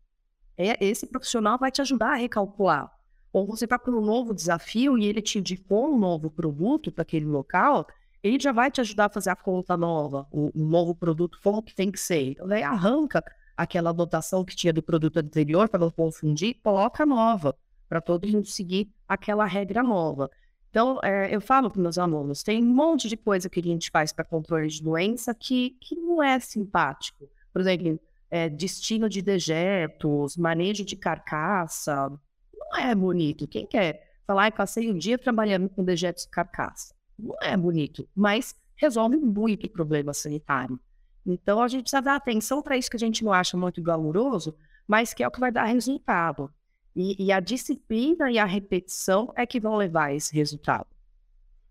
É, 0.56 0.76
esse 0.86 1.04
profissional 1.04 1.58
vai 1.58 1.72
te 1.72 1.80
ajudar 1.80 2.12
a 2.12 2.14
recalcular. 2.14 2.96
Ou 3.32 3.44
você 3.44 3.64
está 3.64 3.76
com 3.76 3.90
um 3.90 4.00
novo 4.00 4.32
desafio 4.32 4.96
e 4.96 5.04
ele 5.04 5.20
te 5.20 5.40
indicou 5.40 5.92
um 5.92 5.98
novo 5.98 6.30
produto 6.30 6.92
para 6.92 7.02
aquele 7.02 7.26
local, 7.26 7.88
ele 8.22 8.38
já 8.38 8.52
vai 8.52 8.70
te 8.70 8.80
ajudar 8.80 9.06
a 9.06 9.10
fazer 9.10 9.30
a 9.30 9.36
conta 9.36 9.76
nova, 9.76 10.26
o, 10.30 10.50
novo 10.54 10.94
produto 10.94 11.38
como 11.42 11.62
que 11.62 11.74
tem 11.74 11.90
que 11.90 12.00
ser. 12.00 12.32
Então, 12.32 12.46
daí 12.46 12.62
arranca 12.62 13.22
aquela 13.56 13.90
anotação 13.90 14.44
que 14.44 14.56
tinha 14.56 14.72
do 14.72 14.82
produto 14.82 15.18
anterior 15.18 15.68
para 15.68 15.80
não 15.80 15.90
confundir, 15.90 16.60
coloca 16.62 17.04
nova, 17.04 17.56
para 17.88 18.00
todo 18.00 18.28
mundo 18.28 18.46
seguir 18.46 18.90
aquela 19.06 19.44
regra 19.44 19.82
nova. 19.82 20.30
Então, 20.70 21.00
é, 21.02 21.34
eu 21.34 21.40
falo 21.40 21.70
para 21.70 21.80
meus 21.80 21.98
alunos, 21.98 22.42
tem 22.42 22.62
um 22.62 22.74
monte 22.74 23.08
de 23.08 23.16
coisa 23.16 23.48
que 23.48 23.60
a 23.60 23.62
gente 23.62 23.90
faz 23.90 24.12
para 24.12 24.24
controle 24.24 24.68
de 24.68 24.82
doença 24.82 25.34
que, 25.34 25.70
que 25.80 25.96
não 25.96 26.22
é 26.22 26.38
simpático. 26.38 27.28
Por 27.52 27.60
exemplo, 27.60 27.98
é, 28.30 28.48
destino 28.48 29.08
de 29.08 29.22
dejetos, 29.22 30.36
manejo 30.36 30.84
de 30.84 30.94
carcaça, 30.94 32.10
não 32.52 32.76
é 32.76 32.94
bonito. 32.94 33.48
Quem 33.48 33.66
quer 33.66 34.02
falar, 34.26 34.50
que 34.50 34.58
passei 34.58 34.90
um 34.90 34.98
dia 34.98 35.18
trabalhando 35.18 35.68
com 35.70 35.82
dejetos 35.82 36.24
de 36.24 36.30
carcaça? 36.30 36.97
Não 37.18 37.34
é 37.42 37.56
bonito, 37.56 38.08
mas 38.14 38.54
resolve 38.76 39.16
muito 39.16 39.68
problema 39.68 40.14
sanitário. 40.14 40.78
Então, 41.26 41.60
a 41.60 41.68
gente 41.68 41.82
precisa 41.82 42.00
dar 42.00 42.16
atenção 42.16 42.62
para 42.62 42.76
isso 42.76 42.90
que 42.90 42.96
a 42.96 43.00
gente 43.00 43.24
não 43.24 43.32
acha 43.32 43.56
muito 43.56 43.82
glamouroso, 43.82 44.56
mas 44.86 45.12
que 45.12 45.22
é 45.22 45.28
o 45.28 45.30
que 45.30 45.40
vai 45.40 45.52
dar 45.52 45.64
resultado. 45.64 46.50
E, 46.96 47.26
e 47.26 47.32
a 47.32 47.40
disciplina 47.40 48.30
e 48.30 48.38
a 48.38 48.44
repetição 48.44 49.32
é 49.36 49.44
que 49.44 49.60
vão 49.60 49.76
levar 49.76 50.06
a 50.06 50.14
esse 50.14 50.34
resultado. 50.34 50.86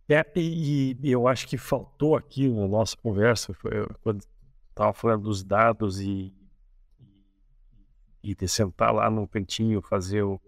É, 0.09 0.25
e, 0.35 0.97
e 1.01 1.11
eu 1.11 1.27
acho 1.27 1.47
que 1.47 1.57
faltou 1.57 2.15
aqui 2.15 2.47
na 2.47 2.67
nossa 2.67 2.95
conversa, 2.95 3.53
foi, 3.53 3.71
quando 4.01 4.23
estava 4.69 4.93
falando 4.93 5.23
dos 5.23 5.43
dados 5.43 5.99
e, 5.99 6.33
e, 8.23 8.35
de 8.35 8.47
sentar 8.47 8.93
lá 8.93 9.09
no 9.09 9.27
cantinho 9.27 9.81
fazer 9.81 10.21
o 10.21 10.39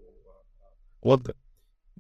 outra, 1.02 1.36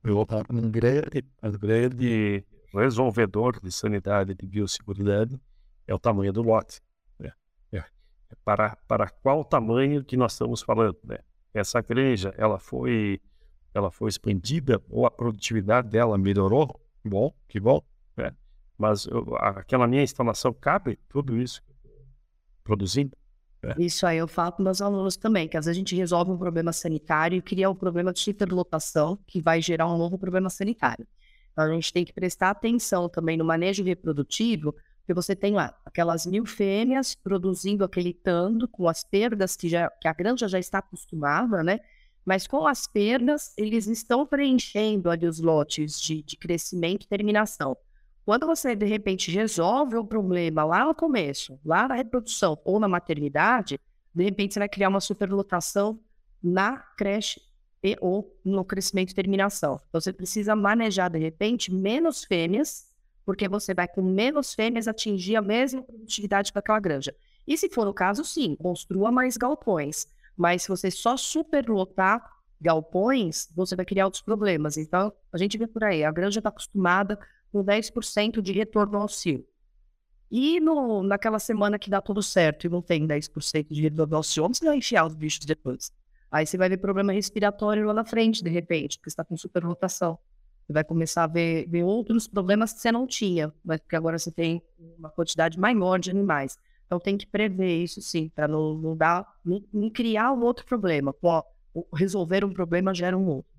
um 0.05 0.69
grande, 0.69 1.25
um 1.43 1.51
grande 1.51 2.45
resolvedor 2.73 3.59
de 3.61 3.71
sanidade 3.71 4.31
e 4.31 4.35
de 4.35 4.45
biosseguridade 4.45 5.39
é 5.87 5.93
o 5.93 5.99
tamanho 5.99 6.31
do 6.31 6.41
lote. 6.41 6.81
Né? 7.17 7.31
É, 7.71 7.77
é 7.77 8.35
para, 8.43 8.77
para 8.87 9.09
qual 9.09 9.43
tamanho 9.43 10.03
que 10.03 10.15
nós 10.15 10.33
estamos 10.33 10.61
falando? 10.61 10.97
Né? 11.03 11.17
Essa 11.53 11.81
granja, 11.81 12.33
ela 12.37 12.59
foi, 12.59 13.19
ela 13.73 13.91
foi 13.91 14.09
expandida 14.09 14.81
ou 14.89 15.05
a 15.05 15.11
produtividade 15.11 15.89
dela 15.89 16.17
melhorou? 16.17 16.79
Bom, 17.03 17.33
que 17.47 17.59
bom. 17.59 17.81
Né? 18.15 18.33
Mas 18.77 19.05
eu, 19.05 19.35
aquela 19.37 19.87
minha 19.87 20.03
instalação 20.03 20.53
cabe 20.53 20.99
tudo 21.09 21.37
isso 21.37 21.61
produzindo? 22.63 23.17
É. 23.61 23.75
Isso 23.77 24.05
aí 24.05 24.17
eu 24.17 24.27
falo 24.27 24.53
com 24.53 24.63
meus 24.63 24.81
alunos 24.81 25.17
também, 25.17 25.47
que 25.47 25.57
às 25.57 25.65
vezes 25.65 25.77
a 25.77 25.79
gente 25.79 25.95
resolve 25.95 26.31
um 26.31 26.37
problema 26.37 26.71
sanitário 26.71 27.37
e 27.37 27.41
cria 27.41 27.69
um 27.69 27.75
problema 27.75 28.13
de 28.13 28.19
superlotação 28.19 29.19
que 29.27 29.41
vai 29.41 29.61
gerar 29.61 29.87
um 29.87 29.97
novo 29.97 30.17
problema 30.17 30.49
sanitário. 30.49 31.05
Então, 31.51 31.65
a 31.65 31.73
gente 31.73 31.91
tem 31.91 32.05
que 32.05 32.13
prestar 32.13 32.49
atenção 32.49 33.09
também 33.09 33.37
no 33.37 33.45
manejo 33.45 33.83
reprodutivo, 33.83 34.73
porque 34.99 35.13
você 35.13 35.35
tem 35.35 35.53
lá 35.53 35.75
aquelas 35.85 36.25
mil 36.25 36.45
fêmeas 36.45 37.15
produzindo 37.15 37.83
aquele 37.83 38.13
tanto 38.13 38.67
com 38.67 38.87
as 38.87 39.03
perdas 39.03 39.55
que, 39.55 39.67
já, 39.67 39.89
que 39.89 40.07
a 40.07 40.13
granja 40.13 40.47
já 40.47 40.59
está 40.59 40.77
acostumada, 40.77 41.63
né? 41.63 41.79
Mas 42.23 42.45
com 42.45 42.67
as 42.67 42.85
perdas, 42.85 43.53
eles 43.57 43.87
estão 43.87 44.25
preenchendo 44.25 45.09
ali 45.09 45.25
os 45.25 45.39
lotes 45.39 45.99
de, 45.99 46.21
de 46.21 46.37
crescimento 46.37 47.05
e 47.05 47.07
terminação. 47.07 47.75
Quando 48.23 48.45
você, 48.45 48.75
de 48.75 48.85
repente, 48.85 49.31
resolve 49.31 49.95
o 49.95 50.05
problema 50.05 50.63
lá 50.63 50.85
no 50.85 50.93
começo, 50.93 51.59
lá 51.65 51.87
na 51.87 51.95
reprodução 51.95 52.59
ou 52.63 52.79
na 52.79 52.87
maternidade, 52.87 53.79
de 54.13 54.23
repente 54.23 54.53
você 54.53 54.59
vai 54.59 54.69
criar 54.69 54.89
uma 54.89 55.01
superlotação 55.01 55.99
na 56.41 56.77
creche 56.77 57.41
e 57.83 57.95
ou 58.01 58.37
no 58.43 58.63
crescimento 58.65 59.11
e 59.11 59.15
terminação. 59.15 59.79
Então, 59.87 60.01
você 60.01 60.11
precisa 60.11 60.55
manejar, 60.55 61.09
de 61.09 61.19
repente, 61.19 61.73
menos 61.73 62.23
fêmeas, 62.23 62.87
porque 63.25 63.47
você 63.47 63.73
vai 63.73 63.87
com 63.87 64.01
menos 64.01 64.53
fêmeas 64.53 64.87
atingir 64.87 65.35
a 65.35 65.41
mesma 65.41 65.81
produtividade 65.81 66.51
para 66.51 66.59
aquela 66.59 66.79
granja. 66.79 67.15
E 67.47 67.57
se 67.57 67.69
for 67.69 67.87
o 67.87 67.93
caso, 67.93 68.23
sim, 68.23 68.55
construa 68.55 69.11
mais 69.11 69.37
galpões. 69.37 70.07
Mas 70.35 70.63
se 70.63 70.69
você 70.69 70.91
só 70.91 71.17
superlotar 71.17 72.23
galpões, 72.61 73.47
você 73.55 73.75
vai 73.75 73.85
criar 73.85 74.05
outros 74.05 74.21
problemas. 74.21 74.77
Então, 74.77 75.13
a 75.31 75.37
gente 75.37 75.57
vê 75.57 75.67
por 75.67 75.83
aí, 75.83 76.03
a 76.03 76.11
granja 76.11 76.39
está 76.39 76.49
acostumada 76.49 77.17
com 77.51 77.63
10% 77.63 78.41
de 78.41 78.51
retorno 78.51 78.97
ao 78.97 79.07
cio. 79.07 79.45
E 80.31 80.59
no, 80.59 81.01
naquela 81.01 81.39
semana 81.39 81.79
que 81.79 81.89
dá 81.89 82.01
tudo 82.01 82.21
certo 82.21 82.67
e 82.67 82.69
não 82.69 82.81
tem 82.81 83.07
10% 83.07 83.67
de 83.69 83.81
retorno 83.81 84.15
ao 84.15 84.23
cio, 84.23 84.47
você 84.47 84.63
vai 84.63 84.77
enfiar 84.77 85.05
os 85.05 85.15
bichos 85.15 85.45
depois. 85.45 85.91
Aí 86.31 86.45
você 86.45 86.57
vai 86.57 86.69
ver 86.69 86.77
problema 86.77 87.11
respiratório 87.11 87.85
lá 87.85 87.93
na 87.93 88.05
frente, 88.05 88.43
de 88.43 88.49
repente, 88.49 88.97
porque 88.97 89.09
está 89.09 89.23
com 89.23 89.35
superlotação. 89.35 90.17
Você 90.65 90.73
vai 90.73 90.83
começar 90.83 91.23
a 91.23 91.27
ver, 91.27 91.67
ver 91.67 91.83
outros 91.83 92.27
problemas 92.27 92.71
que 92.71 92.79
você 92.79 92.91
não 92.91 93.07
tinha, 93.07 93.51
mas 93.65 93.79
porque 93.79 93.95
agora 93.95 94.19
você 94.19 94.31
tem 94.31 94.61
uma 94.97 95.09
quantidade 95.09 95.59
maior 95.59 95.97
de 95.99 96.11
animais. 96.11 96.57
Então 96.85 96.99
tem 96.99 97.17
que 97.17 97.25
prever 97.25 97.83
isso 97.83 98.01
sim, 98.01 98.29
para 98.29 98.47
não, 98.47 98.75
não 98.75 98.95
dar, 98.95 99.25
não, 99.43 99.63
não, 99.73 99.89
criar 99.89 100.31
um 100.31 100.43
outro 100.43 100.65
problema. 100.65 101.11
Pô, 101.13 101.43
resolver 101.93 102.45
um 102.45 102.53
problema 102.53 102.93
gera 102.93 103.17
um 103.17 103.27
outro. 103.27 103.51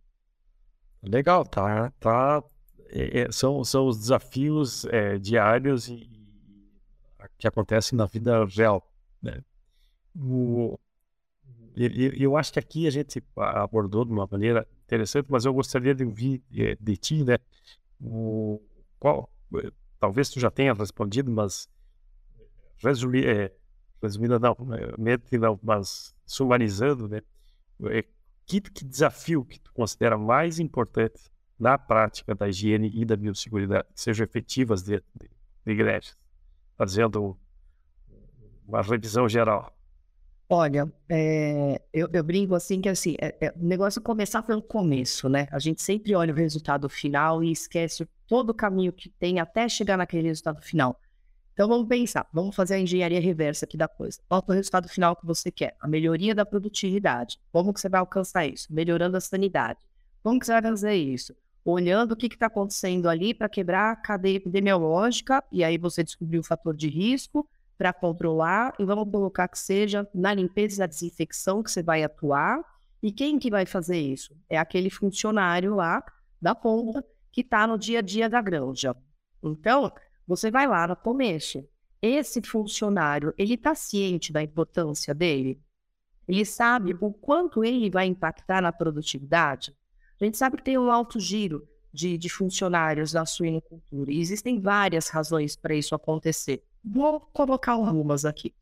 Legal, 1.02 1.44
tá, 1.44 1.92
tá. 1.98 2.42
É, 2.88 3.22
é 3.22 3.32
são, 3.32 3.64
são 3.64 3.86
os 3.86 3.98
desafios 3.98 4.84
é, 4.86 5.18
diários 5.18 5.88
e, 5.88 6.08
que 7.38 7.46
acontecem 7.48 7.96
na 7.96 8.06
vida 8.06 8.44
real. 8.44 8.88
Né? 9.22 9.42
O, 10.14 10.78
eu, 11.76 12.12
eu 12.14 12.36
acho 12.36 12.52
que 12.52 12.58
aqui 12.58 12.86
a 12.86 12.90
gente 12.90 13.22
abordou 13.36 14.04
de 14.04 14.12
uma 14.12 14.28
maneira 14.30 14.66
interessante, 14.84 15.26
mas 15.28 15.44
eu 15.44 15.54
gostaria 15.54 15.94
de 15.94 16.04
ouvir 16.04 16.42
de, 16.50 16.76
de 16.80 16.96
ti, 16.96 17.24
né? 17.24 17.38
O, 18.00 18.60
qual, 18.98 19.30
talvez 19.98 20.30
tu 20.30 20.40
já 20.40 20.50
tenha 20.50 20.72
respondido, 20.72 21.30
mas 21.30 21.68
resumir, 22.78 23.26
é, 23.26 23.54
resumindo 24.02 24.38
não, 24.38 24.56
não, 24.58 25.60
mas 25.62 26.14
sumarizando, 26.26 27.08
né? 27.08 27.20
Que, 28.46 28.60
que 28.60 28.84
desafio 28.84 29.44
que 29.44 29.60
tu 29.60 29.72
considera 29.72 30.18
mais 30.18 30.58
importante 30.58 31.30
na 31.58 31.78
prática 31.78 32.34
da 32.34 32.48
higiene 32.48 32.90
e 32.92 33.04
da 33.04 33.16
biosseguridade, 33.16 33.86
sejam 33.94 34.24
efetivas 34.24 34.82
dentro 34.82 35.06
de, 35.14 35.30
de 35.64 35.72
igrejas, 35.72 36.16
fazendo 36.76 37.38
uma 38.66 38.82
revisão 38.82 39.28
geral? 39.28 39.72
Olha, 40.52 40.92
é, 41.08 41.80
eu, 41.92 42.08
eu, 42.12 42.24
brinco 42.24 42.56
assim 42.56 42.80
que 42.80 42.88
assim, 42.88 43.14
é, 43.20 43.36
é, 43.40 43.54
o 43.56 43.64
negócio 43.64 44.00
é 44.00 44.02
começar 44.02 44.42
pelo 44.42 44.60
começo, 44.60 45.28
né? 45.28 45.46
A 45.52 45.60
gente 45.60 45.80
sempre 45.80 46.12
olha 46.12 46.32
o 46.32 46.36
resultado 46.36 46.88
final 46.88 47.44
e 47.44 47.52
esquece 47.52 48.04
todo 48.26 48.50
o 48.50 48.54
caminho 48.54 48.92
que 48.92 49.08
tem 49.08 49.38
até 49.38 49.68
chegar 49.68 49.96
naquele 49.96 50.26
resultado 50.26 50.60
final. 50.60 51.00
Então 51.52 51.68
vamos 51.68 51.86
pensar, 51.86 52.28
vamos 52.32 52.56
fazer 52.56 52.74
a 52.74 52.78
engenharia 52.80 53.20
reversa 53.20 53.64
aqui 53.64 53.76
da 53.76 53.86
coisa. 53.86 54.18
Qual 54.28 54.44
é 54.48 54.50
o 54.50 54.54
resultado 54.54 54.88
final 54.88 55.14
que 55.14 55.24
você 55.24 55.52
quer? 55.52 55.76
A 55.80 55.86
melhoria 55.86 56.34
da 56.34 56.44
produtividade. 56.44 57.38
Como 57.52 57.72
que 57.72 57.80
você 57.80 57.88
vai 57.88 58.00
alcançar 58.00 58.44
isso? 58.44 58.66
Melhorando 58.74 59.16
a 59.16 59.20
sanidade. 59.20 59.78
Como 60.20 60.40
que 60.40 60.46
você 60.46 60.52
vai 60.52 60.62
fazer 60.62 60.94
isso? 60.94 61.32
Olhando 61.64 62.12
o 62.12 62.16
que 62.16 62.26
está 62.26 62.46
acontecendo 62.46 63.08
ali 63.08 63.32
para 63.32 63.48
quebrar 63.48 63.92
a 63.92 63.96
cadeia 63.96 64.38
epidemiológica 64.38 65.44
e 65.52 65.62
aí 65.62 65.78
você 65.78 66.02
descobrir 66.02 66.40
o 66.40 66.42
fator 66.42 66.74
de 66.74 66.88
risco 66.88 67.48
para 67.80 67.94
controlar 67.94 68.74
e 68.78 68.84
vamos 68.84 69.10
colocar 69.10 69.48
que 69.48 69.58
seja 69.58 70.06
na 70.14 70.34
limpeza 70.34 70.76
e 70.76 70.78
na 70.80 70.86
desinfecção 70.86 71.62
que 71.62 71.70
você 71.70 71.82
vai 71.82 72.04
atuar. 72.04 72.62
E 73.02 73.10
quem 73.10 73.38
que 73.38 73.50
vai 73.50 73.64
fazer 73.64 73.98
isso? 73.98 74.36
É 74.50 74.58
aquele 74.58 74.90
funcionário 74.90 75.76
lá 75.76 76.04
da 76.42 76.54
ponta 76.54 77.02
que 77.32 77.40
está 77.40 77.66
no 77.66 77.78
dia 77.78 78.00
a 78.00 78.02
dia 78.02 78.28
da 78.28 78.42
granja. 78.42 78.94
Então, 79.42 79.90
você 80.26 80.50
vai 80.50 80.66
lá 80.66 80.88
no 80.88 80.94
começo. 80.94 81.66
Esse 82.02 82.42
funcionário, 82.42 83.32
ele 83.38 83.54
está 83.54 83.74
ciente 83.74 84.30
da 84.30 84.42
importância 84.42 85.14
dele? 85.14 85.58
Ele 86.28 86.44
sabe 86.44 86.94
o 87.00 87.10
quanto 87.10 87.64
ele 87.64 87.88
vai 87.88 88.04
impactar 88.04 88.60
na 88.60 88.70
produtividade? 88.70 89.74
A 90.20 90.24
gente 90.26 90.36
sabe 90.36 90.58
que 90.58 90.64
tem 90.64 90.76
um 90.76 90.90
alto 90.90 91.18
giro 91.18 91.66
de, 91.90 92.18
de 92.18 92.28
funcionários 92.28 93.12
da 93.12 93.24
suinocultura 93.24 94.12
e 94.12 94.20
existem 94.20 94.60
várias 94.60 95.08
razões 95.08 95.56
para 95.56 95.74
isso 95.74 95.94
acontecer. 95.94 96.62
Vou 96.84 97.20
colocar 97.32 97.72
algumas 97.72 98.24
aqui. 98.24 98.54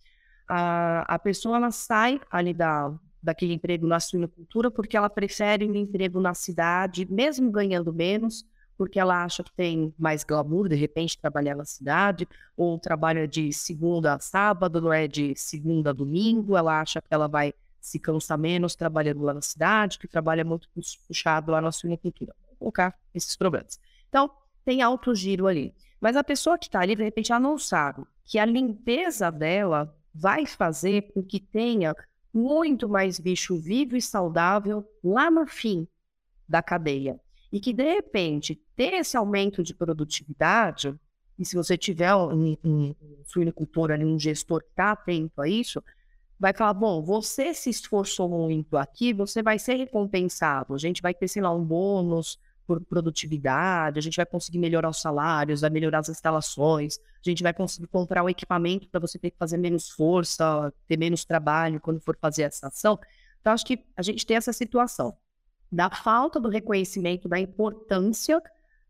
A, 0.49 1.15
a 1.15 1.19
pessoa 1.19 1.57
ela 1.57 1.71
sai 1.71 2.21
ali 2.31 2.55
da, 2.55 2.93
daquele 3.23 3.55
emprego 3.55 3.87
na 3.87 4.01
suinocultura 4.01 4.71
porque 4.71 4.97
ela 4.97 5.11
prefere 5.11 5.69
um 5.69 5.75
emprego 5.75 6.21
na 6.21 6.35
cidade, 6.35 7.07
mesmo 7.11 7.51
ganhando 7.51 7.93
menos, 7.93 8.45
porque 8.77 8.99
ela 8.99 9.25
acha 9.25 9.43
que 9.43 9.53
tem 9.53 9.93
mais 9.99 10.23
glamour, 10.23 10.69
de 10.69 10.77
repente, 10.77 11.19
trabalhar 11.19 11.57
na 11.57 11.65
cidade, 11.65 12.29
ou 12.57 12.79
trabalha 12.79 13.27
de 13.27 13.53
segunda 13.53 14.15
a 14.15 14.21
sábado, 14.21 14.81
não 14.81 14.93
é 14.93 15.09
de 15.09 15.35
segunda 15.37 15.91
a 15.91 15.93
domingo, 15.93 16.57
ela 16.57 16.81
acha 16.81 17.03
que 17.03 17.09
ela 17.11 17.27
vai 17.27 17.53
se 17.81 17.99
cansar 17.99 18.39
menos 18.39 18.77
trabalhando 18.77 19.23
lá 19.23 19.35
na 19.35 19.43
cidade, 19.43 19.99
que 19.99 20.07
trabalha 20.07 20.45
muito 20.45 20.69
puxado 21.09 21.51
lá 21.51 21.61
na 21.61 21.73
suinocultura. 21.73 22.35
Vou 22.47 22.57
colocar 22.59 22.95
esses 23.13 23.35
problemas. 23.35 23.81
Então, 24.09 24.31
tem 24.65 24.81
alto 24.81 25.15
giro 25.15 25.47
ali. 25.47 25.75
Mas 26.01 26.17
a 26.17 26.25
pessoa 26.25 26.59
que 26.59 26.67
está 26.67 26.81
ali, 26.81 26.95
de 26.95 27.03
repente, 27.03 27.33
ela 27.33 27.41
não 27.41 27.59
sabe 27.59 28.05
que 28.25 28.39
a 28.39 28.45
limpeza 28.45 29.31
dela 29.31 29.95
vai 30.15 30.47
fazer 30.47 31.13
com 31.13 31.23
que 31.23 31.41
tenha 31.41 31.95
muito 32.33 32.89
mais 32.89 33.19
bicho 33.19 33.59
vivo 33.59 33.97
e 33.97 34.03
saudável 34.03 34.85
lá 35.03 35.31
no 35.31 35.47
fim 35.47 35.89
da 36.49 36.63
cadeia. 36.63 37.19
E 37.51 37.59
que, 37.59 37.73
de 37.73 37.95
repente, 37.95 38.61
ter 38.77 38.95
esse 38.95 39.17
aumento 39.17 39.63
de 39.63 39.75
produtividade, 39.75 40.95
e 41.39 41.45
se 41.45 41.57
você 41.57 41.77
tiver 41.77 42.15
um, 42.15 42.57
um, 42.65 42.95
um 43.01 43.25
suinicultor 43.25 43.91
ali, 43.91 44.05
um 44.05 44.19
gestor 44.19 44.63
que 44.63 44.71
está 44.71 44.93
atento 44.93 45.41
a 45.41 45.49
isso, 45.49 45.83
vai 46.39 46.53
falar, 46.53 46.75
bom, 46.75 47.03
você 47.03 47.55
se 47.55 47.71
esforçou 47.71 48.29
muito 48.29 48.77
aqui, 48.77 49.13
você 49.13 49.43
vai 49.43 49.59
ser 49.59 49.75
recompensado. 49.75 50.75
A 50.75 50.79
gente 50.79 51.03
vai 51.03 51.15
ter, 51.15 51.27
sei 51.29 51.43
lá, 51.43 51.53
um 51.53 51.65
bônus, 51.65 52.39
por 52.69 52.85
produtividade, 52.85 53.99
a 53.99 54.03
gente 54.03 54.17
vai 54.17 54.27
conseguir 54.27 54.59
melhorar 54.59 54.91
os 54.91 55.01
salários, 55.01 55.63
vai 55.63 55.71
melhorar 55.71 56.01
as 56.01 56.11
instalações, 56.11 56.99
a 56.99 57.31
gente 57.31 57.43
vai 57.43 57.55
conseguir 57.55 57.87
comprar 57.87 58.23
o 58.23 58.29
equipamento 58.29 58.87
para 58.91 59.01
você 59.01 59.19
ter 59.19 59.31
que 59.31 59.39
fazer 59.39 59.57
menos 59.57 59.89
força, 59.89 60.71
ter 60.87 60.99
menos 60.99 61.25
trabalho 61.25 61.81
quando 61.81 61.99
for 61.99 62.15
fazer 62.21 62.43
essa 62.43 62.67
ação. 62.69 62.99
Então, 63.41 63.55
acho 63.55 63.65
que 63.65 63.83
a 63.97 64.03
gente 64.03 64.27
tem 64.27 64.37
essa 64.37 64.53
situação 64.53 65.17
da 65.73 65.89
falta 65.89 66.39
do 66.39 66.51
reconhecimento 66.51 67.27
da 67.27 67.41
importância 67.41 68.43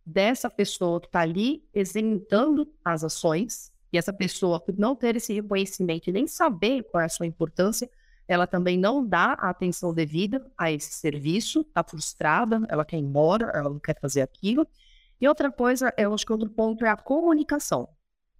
dessa 0.05 0.51
pessoa 0.51 1.01
que 1.01 1.07
está 1.07 1.21
ali 1.21 1.63
executando 1.73 2.69
as 2.85 3.05
ações, 3.05 3.73
e 3.93 3.97
essa 3.97 4.13
pessoa, 4.13 4.59
por 4.59 4.77
não 4.77 4.97
ter 4.97 5.15
esse 5.17 5.33
reconhecimento 5.33 6.11
e 6.11 6.13
nem 6.13 6.27
saber 6.27 6.83
qual 6.91 7.01
é 7.01 7.07
a 7.07 7.09
sua 7.09 7.27
importância, 7.27 7.89
ela 8.29 8.47
também 8.47 8.79
não 8.79 9.05
dá 9.05 9.35
a 9.39 9.49
atenção 9.49 9.95
devida 9.95 10.47
a 10.57 10.71
esse 10.71 10.93
serviço, 10.93 11.63
está 11.63 11.83
frustrada, 11.83 12.61
ela 12.69 12.85
quer 12.85 12.99
ir 12.99 13.01
embora, 13.01 13.51
ela 13.55 13.71
não 13.71 13.79
quer 13.81 13.99
fazer 13.99 14.21
aquilo. 14.21 14.69
E 15.19 15.27
outra 15.27 15.51
coisa, 15.51 15.93
eu 15.97 16.13
acho 16.13 16.27
que 16.27 16.33
outro 16.33 16.51
ponto 16.51 16.85
é 16.85 16.91
a 16.91 16.97
comunicação. 16.97 17.89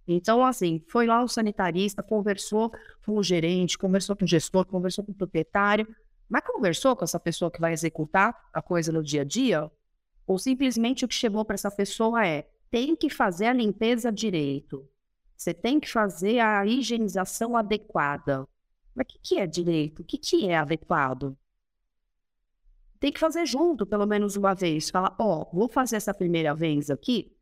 Então, 0.07 0.45
assim, 0.45 0.83
foi 0.87 1.07
lá 1.07 1.23
o 1.23 1.27
sanitarista, 1.27 2.01
conversou 2.03 2.71
com 3.05 3.17
o 3.17 3.23
gerente, 3.23 3.77
conversou 3.77 4.15
com 4.15 4.25
o 4.25 4.27
gestor, 4.27 4.65
conversou 4.65 5.03
com 5.03 5.11
o 5.11 5.15
proprietário, 5.15 5.87
mas 6.29 6.43
conversou 6.43 6.95
com 6.95 7.03
essa 7.03 7.19
pessoa 7.19 7.49
que 7.51 7.59
vai 7.59 7.73
executar 7.73 8.35
a 8.53 8.61
coisa 8.61 8.91
no 8.91 9.03
dia 9.03 9.21
a 9.21 9.25
dia? 9.25 9.71
Ou 10.25 10.37
simplesmente 10.37 11.03
o 11.03 11.07
que 11.07 11.15
chegou 11.15 11.43
para 11.43 11.55
essa 11.55 11.71
pessoa 11.71 12.25
é: 12.25 12.47
tem 12.69 12.95
que 12.95 13.09
fazer 13.09 13.47
a 13.47 13.53
limpeza 13.53 14.11
direito, 14.11 14.87
você 15.35 15.53
tem 15.53 15.79
que 15.79 15.89
fazer 15.89 16.39
a 16.39 16.65
higienização 16.65 17.57
adequada. 17.57 18.47
Mas 18.99 19.05
o 19.05 19.07
que, 19.07 19.19
que 19.19 19.39
é 19.39 19.47
direito? 19.47 20.01
O 20.01 20.03
que, 20.03 20.17
que 20.17 20.49
é 20.49 20.57
adequado? 20.57 21.37
Tem 22.99 23.13
que 23.13 23.19
fazer 23.19 23.45
junto, 23.45 23.85
pelo 23.85 24.05
menos 24.05 24.35
uma 24.35 24.53
vez. 24.53 24.89
Falar, 24.89 25.15
ó, 25.17 25.41
oh, 25.41 25.57
vou 25.57 25.69
fazer 25.69 25.95
essa 25.95 26.13
primeira 26.13 26.53
vez 26.53 26.89
aqui. 26.89 27.33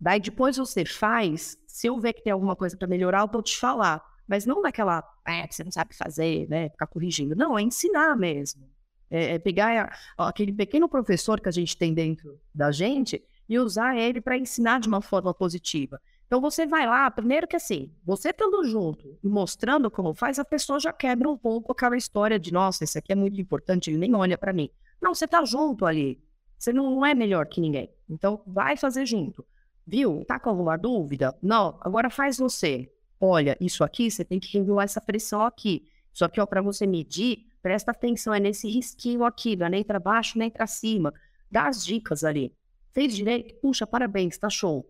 Daí 0.00 0.18
depois 0.18 0.56
você 0.56 0.84
faz. 0.84 1.56
Se 1.68 1.86
eu 1.86 2.00
ver 2.00 2.14
que 2.14 2.22
tem 2.24 2.32
alguma 2.32 2.56
coisa 2.56 2.76
para 2.76 2.88
melhorar, 2.88 3.20
eu 3.20 3.28
vou 3.28 3.42
te 3.42 3.56
falar. 3.56 4.02
Mas 4.26 4.44
não 4.44 4.60
naquela, 4.60 5.04
é, 5.24 5.46
que 5.46 5.54
você 5.54 5.62
não 5.62 5.70
sabe 5.70 5.94
fazer, 5.94 6.48
né? 6.48 6.68
Ficar 6.70 6.88
corrigindo. 6.88 7.36
Não, 7.36 7.56
é 7.56 7.62
ensinar 7.62 8.16
mesmo. 8.16 8.68
É, 9.08 9.34
é 9.34 9.38
pegar 9.38 9.96
aquele 10.18 10.52
pequeno 10.52 10.88
professor 10.88 11.40
que 11.40 11.48
a 11.48 11.52
gente 11.52 11.76
tem 11.76 11.94
dentro 11.94 12.40
da 12.52 12.72
gente 12.72 13.22
e 13.48 13.56
usar 13.56 13.96
ele 13.96 14.20
para 14.20 14.36
ensinar 14.36 14.80
de 14.80 14.88
uma 14.88 15.00
forma 15.00 15.32
positiva. 15.32 16.00
Então 16.34 16.40
você 16.40 16.66
vai 16.66 16.84
lá, 16.84 17.08
primeiro 17.12 17.46
que 17.46 17.54
assim, 17.54 17.92
você 18.04 18.30
estando 18.30 18.64
junto 18.64 19.16
e 19.22 19.28
mostrando 19.28 19.88
como 19.88 20.12
faz, 20.12 20.36
a 20.36 20.44
pessoa 20.44 20.80
já 20.80 20.92
quebra 20.92 21.30
um 21.30 21.38
pouco 21.38 21.70
aquela 21.70 21.96
história 21.96 22.40
de, 22.40 22.52
nossa, 22.52 22.82
isso 22.82 22.98
aqui 22.98 23.12
é 23.12 23.14
muito 23.14 23.40
importante, 23.40 23.88
ele 23.88 23.98
nem 23.98 24.16
olha 24.16 24.36
para 24.36 24.52
mim. 24.52 24.68
Não, 25.00 25.14
você 25.14 25.28
tá 25.28 25.44
junto 25.44 25.86
ali. 25.86 26.20
Você 26.58 26.72
não 26.72 27.06
é 27.06 27.14
melhor 27.14 27.46
que 27.46 27.60
ninguém. 27.60 27.88
Então 28.10 28.42
vai 28.44 28.76
fazer 28.76 29.06
junto. 29.06 29.46
Viu? 29.86 30.24
Tá 30.26 30.40
com 30.40 30.50
alguma 30.50 30.76
dúvida? 30.76 31.38
Não, 31.40 31.78
agora 31.80 32.10
faz 32.10 32.36
você. 32.36 32.92
Olha, 33.20 33.56
isso 33.60 33.84
aqui 33.84 34.10
você 34.10 34.24
tem 34.24 34.40
que 34.40 34.58
regular 34.58 34.86
essa 34.86 35.00
pressão 35.00 35.40
aqui. 35.40 35.86
Isso 36.12 36.24
aqui, 36.24 36.40
ó, 36.40 36.46
para 36.46 36.60
você 36.60 36.84
medir, 36.84 37.46
presta 37.62 37.92
atenção, 37.92 38.34
é 38.34 38.40
nesse 38.40 38.68
risquinho 38.68 39.24
aqui, 39.24 39.54
não 39.54 39.66
é 39.66 39.70
nem 39.70 39.84
para 39.84 40.00
baixo 40.00 40.36
nem 40.36 40.50
para 40.50 40.66
cima. 40.66 41.14
Dá 41.48 41.68
as 41.68 41.86
dicas 41.86 42.24
ali. 42.24 42.52
Fez 42.90 43.14
direito? 43.14 43.54
Puxa, 43.60 43.86
parabéns, 43.86 44.36
tá 44.36 44.50
show. 44.50 44.84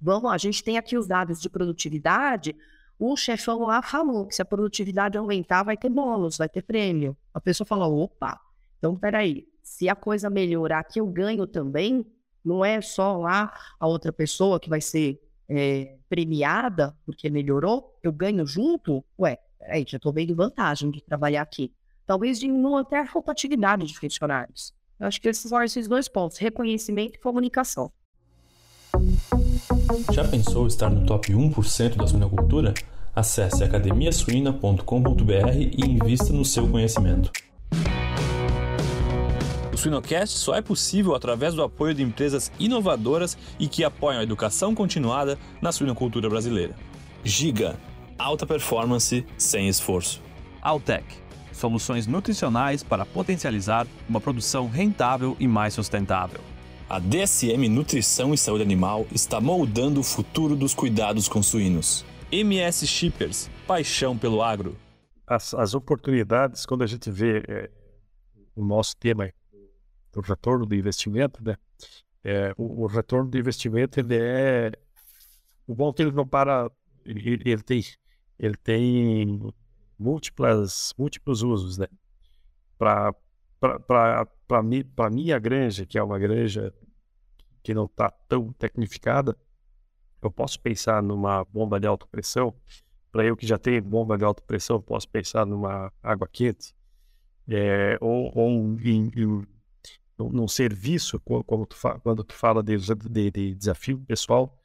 Vamos, 0.00 0.30
a 0.30 0.38
gente 0.38 0.62
tem 0.62 0.78
aqui 0.78 0.96
os 0.96 1.06
dados 1.06 1.40
de 1.40 1.50
produtividade. 1.50 2.54
O 2.98 3.16
chefão 3.16 3.60
lá 3.60 3.82
falou 3.82 4.26
que 4.26 4.34
se 4.34 4.42
a 4.42 4.44
produtividade 4.44 5.16
aumentar, 5.18 5.62
vai 5.62 5.76
ter 5.76 5.88
bônus, 5.88 6.38
vai 6.38 6.48
ter 6.48 6.62
prêmio. 6.62 7.16
A 7.32 7.40
pessoa 7.40 7.66
fala: 7.66 7.86
opa, 7.86 8.40
então 8.78 8.96
peraí, 8.96 9.46
se 9.62 9.88
a 9.88 9.94
coisa 9.94 10.30
melhorar 10.30 10.82
que 10.84 11.00
eu 11.00 11.06
ganho 11.06 11.46
também, 11.46 12.06
não 12.44 12.64
é 12.64 12.80
só 12.80 13.18
lá 13.18 13.52
a 13.78 13.86
outra 13.86 14.12
pessoa 14.12 14.58
que 14.58 14.68
vai 14.68 14.80
ser 14.80 15.20
é, 15.48 15.96
premiada 16.08 16.96
porque 17.04 17.30
melhorou, 17.30 17.98
eu 18.02 18.12
ganho 18.12 18.46
junto? 18.46 19.04
Ué, 19.18 19.38
peraí, 19.58 19.84
já 19.86 19.96
estou 19.96 20.12
vendo 20.12 20.34
vantagem 20.34 20.90
de 20.90 21.02
trabalhar 21.02 21.42
aqui. 21.42 21.72
talvez 22.06 22.38
diminua 22.40 22.80
até 22.80 22.98
a 22.98 23.04
rotatividade 23.04 23.86
de 23.86 23.98
funcionários. 23.98 24.74
Eu 24.98 25.06
acho 25.06 25.20
que 25.20 25.28
esses 25.28 25.48
são 25.48 25.62
esses 25.62 25.86
dois 25.86 26.08
pontos, 26.08 26.38
reconhecimento 26.38 27.16
e 27.16 27.20
comunicação. 27.20 27.92
Já 30.12 30.24
pensou 30.24 30.66
estar 30.66 30.90
no 30.90 31.04
top 31.04 31.32
1% 31.32 31.96
da 31.96 32.06
suinocultura? 32.06 32.74
Acesse 33.14 33.62
academiasuina.com.br 33.64 34.82
e 35.56 35.84
invista 35.84 36.32
no 36.32 36.44
seu 36.44 36.68
conhecimento. 36.68 37.30
O 39.72 39.76
Suinocast 39.76 40.36
só 40.38 40.54
é 40.54 40.62
possível 40.62 41.14
através 41.14 41.54
do 41.54 41.62
apoio 41.62 41.94
de 41.94 42.02
empresas 42.02 42.50
inovadoras 42.58 43.36
e 43.58 43.68
que 43.68 43.84
apoiam 43.84 44.20
a 44.20 44.22
educação 44.22 44.74
continuada 44.74 45.38
na 45.60 45.70
suinocultura 45.70 46.28
brasileira. 46.28 46.74
Giga, 47.22 47.76
alta 48.18 48.46
performance 48.46 49.24
sem 49.36 49.68
esforço. 49.68 50.20
Altec, 50.62 51.04
soluções 51.52 52.06
nutricionais 52.06 52.82
para 52.82 53.04
potencializar 53.04 53.86
uma 54.08 54.20
produção 54.20 54.68
rentável 54.68 55.36
e 55.38 55.46
mais 55.46 55.74
sustentável. 55.74 56.40
A 56.90 56.98
DSM 56.98 57.68
Nutrição 57.68 58.32
e 58.32 58.38
Saúde 58.38 58.62
Animal 58.62 59.06
está 59.12 59.42
moldando 59.42 60.00
o 60.00 60.02
futuro 60.02 60.56
dos 60.56 60.74
cuidados 60.74 61.28
com 61.28 61.42
suínos. 61.42 62.02
MS 62.32 62.86
Shippers, 62.86 63.50
paixão 63.66 64.16
pelo 64.16 64.42
agro. 64.42 64.74
As, 65.26 65.52
as 65.52 65.74
oportunidades, 65.74 66.64
quando 66.64 66.82
a 66.82 66.86
gente 66.86 67.10
vê 67.10 67.44
é, 67.46 67.70
o 68.56 68.64
nosso 68.64 68.96
tema 68.96 69.30
do 70.10 70.22
retorno 70.22 70.64
do 70.64 70.74
investimento, 70.74 71.44
né? 71.44 71.56
É, 72.24 72.54
o, 72.56 72.84
o, 72.84 72.86
retorno 72.86 73.28
do 73.28 73.38
investimento 73.38 74.00
ele 74.00 74.16
é 74.18 74.72
o 75.66 75.74
bom 75.74 75.90
é 75.90 75.92
que 75.92 76.02
ele 76.02 76.12
não 76.12 76.26
para, 76.26 76.70
ele, 77.04 77.38
ele 77.44 77.62
tem 77.62 77.84
ele 78.38 78.56
tem 78.56 79.52
múltiplas 79.98 80.94
múltiplos 80.96 81.42
usos, 81.42 81.76
né? 81.76 81.86
Para 82.78 83.14
para 83.60 84.62
mim, 84.62 84.84
para 84.84 85.10
minha 85.10 85.38
granja, 85.38 85.84
que 85.84 85.98
é 85.98 86.02
uma 86.02 86.18
granja 86.18 86.72
que 87.62 87.74
não 87.74 87.84
está 87.84 88.10
tão 88.28 88.52
tecnificada, 88.52 89.36
eu 90.22 90.30
posso 90.30 90.60
pensar 90.60 91.02
numa 91.02 91.44
bomba 91.44 91.78
de 91.78 91.86
alta 91.86 92.06
pressão. 92.06 92.54
Para 93.10 93.24
eu 93.24 93.36
que 93.36 93.46
já 93.46 93.58
tenho 93.58 93.82
bomba 93.82 94.18
de 94.18 94.24
alta 94.24 94.42
pressão, 94.42 94.80
posso 94.80 95.08
pensar 95.08 95.46
numa 95.46 95.92
água 96.02 96.28
quente. 96.30 96.74
É, 97.48 97.96
ou, 98.00 98.30
ou 98.34 98.50
em, 98.84 99.10
num 100.18 100.48
serviço, 100.48 101.20
como 101.20 101.66
tu 101.66 101.76
quando 102.02 102.24
tu 102.24 102.34
fala 102.34 102.62
de, 102.62 102.76
de, 102.76 103.30
de, 103.30 103.54
desafio 103.54 103.98
pessoal, 104.00 104.60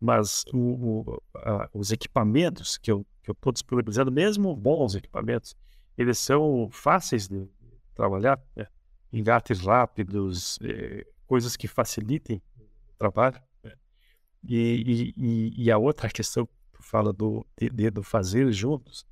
mas 0.00 0.44
o, 0.52 0.58
o, 0.58 1.22
a, 1.36 1.68
os 1.74 1.92
equipamentos 1.92 2.78
que 2.78 2.90
eu 2.90 3.04
estou 3.28 3.52
disponibilizando, 3.52 4.10
mesmo 4.10 4.54
bons 4.56 4.94
equipamentos, 4.94 5.54
eles 5.96 6.18
são 6.18 6.68
fáceis 6.70 7.28
de 7.28 7.48
trabalhar. 7.94 8.40
Né? 8.56 8.66
engates 9.12 9.60
rápidos, 9.60 10.58
é, 10.62 11.06
coisas 11.26 11.56
que 11.56 11.68
facilitem 11.68 12.42
o 12.58 12.94
trabalho. 12.98 13.40
Né? 13.62 13.72
E, 14.42 15.12
e, 15.16 15.64
e, 15.64 15.70
a 15.70 15.76
outra 15.76 16.08
questão 16.08 16.46
que 16.46 16.82
fala 16.82 17.12
do, 17.12 17.46
de, 17.56 17.90
do 17.90 18.02
fazer 18.02 18.50
juntos, 18.52 19.04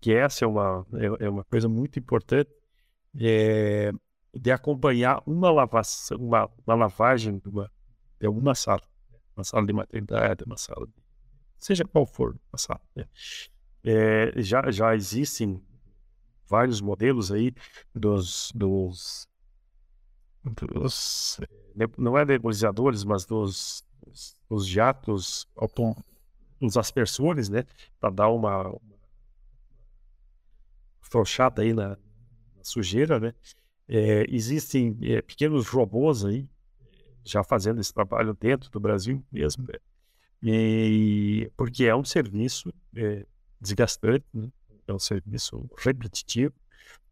que 0.00 0.12
essa 0.12 0.44
é 0.44 0.48
uma, 0.48 0.84
é, 0.94 1.26
é 1.26 1.28
uma 1.28 1.44
coisa 1.44 1.68
muito 1.68 1.98
importante, 1.98 2.50
é, 3.18 3.92
de 4.34 4.50
acompanhar 4.50 5.22
uma, 5.24 5.50
lavação, 5.50 6.18
uma, 6.18 6.50
uma 6.66 6.74
lavagem 6.74 7.38
de 7.38 7.48
uma, 7.48 7.70
de 8.20 8.26
uma 8.26 8.54
sala, 8.54 8.82
uma 9.36 9.44
sala 9.44 9.64
de 9.64 9.72
maternidade, 9.72 10.44
uma 10.44 10.56
sala 10.56 10.86
de, 10.86 10.92
seja 11.58 11.84
qual 11.84 12.04
for 12.04 12.36
a 12.52 12.58
sala. 12.58 12.80
Né? 12.96 13.06
É, 13.84 14.42
já, 14.42 14.68
já 14.70 14.94
existem 14.96 15.62
vários 16.48 16.80
modelos 16.80 17.32
aí 17.32 17.52
dos, 17.94 18.52
dos 18.54 19.28
dos, 20.44 21.40
não 21.96 22.18
é 22.18 22.24
nebulizadores, 22.24 23.02
mas 23.02 23.24
dos, 23.24 23.82
dos 24.48 24.66
jatos, 24.66 25.48
os 26.60 26.76
aspersores, 26.76 27.48
né, 27.48 27.64
para 27.98 28.10
dar 28.10 28.28
uma, 28.28 28.68
uma 28.68 28.98
frouxada 31.00 31.62
aí 31.62 31.72
na, 31.72 31.90
na, 31.90 32.64
sujeira, 32.64 33.18
né. 33.18 33.34
É, 33.86 34.24
existem 34.30 34.96
é, 35.02 35.20
pequenos 35.20 35.68
robôs 35.68 36.24
aí 36.24 36.48
já 37.22 37.44
fazendo 37.44 37.80
esse 37.80 37.92
trabalho 37.92 38.34
dentro 38.34 38.70
do 38.70 38.80
Brasil 38.80 39.22
mesmo, 39.30 39.64
né? 39.64 39.78
e 40.42 41.50
porque 41.56 41.84
é 41.84 41.94
um 41.94 42.04
serviço 42.04 42.72
é, 42.96 43.26
desgastante, 43.60 44.24
né? 44.32 44.50
É 44.86 44.92
um 44.92 44.98
serviço 44.98 45.68
repetitivo, 45.78 46.54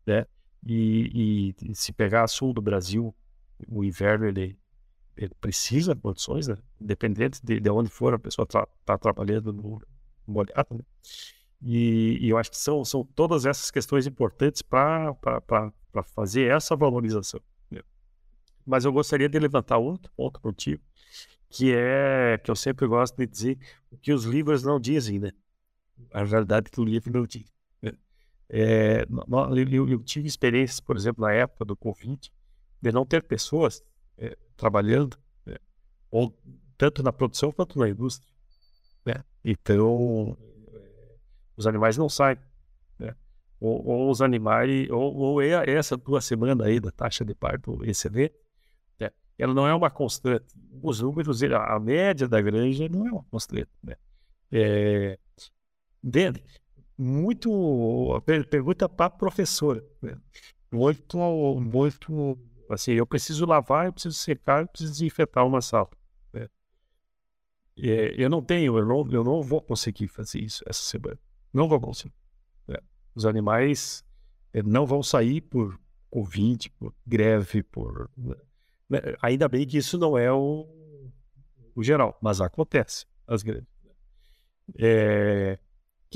né? 0.07 0.27
E, 0.65 1.55
e, 1.61 1.75
se 1.75 1.93
pegar 1.93 2.27
sul 2.29 2.53
do 2.53 2.63
Brasil, 2.63 3.15
o 3.69 3.83
inverno 3.83 4.27
ele, 4.27 4.57
ele 5.17 5.35
precisa 5.41 5.95
de 5.95 6.01
condições, 6.01 6.47
né? 6.47 6.57
independente 6.81 7.41
de, 7.43 7.59
de 7.59 7.71
onde 7.71 7.91
for 7.91 8.15
a 8.15 8.19
pessoa 8.19 8.45
está 8.45 8.67
tá 8.85 8.97
trabalhando 8.97 9.53
no 9.53 9.83
molhado. 10.27 10.75
Né? 10.75 10.85
E, 11.63 12.19
e, 12.21 12.29
eu 12.29 12.39
acho 12.39 12.51
que 12.51 12.57
são, 12.57 12.85
são 12.85 13.05
todas 13.05 13.45
essas 13.45 13.71
questões 13.71 14.07
importantes 14.07 14.63
para 14.63 15.17
fazer 16.15 16.51
essa 16.51 16.77
valorização. 16.77 17.41
Né? 17.71 17.81
Mas 18.65 18.85
eu 18.85 18.93
gostaria 18.93 19.29
de 19.29 19.39
levantar 19.39 19.79
outro 19.79 20.13
ponto 20.17 20.41
contigo, 20.41 20.83
que 21.49 21.73
é 21.75 22.39
que 22.39 22.51
eu 22.51 22.57
sempre 22.57 22.87
gosto 22.87 23.17
de 23.17 23.27
dizer 23.27 23.59
o 23.91 23.97
que 23.97 24.13
os 24.13 24.25
livros 24.25 24.63
não 24.63 24.81
dizem, 24.81 25.19
né? 25.19 25.33
A 26.13 26.25
realidade 26.25 26.71
que 26.71 26.81
o 26.81 26.85
livro 26.85 27.13
não 27.13 27.27
diz. 27.27 27.45
É, 28.55 29.07
eu, 29.71 29.89
eu, 29.89 30.03
tive 30.03 30.29
experiências, 30.29 30.79
por 30.79 30.95
exemplo, 30.95 31.25
na 31.25 31.33
época 31.33 31.65
do 31.65 31.75
Covid, 31.75 32.31
de 32.83 32.93
não 32.93 33.07
ter 33.07 33.23
pessoas 33.23 33.83
é, 34.19 34.37
trabalhando, 34.59 35.17
né? 35.47 35.57
ou 36.11 36.39
tanto 36.77 37.03
na 37.03 37.11
produção 37.11 37.51
quanto 37.51 37.79
na 37.79 37.89
indústria. 37.89 38.31
Né? 39.07 39.25
Então, 39.43 40.37
os 41.57 41.67
animais 41.67 41.97
não 41.97 42.11
saem. 42.11 42.37
Né? 42.99 43.17
Ou, 43.59 43.87
ou, 43.87 44.11
os 44.11 44.21
animais, 44.21 44.91
ou, 44.91 45.15
ou 45.17 45.43
é 45.43 45.71
essa 45.71 45.97
tua 45.97 46.21
semana 46.21 46.67
aí 46.67 46.79
da 46.79 46.91
taxa 46.91 47.25
de 47.25 47.35
parto 47.35 47.83
excelente, 47.87 48.35
né? 49.01 49.11
ela 49.39 49.55
não 49.55 49.67
é 49.67 49.75
uma 49.75 49.89
constante. 49.89 50.45
Os 50.83 51.01
números, 51.01 51.43
a 51.43 51.81
média 51.81 52.29
da 52.29 52.39
granja 52.43 52.87
não 52.87 53.07
é 53.07 53.13
uma 53.13 53.25
constante. 53.31 53.71
Né? 53.83 53.97
É, 54.51 55.19
dentro, 56.03 56.43
muito 56.97 58.23
pergunta 58.49 58.89
para 58.89 59.07
a 59.07 59.11
professora. 59.11 59.85
Né? 60.01 60.17
Muito, 60.71 61.19
muito 61.61 62.39
Assim, 62.73 62.93
eu 62.93 63.07
preciso 63.07 63.45
lavar, 63.45 63.85
eu 63.85 63.93
preciso 63.93 64.17
secar, 64.17 64.63
eu 64.63 64.67
preciso 64.67 64.93
desinfetar 64.93 65.47
uma 65.47 65.61
sala. 65.61 65.91
Né? 66.33 66.49
Eu 67.77 68.31
não 68.31 68.43
tenho, 68.43 68.79
eu 68.79 68.87
não, 68.87 69.11
eu 69.13 69.23
não 69.23 69.43
vou 69.43 69.61
conseguir 69.61 70.09
fazer 70.09 70.41
isso 70.41 70.65
essa 70.67 70.83
semana. 70.83 71.19
Não 71.53 71.69
vou 71.69 71.79
conseguir. 71.79 72.15
Né? 72.67 72.79
Os 73.15 73.27
animais 73.27 74.03
é, 74.55 74.63
não 74.63 74.87
vão 74.87 75.03
sair 75.03 75.43
por 75.43 75.79
Covid, 76.09 76.71
por 76.71 76.95
greve, 77.07 77.63
por. 77.63 78.11
Né? 78.17 78.37
né? 78.89 79.01
Ainda 79.21 79.49
bem 79.49 79.67
que 79.67 79.77
isso 79.77 79.99
não 79.99 80.17
é 80.17 80.33
o, 80.33 80.67
o 81.75 81.83
geral, 81.83 82.19
mas 82.23 82.41
acontece 82.41 83.05
as 83.27 83.43
greves. 83.43 83.69
É, 84.79 85.59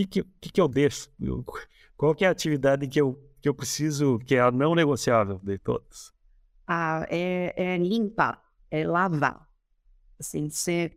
que, 0.05 0.23
que, 0.23 0.53
que, 0.53 0.61
eu 0.61 0.69
deixo? 0.69 1.09
qual 1.97 2.15
que 2.15 2.25
é 2.25 2.29
a 2.29 2.33
atividade 2.33 2.87
que 2.87 3.01
eu, 3.01 3.19
que 3.41 3.49
eu 3.49 3.55
preciso, 3.55 4.19
que 4.19 4.35
é 4.35 4.41
a 4.41 4.51
não 4.51 4.75
negociável 4.75 5.41
de 5.43 5.59
todas? 5.59 6.17
ah, 6.67 7.07
é, 7.09 7.55
é 7.57 7.79
limpar, 7.79 8.43
é 8.71 8.87
lavar. 8.87 9.47
Assim, 10.19 10.49
você, 10.49 10.93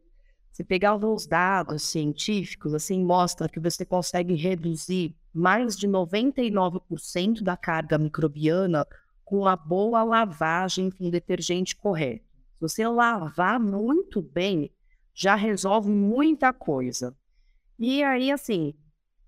você 0.52 0.64
pegar 0.64 0.92
alguns 0.92 1.28
dados 1.28 1.84
científicos, 1.84 2.74
assim, 2.74 3.04
mostra 3.04 3.48
que 3.48 3.60
você 3.60 3.86
consegue 3.86 4.34
reduzir 4.34 5.16
mais 5.34 5.78
de 5.78 5.88
99% 5.88 7.44
da 7.44 7.56
carga 7.56 7.98
microbiana 7.98 8.86
com 9.24 9.46
a 9.46 9.56
boa 9.56 10.04
lavagem 10.04 10.90
com 10.90 11.10
detergente 11.10 11.76
correto. 11.76 12.26
Se 12.56 12.62
você 12.62 12.88
lavar 12.88 13.60
muito 13.60 14.22
bem, 14.22 14.72
já 15.14 15.36
resolve 15.36 15.92
muita 15.92 16.52
coisa. 16.52 17.16
E 17.78 18.04
aí, 18.04 18.32
assim, 18.32 18.74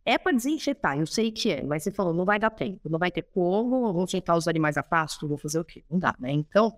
é 0.05 0.17
para 0.17 0.31
desinfetar, 0.35 0.97
eu 0.97 1.05
sei 1.05 1.31
que 1.31 1.51
é, 1.51 1.63
mas 1.63 1.83
você 1.83 1.91
falou, 1.91 2.13
não 2.13 2.25
vai 2.25 2.39
dar 2.39 2.49
tempo, 2.49 2.89
não 2.89 2.97
vai 2.97 3.11
ter 3.11 3.21
como, 3.21 3.93
vou 3.93 4.03
injetar 4.03 4.35
os 4.35 4.47
animais 4.47 4.77
a 4.77 4.83
pasto, 4.83 5.27
vou 5.27 5.37
fazer 5.37 5.59
o 5.59 5.65
quê? 5.65 5.83
Não 5.89 5.99
dá, 5.99 6.15
né? 6.19 6.31
Então, 6.31 6.73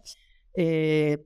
é... 0.58 1.20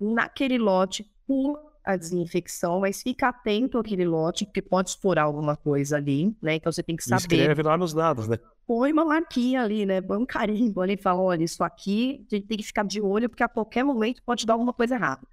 naquele 0.00 0.58
lote, 0.58 1.08
pula 1.26 1.72
a 1.84 1.96
desinfecção, 1.96 2.80
mas 2.80 3.02
fica 3.02 3.28
atento 3.28 3.78
àquele 3.78 4.04
lote, 4.04 4.44
porque 4.44 4.62
pode 4.62 4.90
explorar 4.90 5.22
alguma 5.22 5.56
coisa 5.56 5.96
ali, 5.96 6.36
né? 6.40 6.54
Então 6.56 6.70
você 6.70 6.82
tem 6.82 6.96
que 6.96 7.04
saber. 7.04 7.22
Escreve 7.22 7.62
lá 7.62 7.76
nos 7.76 7.92
dados, 7.92 8.28
né? 8.28 8.38
Põe 8.66 8.92
uma 8.92 9.04
marquinha 9.04 9.62
ali, 9.62 9.84
né? 9.84 10.00
Põe 10.00 10.18
um 10.18 10.26
carimbo 10.26 10.80
ali 10.80 10.94
e 10.94 10.96
fala: 10.96 11.20
olha, 11.20 11.42
isso 11.42 11.62
aqui 11.64 12.24
a 12.30 12.36
gente 12.36 12.46
tem 12.46 12.56
que 12.56 12.62
ficar 12.62 12.84
de 12.84 13.00
olho, 13.00 13.28
porque 13.28 13.42
a 13.42 13.48
qualquer 13.48 13.82
momento 13.82 14.22
pode 14.24 14.46
dar 14.46 14.52
alguma 14.52 14.72
coisa 14.72 14.94
errada. 14.94 15.26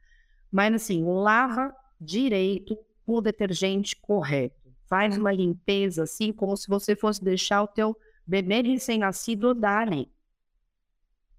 Mas 0.51 0.73
assim, 0.73 1.03
lava 1.03 1.73
direito 2.01 2.75
com 3.05 3.13
o 3.13 3.21
detergente 3.21 3.95
correto 3.95 4.58
faz 4.89 5.17
uma 5.17 5.31
limpeza 5.31 6.03
assim, 6.03 6.33
como 6.33 6.57
se 6.57 6.67
você 6.67 6.95
fosse 6.95 7.23
deixar 7.23 7.61
o 7.63 7.67
teu 7.67 7.95
Bebê 8.29 8.61
recém-nascido 8.61 9.55
dá 9.55 9.79
ali. 9.79 10.07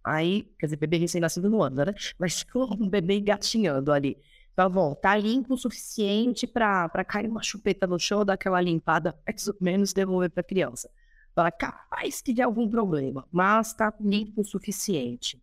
Aí, 0.02 0.42
quer 0.58 0.66
dizer, 0.66 0.76
bebê 0.76 0.96
recém-nascido 0.96 1.48
não 1.48 1.62
anda, 1.62 1.84
né? 1.84 1.94
Mas 2.18 2.44
um 2.80 2.88
bebê 2.88 3.18
engatinhando 3.18 3.92
ali. 3.92 4.18
Tá 4.56 4.68
bom, 4.68 4.96
tá 4.96 5.16
limpo 5.16 5.54
o 5.54 5.56
suficiente 5.56 6.48
para 6.48 7.04
cair 7.04 7.28
uma 7.28 7.44
chupeta 7.44 7.86
no 7.86 7.96
chão, 7.96 8.24
dar 8.24 8.32
aquela 8.32 8.60
limpada, 8.60 9.16
mais 9.24 9.46
ou 9.46 9.54
menos 9.60 9.92
devolver 9.92 10.30
para 10.30 10.40
a 10.40 10.44
criança. 10.44 10.90
Fala, 11.32 11.52
capaz 11.52 12.20
que 12.20 12.32
de 12.32 12.42
algum 12.42 12.68
problema, 12.68 13.24
mas 13.30 13.72
tá 13.72 13.94
limpo 14.00 14.40
o 14.40 14.44
suficiente. 14.44 15.40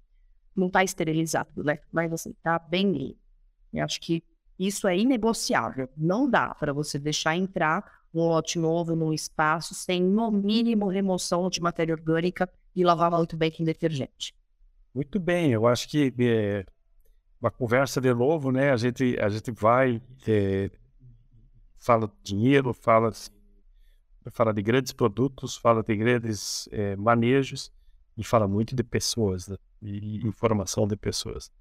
Não 0.54 0.70
tá 0.70 0.84
esterilizado, 0.84 1.64
né? 1.64 1.80
Mas 1.90 2.12
assim, 2.12 2.36
tá 2.44 2.60
bem 2.60 2.92
limpo. 2.92 3.20
Eu 3.74 3.86
acho 3.86 4.02
que 4.02 4.22
isso 4.60 4.86
é 4.86 4.98
inegociável. 4.98 5.88
Não 5.96 6.30
dá 6.30 6.54
para 6.54 6.74
você 6.74 7.00
deixar 7.00 7.38
entrar 7.38 7.97
um 8.20 8.28
lote 8.28 8.58
novo 8.58 8.96
num 8.96 9.14
espaço 9.14 9.74
sem, 9.74 10.02
no 10.02 10.32
mínimo, 10.32 10.88
remoção 10.88 11.50
de 11.50 11.62
matéria 11.62 11.94
orgânica 11.94 12.50
e 12.76 12.84
lavar 12.84 13.12
muito 13.12 13.38
bem 13.38 13.52
com 13.52 13.64
detergente. 13.64 14.36
Muito 14.94 15.20
bem, 15.20 15.52
eu 15.52 15.68
acho 15.68 15.88
que 15.88 16.14
é, 16.20 16.66
uma 17.40 17.52
conversa 17.52 18.02
de 18.02 18.14
novo, 18.14 18.52
né? 18.52 18.72
A 18.72 18.78
gente, 18.78 19.18
a 19.20 19.30
gente 19.30 19.52
vai, 19.52 20.02
é, 20.28 20.72
fala 21.78 22.08
de 22.08 22.14
dinheiro, 22.24 22.74
fala, 22.74 23.12
fala 24.32 24.54
de 24.54 24.62
grandes 24.62 24.92
produtos, 24.92 25.56
fala 25.56 25.84
de 25.84 25.96
grandes 25.96 26.68
é, 26.72 26.96
manejos 26.96 27.72
e 28.18 28.24
fala 28.24 28.48
muito 28.48 28.76
de 28.76 28.84
pessoas, 28.84 29.48
né? 29.48 29.58
E 29.82 30.26
informação 30.26 30.88
de 30.88 30.96
pessoas. 30.96 31.52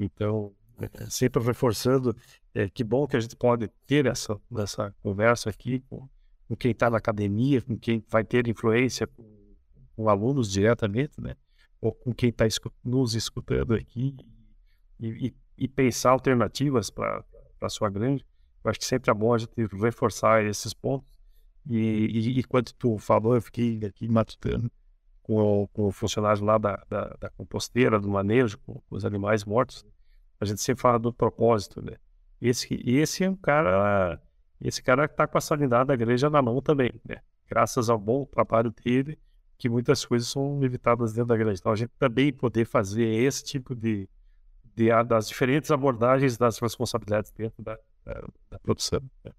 Então, 0.00 0.54
sempre 1.10 1.42
reforçando, 1.42 2.16
é, 2.54 2.68
que 2.68 2.84
bom 2.84 3.06
que 3.06 3.16
a 3.16 3.20
gente 3.20 3.36
pode 3.36 3.68
ter 3.86 4.06
essa, 4.06 4.38
essa 4.58 4.94
conversa 5.02 5.50
aqui 5.50 5.80
com, 5.88 6.08
com 6.46 6.56
quem 6.56 6.70
está 6.70 6.88
na 6.90 6.98
academia, 6.98 7.60
com 7.62 7.78
quem 7.78 8.04
vai 8.08 8.24
ter 8.24 8.46
influência 8.48 9.06
com, 9.06 9.24
com 9.96 10.08
alunos 10.08 10.50
diretamente, 10.50 11.20
né? 11.20 11.34
Ou 11.80 11.92
com 11.92 12.12
quem 12.12 12.30
está 12.30 12.44
nos 12.84 13.14
escutando 13.14 13.74
aqui 13.74 14.16
e, 14.98 15.26
e, 15.28 15.34
e 15.56 15.68
pensar 15.68 16.10
alternativas 16.10 16.90
para 16.90 17.24
a 17.60 17.68
sua 17.68 17.88
grande. 17.88 18.24
Eu 18.64 18.70
acho 18.70 18.80
que 18.80 18.86
sempre 18.86 19.10
é 19.10 19.14
bom 19.14 19.32
a 19.32 19.38
gente 19.38 19.66
reforçar 19.80 20.44
esses 20.44 20.74
pontos. 20.74 21.08
E, 21.68 22.38
e, 22.38 22.44
quando 22.44 22.72
tu 22.72 22.98
falou, 22.98 23.34
eu 23.34 23.42
fiquei 23.42 23.84
aqui 23.84 24.08
matutando 24.08 24.70
com 25.22 25.36
o, 25.36 25.68
com 25.68 25.86
o 25.86 25.92
funcionário 25.92 26.42
lá 26.42 26.56
da, 26.56 26.82
da, 26.88 27.16
da 27.20 27.30
composteira, 27.30 28.00
do 28.00 28.08
manejo, 28.08 28.58
com, 28.60 28.80
com, 28.80 28.96
os 28.96 29.04
animais 29.04 29.44
mortos. 29.44 29.84
A 30.40 30.44
gente 30.44 30.60
sempre 30.60 30.82
fala 30.82 30.98
do 30.98 31.12
propósito, 31.12 31.82
né? 31.82 31.96
Esse, 32.40 32.80
esse 32.86 33.24
é 33.24 33.30
um 33.30 33.36
cara, 33.36 34.20
esse 34.60 34.82
cara 34.82 35.04
está 35.04 35.26
com 35.26 35.38
a 35.38 35.40
sanidade 35.40 35.88
da 35.88 35.94
igreja 35.94 36.30
na 36.30 36.40
mão 36.40 36.62
também, 36.62 36.92
né? 37.04 37.20
Graças 37.48 37.90
ao 37.90 37.98
bom 37.98 38.24
trabalho 38.24 38.72
dele, 38.84 39.18
que 39.56 39.68
muitas 39.68 40.04
coisas 40.04 40.28
são 40.28 40.62
evitadas 40.62 41.12
dentro 41.12 41.28
da 41.28 41.34
igreja. 41.34 41.58
Então 41.60 41.72
a 41.72 41.76
gente 41.76 41.90
também 41.98 42.32
poder 42.32 42.64
fazer 42.64 43.06
esse 43.06 43.42
tipo 43.42 43.74
de, 43.74 44.08
de, 44.76 44.88
das 45.04 45.28
diferentes 45.28 45.70
abordagens 45.70 46.36
das 46.36 46.58
responsabilidades 46.58 47.32
dentro 47.32 47.62
da, 47.62 47.76
da, 48.04 48.24
da 48.50 48.58
produção. 48.60 49.02
Né? 49.24 49.32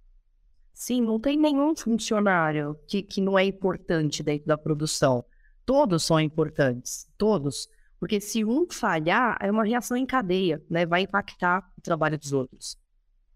Sim, 0.74 1.02
não 1.02 1.20
tem 1.20 1.38
nenhum 1.38 1.76
funcionário 1.76 2.78
que, 2.88 3.02
que 3.02 3.22
não 3.22 3.40
é 3.40 3.46
importante 3.46 4.22
dentro 4.22 4.48
da 4.48 4.58
produção. 4.58 5.24
Todos 5.66 6.04
são 6.04 6.20
importantes, 6.20 7.08
todos. 7.18 7.70
Porque 8.00 8.22
se 8.22 8.46
um 8.46 8.66
falhar, 8.70 9.38
é 9.42 9.52
uma 9.52 9.66
reação 9.66 9.98
em 9.98 10.06
cadeia, 10.06 10.64
né? 10.70 10.86
Vai 10.86 11.02
impactar 11.02 11.70
o 11.78 11.82
trabalho 11.82 12.18
dos 12.18 12.32
outros. 12.32 12.78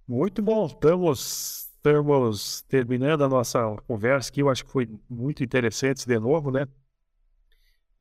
Muito 0.07 0.41
bom. 0.41 0.65
Estamos, 0.65 1.69
estamos 1.75 2.61
terminando 2.63 3.23
a 3.23 3.29
nossa 3.29 3.75
conversa 3.87 4.29
aqui. 4.29 4.41
Eu 4.41 4.49
acho 4.49 4.63
que 4.63 4.71
foi 4.71 4.89
muito 5.09 5.43
interessante 5.43 6.07
de 6.07 6.19
novo, 6.19 6.49
né? 6.49 6.67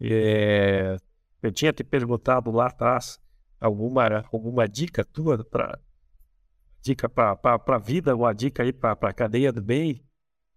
É, 0.00 0.96
eu 1.42 1.52
tinha 1.52 1.72
te 1.72 1.82
perguntado 1.82 2.50
lá 2.50 2.66
atrás 2.66 3.20
alguma, 3.60 4.24
alguma 4.32 4.68
dica 4.68 5.04
tua 5.04 5.44
para 5.44 5.78
dica 6.80 7.08
para 7.08 7.38
a 7.44 7.78
vida, 7.78 8.14
uma 8.14 8.32
dica 8.32 8.64
aí 8.64 8.72
para 8.72 8.98
a 9.00 9.12
cadeia 9.12 9.52
do 9.52 9.62
bem, 9.62 10.04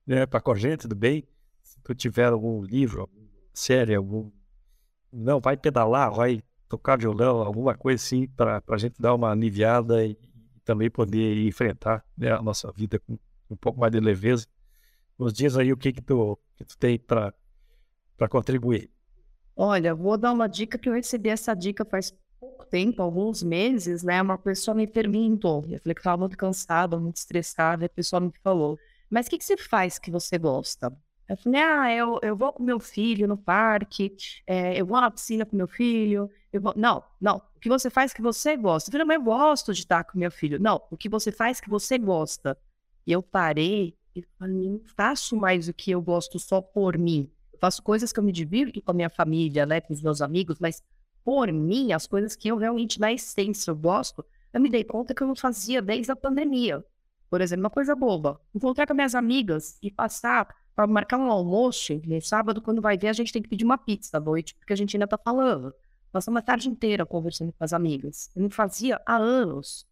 né, 0.06 0.26
para 0.26 0.40
a 0.40 0.42
corrente 0.42 0.88
do 0.88 0.96
bem. 0.96 1.24
Se 1.62 1.80
tu 1.82 1.94
tiver 1.94 2.26
algum 2.26 2.64
livro, 2.64 3.08
série, 3.54 3.94
algum. 3.94 4.32
Não, 5.18 5.40
vai 5.40 5.56
pedalar, 5.56 6.14
vai 6.14 6.44
tocar 6.68 6.98
violão, 6.98 7.38
alguma 7.38 7.74
coisa 7.74 8.04
assim, 8.04 8.28
para 8.28 8.62
a 8.68 8.78
gente 8.78 9.02
dar 9.02 9.16
uma 9.16 9.32
aliviada 9.32 10.06
e, 10.06 10.18
também 10.66 10.90
poder 10.90 11.46
enfrentar 11.48 12.04
né, 12.18 12.32
a 12.32 12.42
nossa 12.42 12.72
vida 12.72 13.00
com 13.00 13.18
um 13.50 13.56
pouco 13.56 13.80
mais 13.80 13.92
de 13.94 14.00
leveza. 14.00 14.48
Nos 15.18 15.32
dias 15.32 15.56
aí 15.56 15.72
o 15.72 15.78
que, 15.78 15.94
que, 15.94 16.02
tu, 16.02 16.38
que 16.56 16.66
tu 16.66 16.76
tem 16.78 16.98
para 16.98 17.34
contribuir. 18.28 18.90
Olha, 19.56 19.94
vou 19.94 20.18
dar 20.18 20.34
uma 20.34 20.48
dica 20.48 20.78
que 20.78 20.90
eu 20.90 20.94
recebi 20.94 21.30
essa 21.30 21.54
dica 21.54 21.86
faz 21.86 22.12
pouco 22.40 22.66
tempo, 22.66 23.02
alguns 23.02 23.42
meses, 23.44 24.04
né? 24.04 24.22
Uma 24.22 24.38
pessoa 24.38 24.76
me 24.76 24.88
perguntou, 24.88 25.64
eu 25.70 25.80
falei 25.80 25.94
que 25.94 26.02
estava 26.02 26.18
muito 26.18 26.36
cansada, 26.36 27.00
muito 27.00 27.18
estressada, 27.18 27.84
e 27.84 27.86
a 27.86 27.90
pessoa 27.90 28.20
me 28.20 28.34
falou, 28.44 28.78
mas 29.10 29.28
o 29.28 29.30
que, 29.30 29.38
que 29.38 29.46
você 29.46 29.56
faz 29.56 29.98
que 29.98 30.12
você 30.12 30.38
gosta? 30.38 30.92
Eu 31.28 31.38
falei, 31.38 31.62
ah, 31.62 31.92
eu, 31.92 32.20
eu 32.22 32.36
vou 32.36 32.54
com 32.54 32.64
meu 32.64 32.80
filho 32.80 33.28
no 33.28 33.38
parque, 33.38 34.16
é, 34.46 34.80
eu 34.80 34.86
vou 34.86 35.02
na 35.02 35.10
piscina 35.10 35.46
com 35.46 35.56
meu 35.56 35.68
filho, 35.68 36.30
eu 36.54 36.62
vou... 36.62 36.74
Não, 36.76 37.04
não, 37.20 37.38
o 37.56 37.60
que 37.60 37.68
você 37.68 37.90
faz 37.90 38.14
que 38.14 38.22
você 38.22 38.56
gosta? 38.56 38.90
Eu 38.90 38.92
falei, 38.92 39.06
mas 39.06 39.18
eu 39.18 39.24
gosto 39.24 39.74
de 39.74 39.80
estar 39.80 40.04
com 40.04 40.20
meu 40.20 40.30
filho. 40.30 40.60
Não, 40.60 40.82
o 40.92 40.96
que 40.96 41.10
você 41.10 41.32
faz 41.32 41.60
que 41.60 41.70
você 41.70 41.98
gosta? 41.98 42.56
E 43.08 43.12
eu 43.12 43.24
parei 43.24 43.98
e 44.16 44.24
falei, 44.38 44.70
não 44.70 44.82
faço 44.96 45.36
mais 45.36 45.68
o 45.68 45.74
que 45.74 45.92
eu 45.92 46.02
gosto 46.02 46.38
só 46.38 46.62
por 46.62 46.98
mim. 46.98 47.30
Eu 47.52 47.60
faço 47.60 47.82
coisas 47.82 48.14
que 48.14 48.20
eu 48.20 48.24
me 48.24 48.32
divirto 48.32 48.82
com 48.82 48.92
a 48.92 48.94
minha 48.94 49.10
família, 49.10 49.66
né, 49.66 49.82
com 49.82 49.94
os 49.94 50.02
meus 50.02 50.22
amigos, 50.22 50.60
mas 50.60 50.84
por 51.24 51.52
mim, 51.52 51.92
as 51.92 52.06
coisas 52.06 52.36
que 52.36 52.48
eu 52.48 52.58
realmente, 52.58 53.00
na 53.00 53.12
essência, 53.12 53.72
eu 53.72 53.76
gosto, 53.76 54.24
eu 54.54 54.62
me 54.62 54.70
dei 54.70 54.84
conta 54.84 55.14
que 55.14 55.24
eu 55.24 55.28
não 55.28 55.36
fazia 55.36 55.82
desde 55.82 56.12
a 56.12 56.16
pandemia. 56.16 56.86
Por 57.30 57.42
exemplo, 57.42 57.64
uma 57.64 57.70
coisa 57.72 57.96
boba, 57.96 58.40
encontrar 58.54 58.86
com 58.86 58.94
minhas 58.94 59.16
amigas 59.16 59.80
e 59.82 59.90
passar 59.90 60.48
para 60.76 60.86
marcar 60.88 61.18
um 61.18 61.32
almoço 61.32 62.02
no 62.06 62.22
sábado, 62.22 62.62
quando 62.62 62.82
vai 62.82 62.98
ver, 62.98 63.08
a 63.08 63.14
gente 63.14 63.32
tem 63.32 63.42
que 63.42 63.50
pedir 63.50 63.66
uma 63.66 63.78
pizza 63.78 64.18
à 64.18 64.20
noite, 64.20 64.56
porque 64.56 64.74
a 64.74 64.76
gente 64.76 64.96
ainda 64.96 65.06
está 65.06 65.18
falando. 65.18 65.74
Passar 66.12 66.32
uma 66.32 66.42
tarde 66.42 66.70
inteira 66.70 67.06
conversando 67.06 67.54
com 67.54 67.64
as 67.64 67.74
amigas. 67.74 68.30
Eu 68.36 68.44
não 68.44 68.50
fazia 68.50 69.00
há 69.06 69.16
anos 69.16 69.86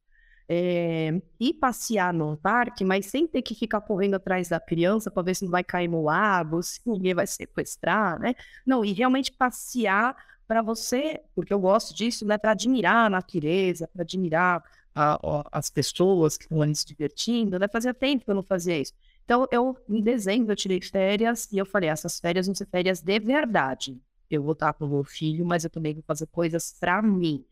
é, 0.47 1.21
ir 1.39 1.53
passear 1.53 2.13
no 2.13 2.37
parque, 2.37 2.83
mas 2.83 3.05
sem 3.07 3.27
ter 3.27 3.41
que 3.41 3.55
ficar 3.55 3.81
correndo 3.81 4.15
atrás 4.15 4.49
da 4.49 4.59
criança 4.59 5.09
para 5.09 5.23
ver 5.23 5.35
se 5.35 5.45
não 5.45 5.51
vai 5.51 5.63
cair 5.63 5.87
no 5.87 6.03
lago, 6.03 6.61
se 6.61 6.81
ninguém 6.85 7.13
vai 7.13 7.27
sequestrar, 7.27 8.19
né? 8.19 8.35
Não, 8.65 8.83
e 8.83 8.93
realmente 8.93 9.31
passear 9.31 10.15
para 10.47 10.61
você, 10.61 11.21
porque 11.33 11.53
eu 11.53 11.59
gosto 11.59 11.95
disso, 11.95 12.25
né? 12.25 12.37
Para 12.37 12.51
admirar 12.51 13.07
a 13.07 13.09
natureza, 13.09 13.87
para 13.87 14.03
admirar 14.03 14.63
a, 14.93 15.13
a, 15.15 15.49
as 15.51 15.69
pessoas 15.69 16.37
que 16.37 16.43
estão 16.43 16.61
ali 16.61 16.75
se 16.75 16.85
divertindo, 16.85 17.57
né? 17.57 17.67
Fazia 17.67 17.93
tempo 17.93 18.25
que 18.25 18.31
eu 18.31 18.35
não 18.35 18.43
fazia 18.43 18.79
isso. 18.79 18.93
Então, 19.23 19.47
eu, 19.51 19.77
em 19.89 20.01
dezembro, 20.01 20.51
eu 20.51 20.55
tirei 20.55 20.81
férias 20.81 21.49
e 21.51 21.57
eu 21.57 21.65
falei, 21.65 21.89
essas 21.89 22.19
férias 22.19 22.45
vão 22.45 22.55
ser 22.55 22.67
férias 22.67 23.01
de 23.01 23.19
verdade. 23.19 23.99
Eu 24.29 24.43
vou 24.43 24.53
estar 24.53 24.73
com 24.73 24.85
o 24.85 24.89
meu 24.89 25.03
filho, 25.03 25.45
mas 25.45 25.63
eu 25.63 25.69
também 25.69 25.93
vou 25.93 26.03
fazer 26.03 26.27
coisas 26.27 26.75
para 26.79 27.01
mim. 27.01 27.45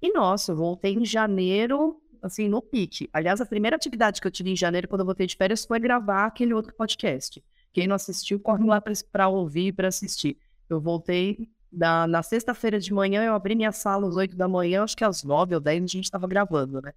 E, 0.00 0.12
nossa, 0.12 0.52
eu 0.52 0.56
voltei 0.56 0.94
em 0.94 1.04
janeiro 1.04 2.00
assim, 2.22 2.48
no 2.48 2.60
pique. 2.60 3.08
Aliás, 3.12 3.40
a 3.40 3.46
primeira 3.46 3.76
atividade 3.76 4.20
que 4.20 4.26
eu 4.26 4.30
tive 4.30 4.50
em 4.50 4.56
janeiro, 4.56 4.88
quando 4.88 5.00
eu 5.00 5.06
voltei 5.06 5.26
de 5.26 5.36
férias, 5.36 5.64
foi 5.64 5.78
gravar 5.78 6.26
aquele 6.26 6.52
outro 6.52 6.74
podcast. 6.74 7.42
Quem 7.72 7.86
não 7.86 7.96
assistiu, 7.96 8.40
corre 8.40 8.64
lá 8.64 8.82
para 9.12 9.28
ouvir, 9.28 9.72
para 9.72 9.88
assistir. 9.88 10.36
Eu 10.68 10.80
voltei 10.80 11.48
na, 11.70 12.06
na 12.06 12.22
sexta-feira 12.22 12.78
de 12.78 12.92
manhã, 12.92 13.24
eu 13.24 13.34
abri 13.34 13.54
minha 13.54 13.72
sala 13.72 14.08
às 14.08 14.16
oito 14.16 14.36
da 14.36 14.48
manhã, 14.48 14.82
acho 14.82 14.96
que 14.96 15.04
às 15.04 15.22
nove 15.22 15.54
ou 15.54 15.60
dez 15.60 15.82
a 15.82 15.86
gente 15.86 16.04
estava 16.04 16.26
gravando, 16.26 16.80
né? 16.80 16.92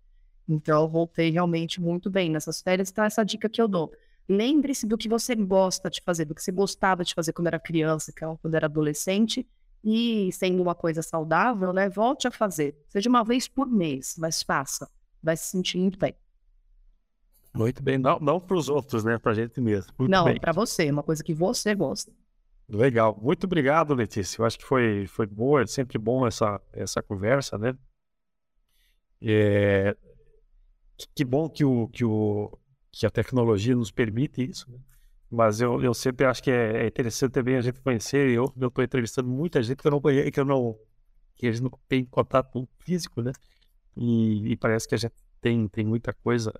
Então, 0.48 0.82
eu 0.82 0.88
voltei 0.88 1.30
realmente 1.30 1.80
muito 1.80 2.10
bem 2.10 2.30
nessas 2.30 2.62
férias. 2.62 2.90
Então, 2.90 3.04
essa 3.04 3.24
dica 3.24 3.48
que 3.48 3.62
eu 3.62 3.68
dou. 3.68 3.92
Lembre-se 4.30 4.86
do 4.86 4.98
que 4.98 5.10
você 5.10 5.34
gosta 5.36 5.90
de 5.90 6.02
fazer, 6.06 6.26
do 6.26 6.36
que 6.36 6.44
você 6.44 6.52
gostava 6.52 7.04
de 7.04 7.14
fazer 7.16 7.34
quando 7.34 7.48
era 7.48 7.60
criança, 7.60 8.14
quando 8.42 8.54
era 8.54 8.68
adolescente, 8.68 9.48
e 9.84 10.30
sendo 10.32 10.62
uma 10.62 10.76
coisa 10.76 11.02
saudável, 11.02 11.74
né? 11.74 11.90
Volte 11.90 12.28
a 12.28 12.32
fazer. 12.32 12.78
Seja 12.88 13.10
uma 13.10 13.24
vez 13.24 13.48
por 13.48 13.68
mês, 13.68 14.16
mas 14.20 14.44
faça 14.44 14.88
vai 15.22 15.38
se 15.38 15.46
sentir 15.48 15.78
muito 15.78 16.00
bem. 16.00 16.16
Muito 17.54 17.82
bem, 17.82 17.98
não, 17.98 18.20
não 18.20 18.40
para 18.40 18.56
os 18.56 18.70
outros, 18.70 19.04
né? 19.04 19.18
Para 19.18 19.32
a 19.32 19.36
gente 19.36 19.60
mesmo. 19.60 19.92
Muito 19.98 20.12
não, 20.12 20.34
para 20.36 20.52
você, 20.52 20.90
uma 20.90 21.04
coisa 21.04 21.24
que 21.24 21.34
você 21.34 21.74
gosta. 21.76 22.12
Legal, 22.68 23.18
muito 23.20 23.46
obrigado, 23.46 23.94
Letícia. 23.94 24.42
Eu 24.42 24.46
acho 24.46 24.58
que 24.58 24.66
foi, 24.66 25.08
foi 25.08 25.26
boa, 25.26 25.64
é 25.64 25.68
sempre 25.68 25.98
bom 25.98 26.28
essa, 26.28 26.62
essa 26.72 27.02
conversa, 27.02 27.58
né? 27.58 27.76
É... 29.22 29.96
Que 31.16 31.26
bom 31.26 31.50
que, 31.50 31.66
o, 31.66 31.88
que, 31.88 32.06
o, 32.06 32.58
que 33.00 33.06
a 33.06 33.10
tecnologia 33.10 33.74
nos 33.74 33.91
permite 33.91 34.43
isso, 34.43 34.70
né? 34.70 34.78
Mas 35.32 35.62
eu, 35.62 35.82
eu 35.82 35.93
sempre 35.93 36.26
acho 36.26 36.43
que 36.43 36.52
é, 36.52 36.84
é 36.84 36.88
interessante 36.88 37.32
também 37.32 37.56
a 37.56 37.62
gente 37.62 37.80
conhecer. 37.80 38.30
Eu 38.30 38.45
estou 38.45 38.84
entrevistando 38.84 39.30
muita 39.30 39.64
gente 39.64 39.78
que 39.78 39.88
eu 39.88 39.91
não 39.91 40.02
conheço, 40.02 40.32
que 40.32 40.39
eu 40.39 40.43
não, 40.43 40.78
que 41.36 41.47
a 41.47 41.52
gente 41.52 41.64
não 41.64 41.72
tem 41.88 42.04
contato 42.04 42.68
físico, 42.80 43.22
né? 43.22 43.32
E, 43.95 44.52
e, 44.52 44.58
parece 44.58 44.88
que 44.88 44.95
a 44.95 44.97
gente 44.97 45.14
tem, 45.39 45.68
tem 45.70 45.86
muita 45.86 46.12
coisa 46.14 46.52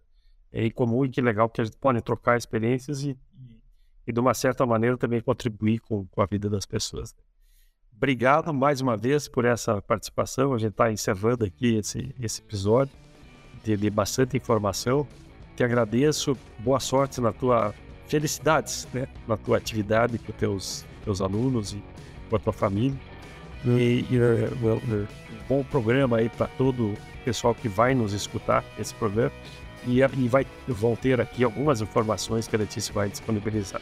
em 0.54 0.72
comum 0.72 1.04
e 1.04 1.10
que 1.10 1.20
legal 1.20 1.50
que 1.50 1.60
a 1.60 1.64
gente 1.66 1.78
pode 1.78 2.02
trocar 2.02 2.38
experiências 2.38 3.04
e, 3.04 3.10
e, 3.10 3.62
e 4.08 4.14
de 4.14 4.20
uma 4.20 4.34
certa 4.34 4.66
maneira 4.66 4.98
também 4.98 5.20
contribuir 5.20 5.80
com, 5.80 6.06
com 6.06 6.22
a 6.22 6.26
vida 6.26 6.50
das 6.50 6.66
pessoas. 6.66 7.14
Obrigado 7.92 8.54
mais 8.54 8.80
uma 8.80 8.96
vez 8.96 9.28
por 9.28 9.44
essa 9.44 9.82
participação. 9.82 10.54
A 10.54 10.58
gente 10.58 10.72
está 10.72 10.90
encerrando 10.90 11.44
aqui 11.44 11.76
esse, 11.76 12.16
esse 12.18 12.40
episódio 12.42 12.94
de, 13.62 13.76
de 13.76 13.90
bastante 13.90 14.38
informação. 14.38 15.06
Te 15.60 15.64
agradeço. 15.66 16.38
Boa 16.60 16.80
sorte 16.80 17.20
na 17.20 17.34
tua 17.34 17.76
felicidades, 18.08 18.88
né? 18.94 19.10
Na 19.28 19.36
tua 19.36 19.58
atividade 19.58 20.18
com 20.18 20.32
teus 20.32 20.86
teus 21.04 21.20
alunos 21.20 21.74
e 21.74 21.84
com 22.30 22.38
a 22.38 22.40
tua 22.40 22.54
família. 22.54 22.98
E, 23.66 24.06
e 24.10 24.18
um 24.18 25.06
bom 25.50 25.62
programa 25.66 26.16
aí 26.16 26.30
para 26.30 26.48
todo 26.48 26.94
o 26.94 26.98
pessoal 27.26 27.54
que 27.54 27.68
vai 27.68 27.94
nos 27.94 28.14
escutar 28.14 28.64
esse 28.80 28.96
programa. 28.96 29.34
E, 29.86 30.00
e 30.00 30.28
vai, 30.30 30.48
vão 30.66 30.96
ter 30.96 31.20
aqui 31.20 31.44
algumas 31.44 31.82
informações 31.82 32.48
que 32.48 32.56
a 32.56 32.60
Letícia 32.60 32.94
vai 32.94 33.10
disponibilizar. 33.10 33.82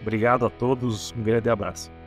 Obrigado 0.00 0.46
a 0.46 0.50
todos, 0.50 1.12
um 1.18 1.22
grande 1.24 1.50
abraço. 1.50 1.97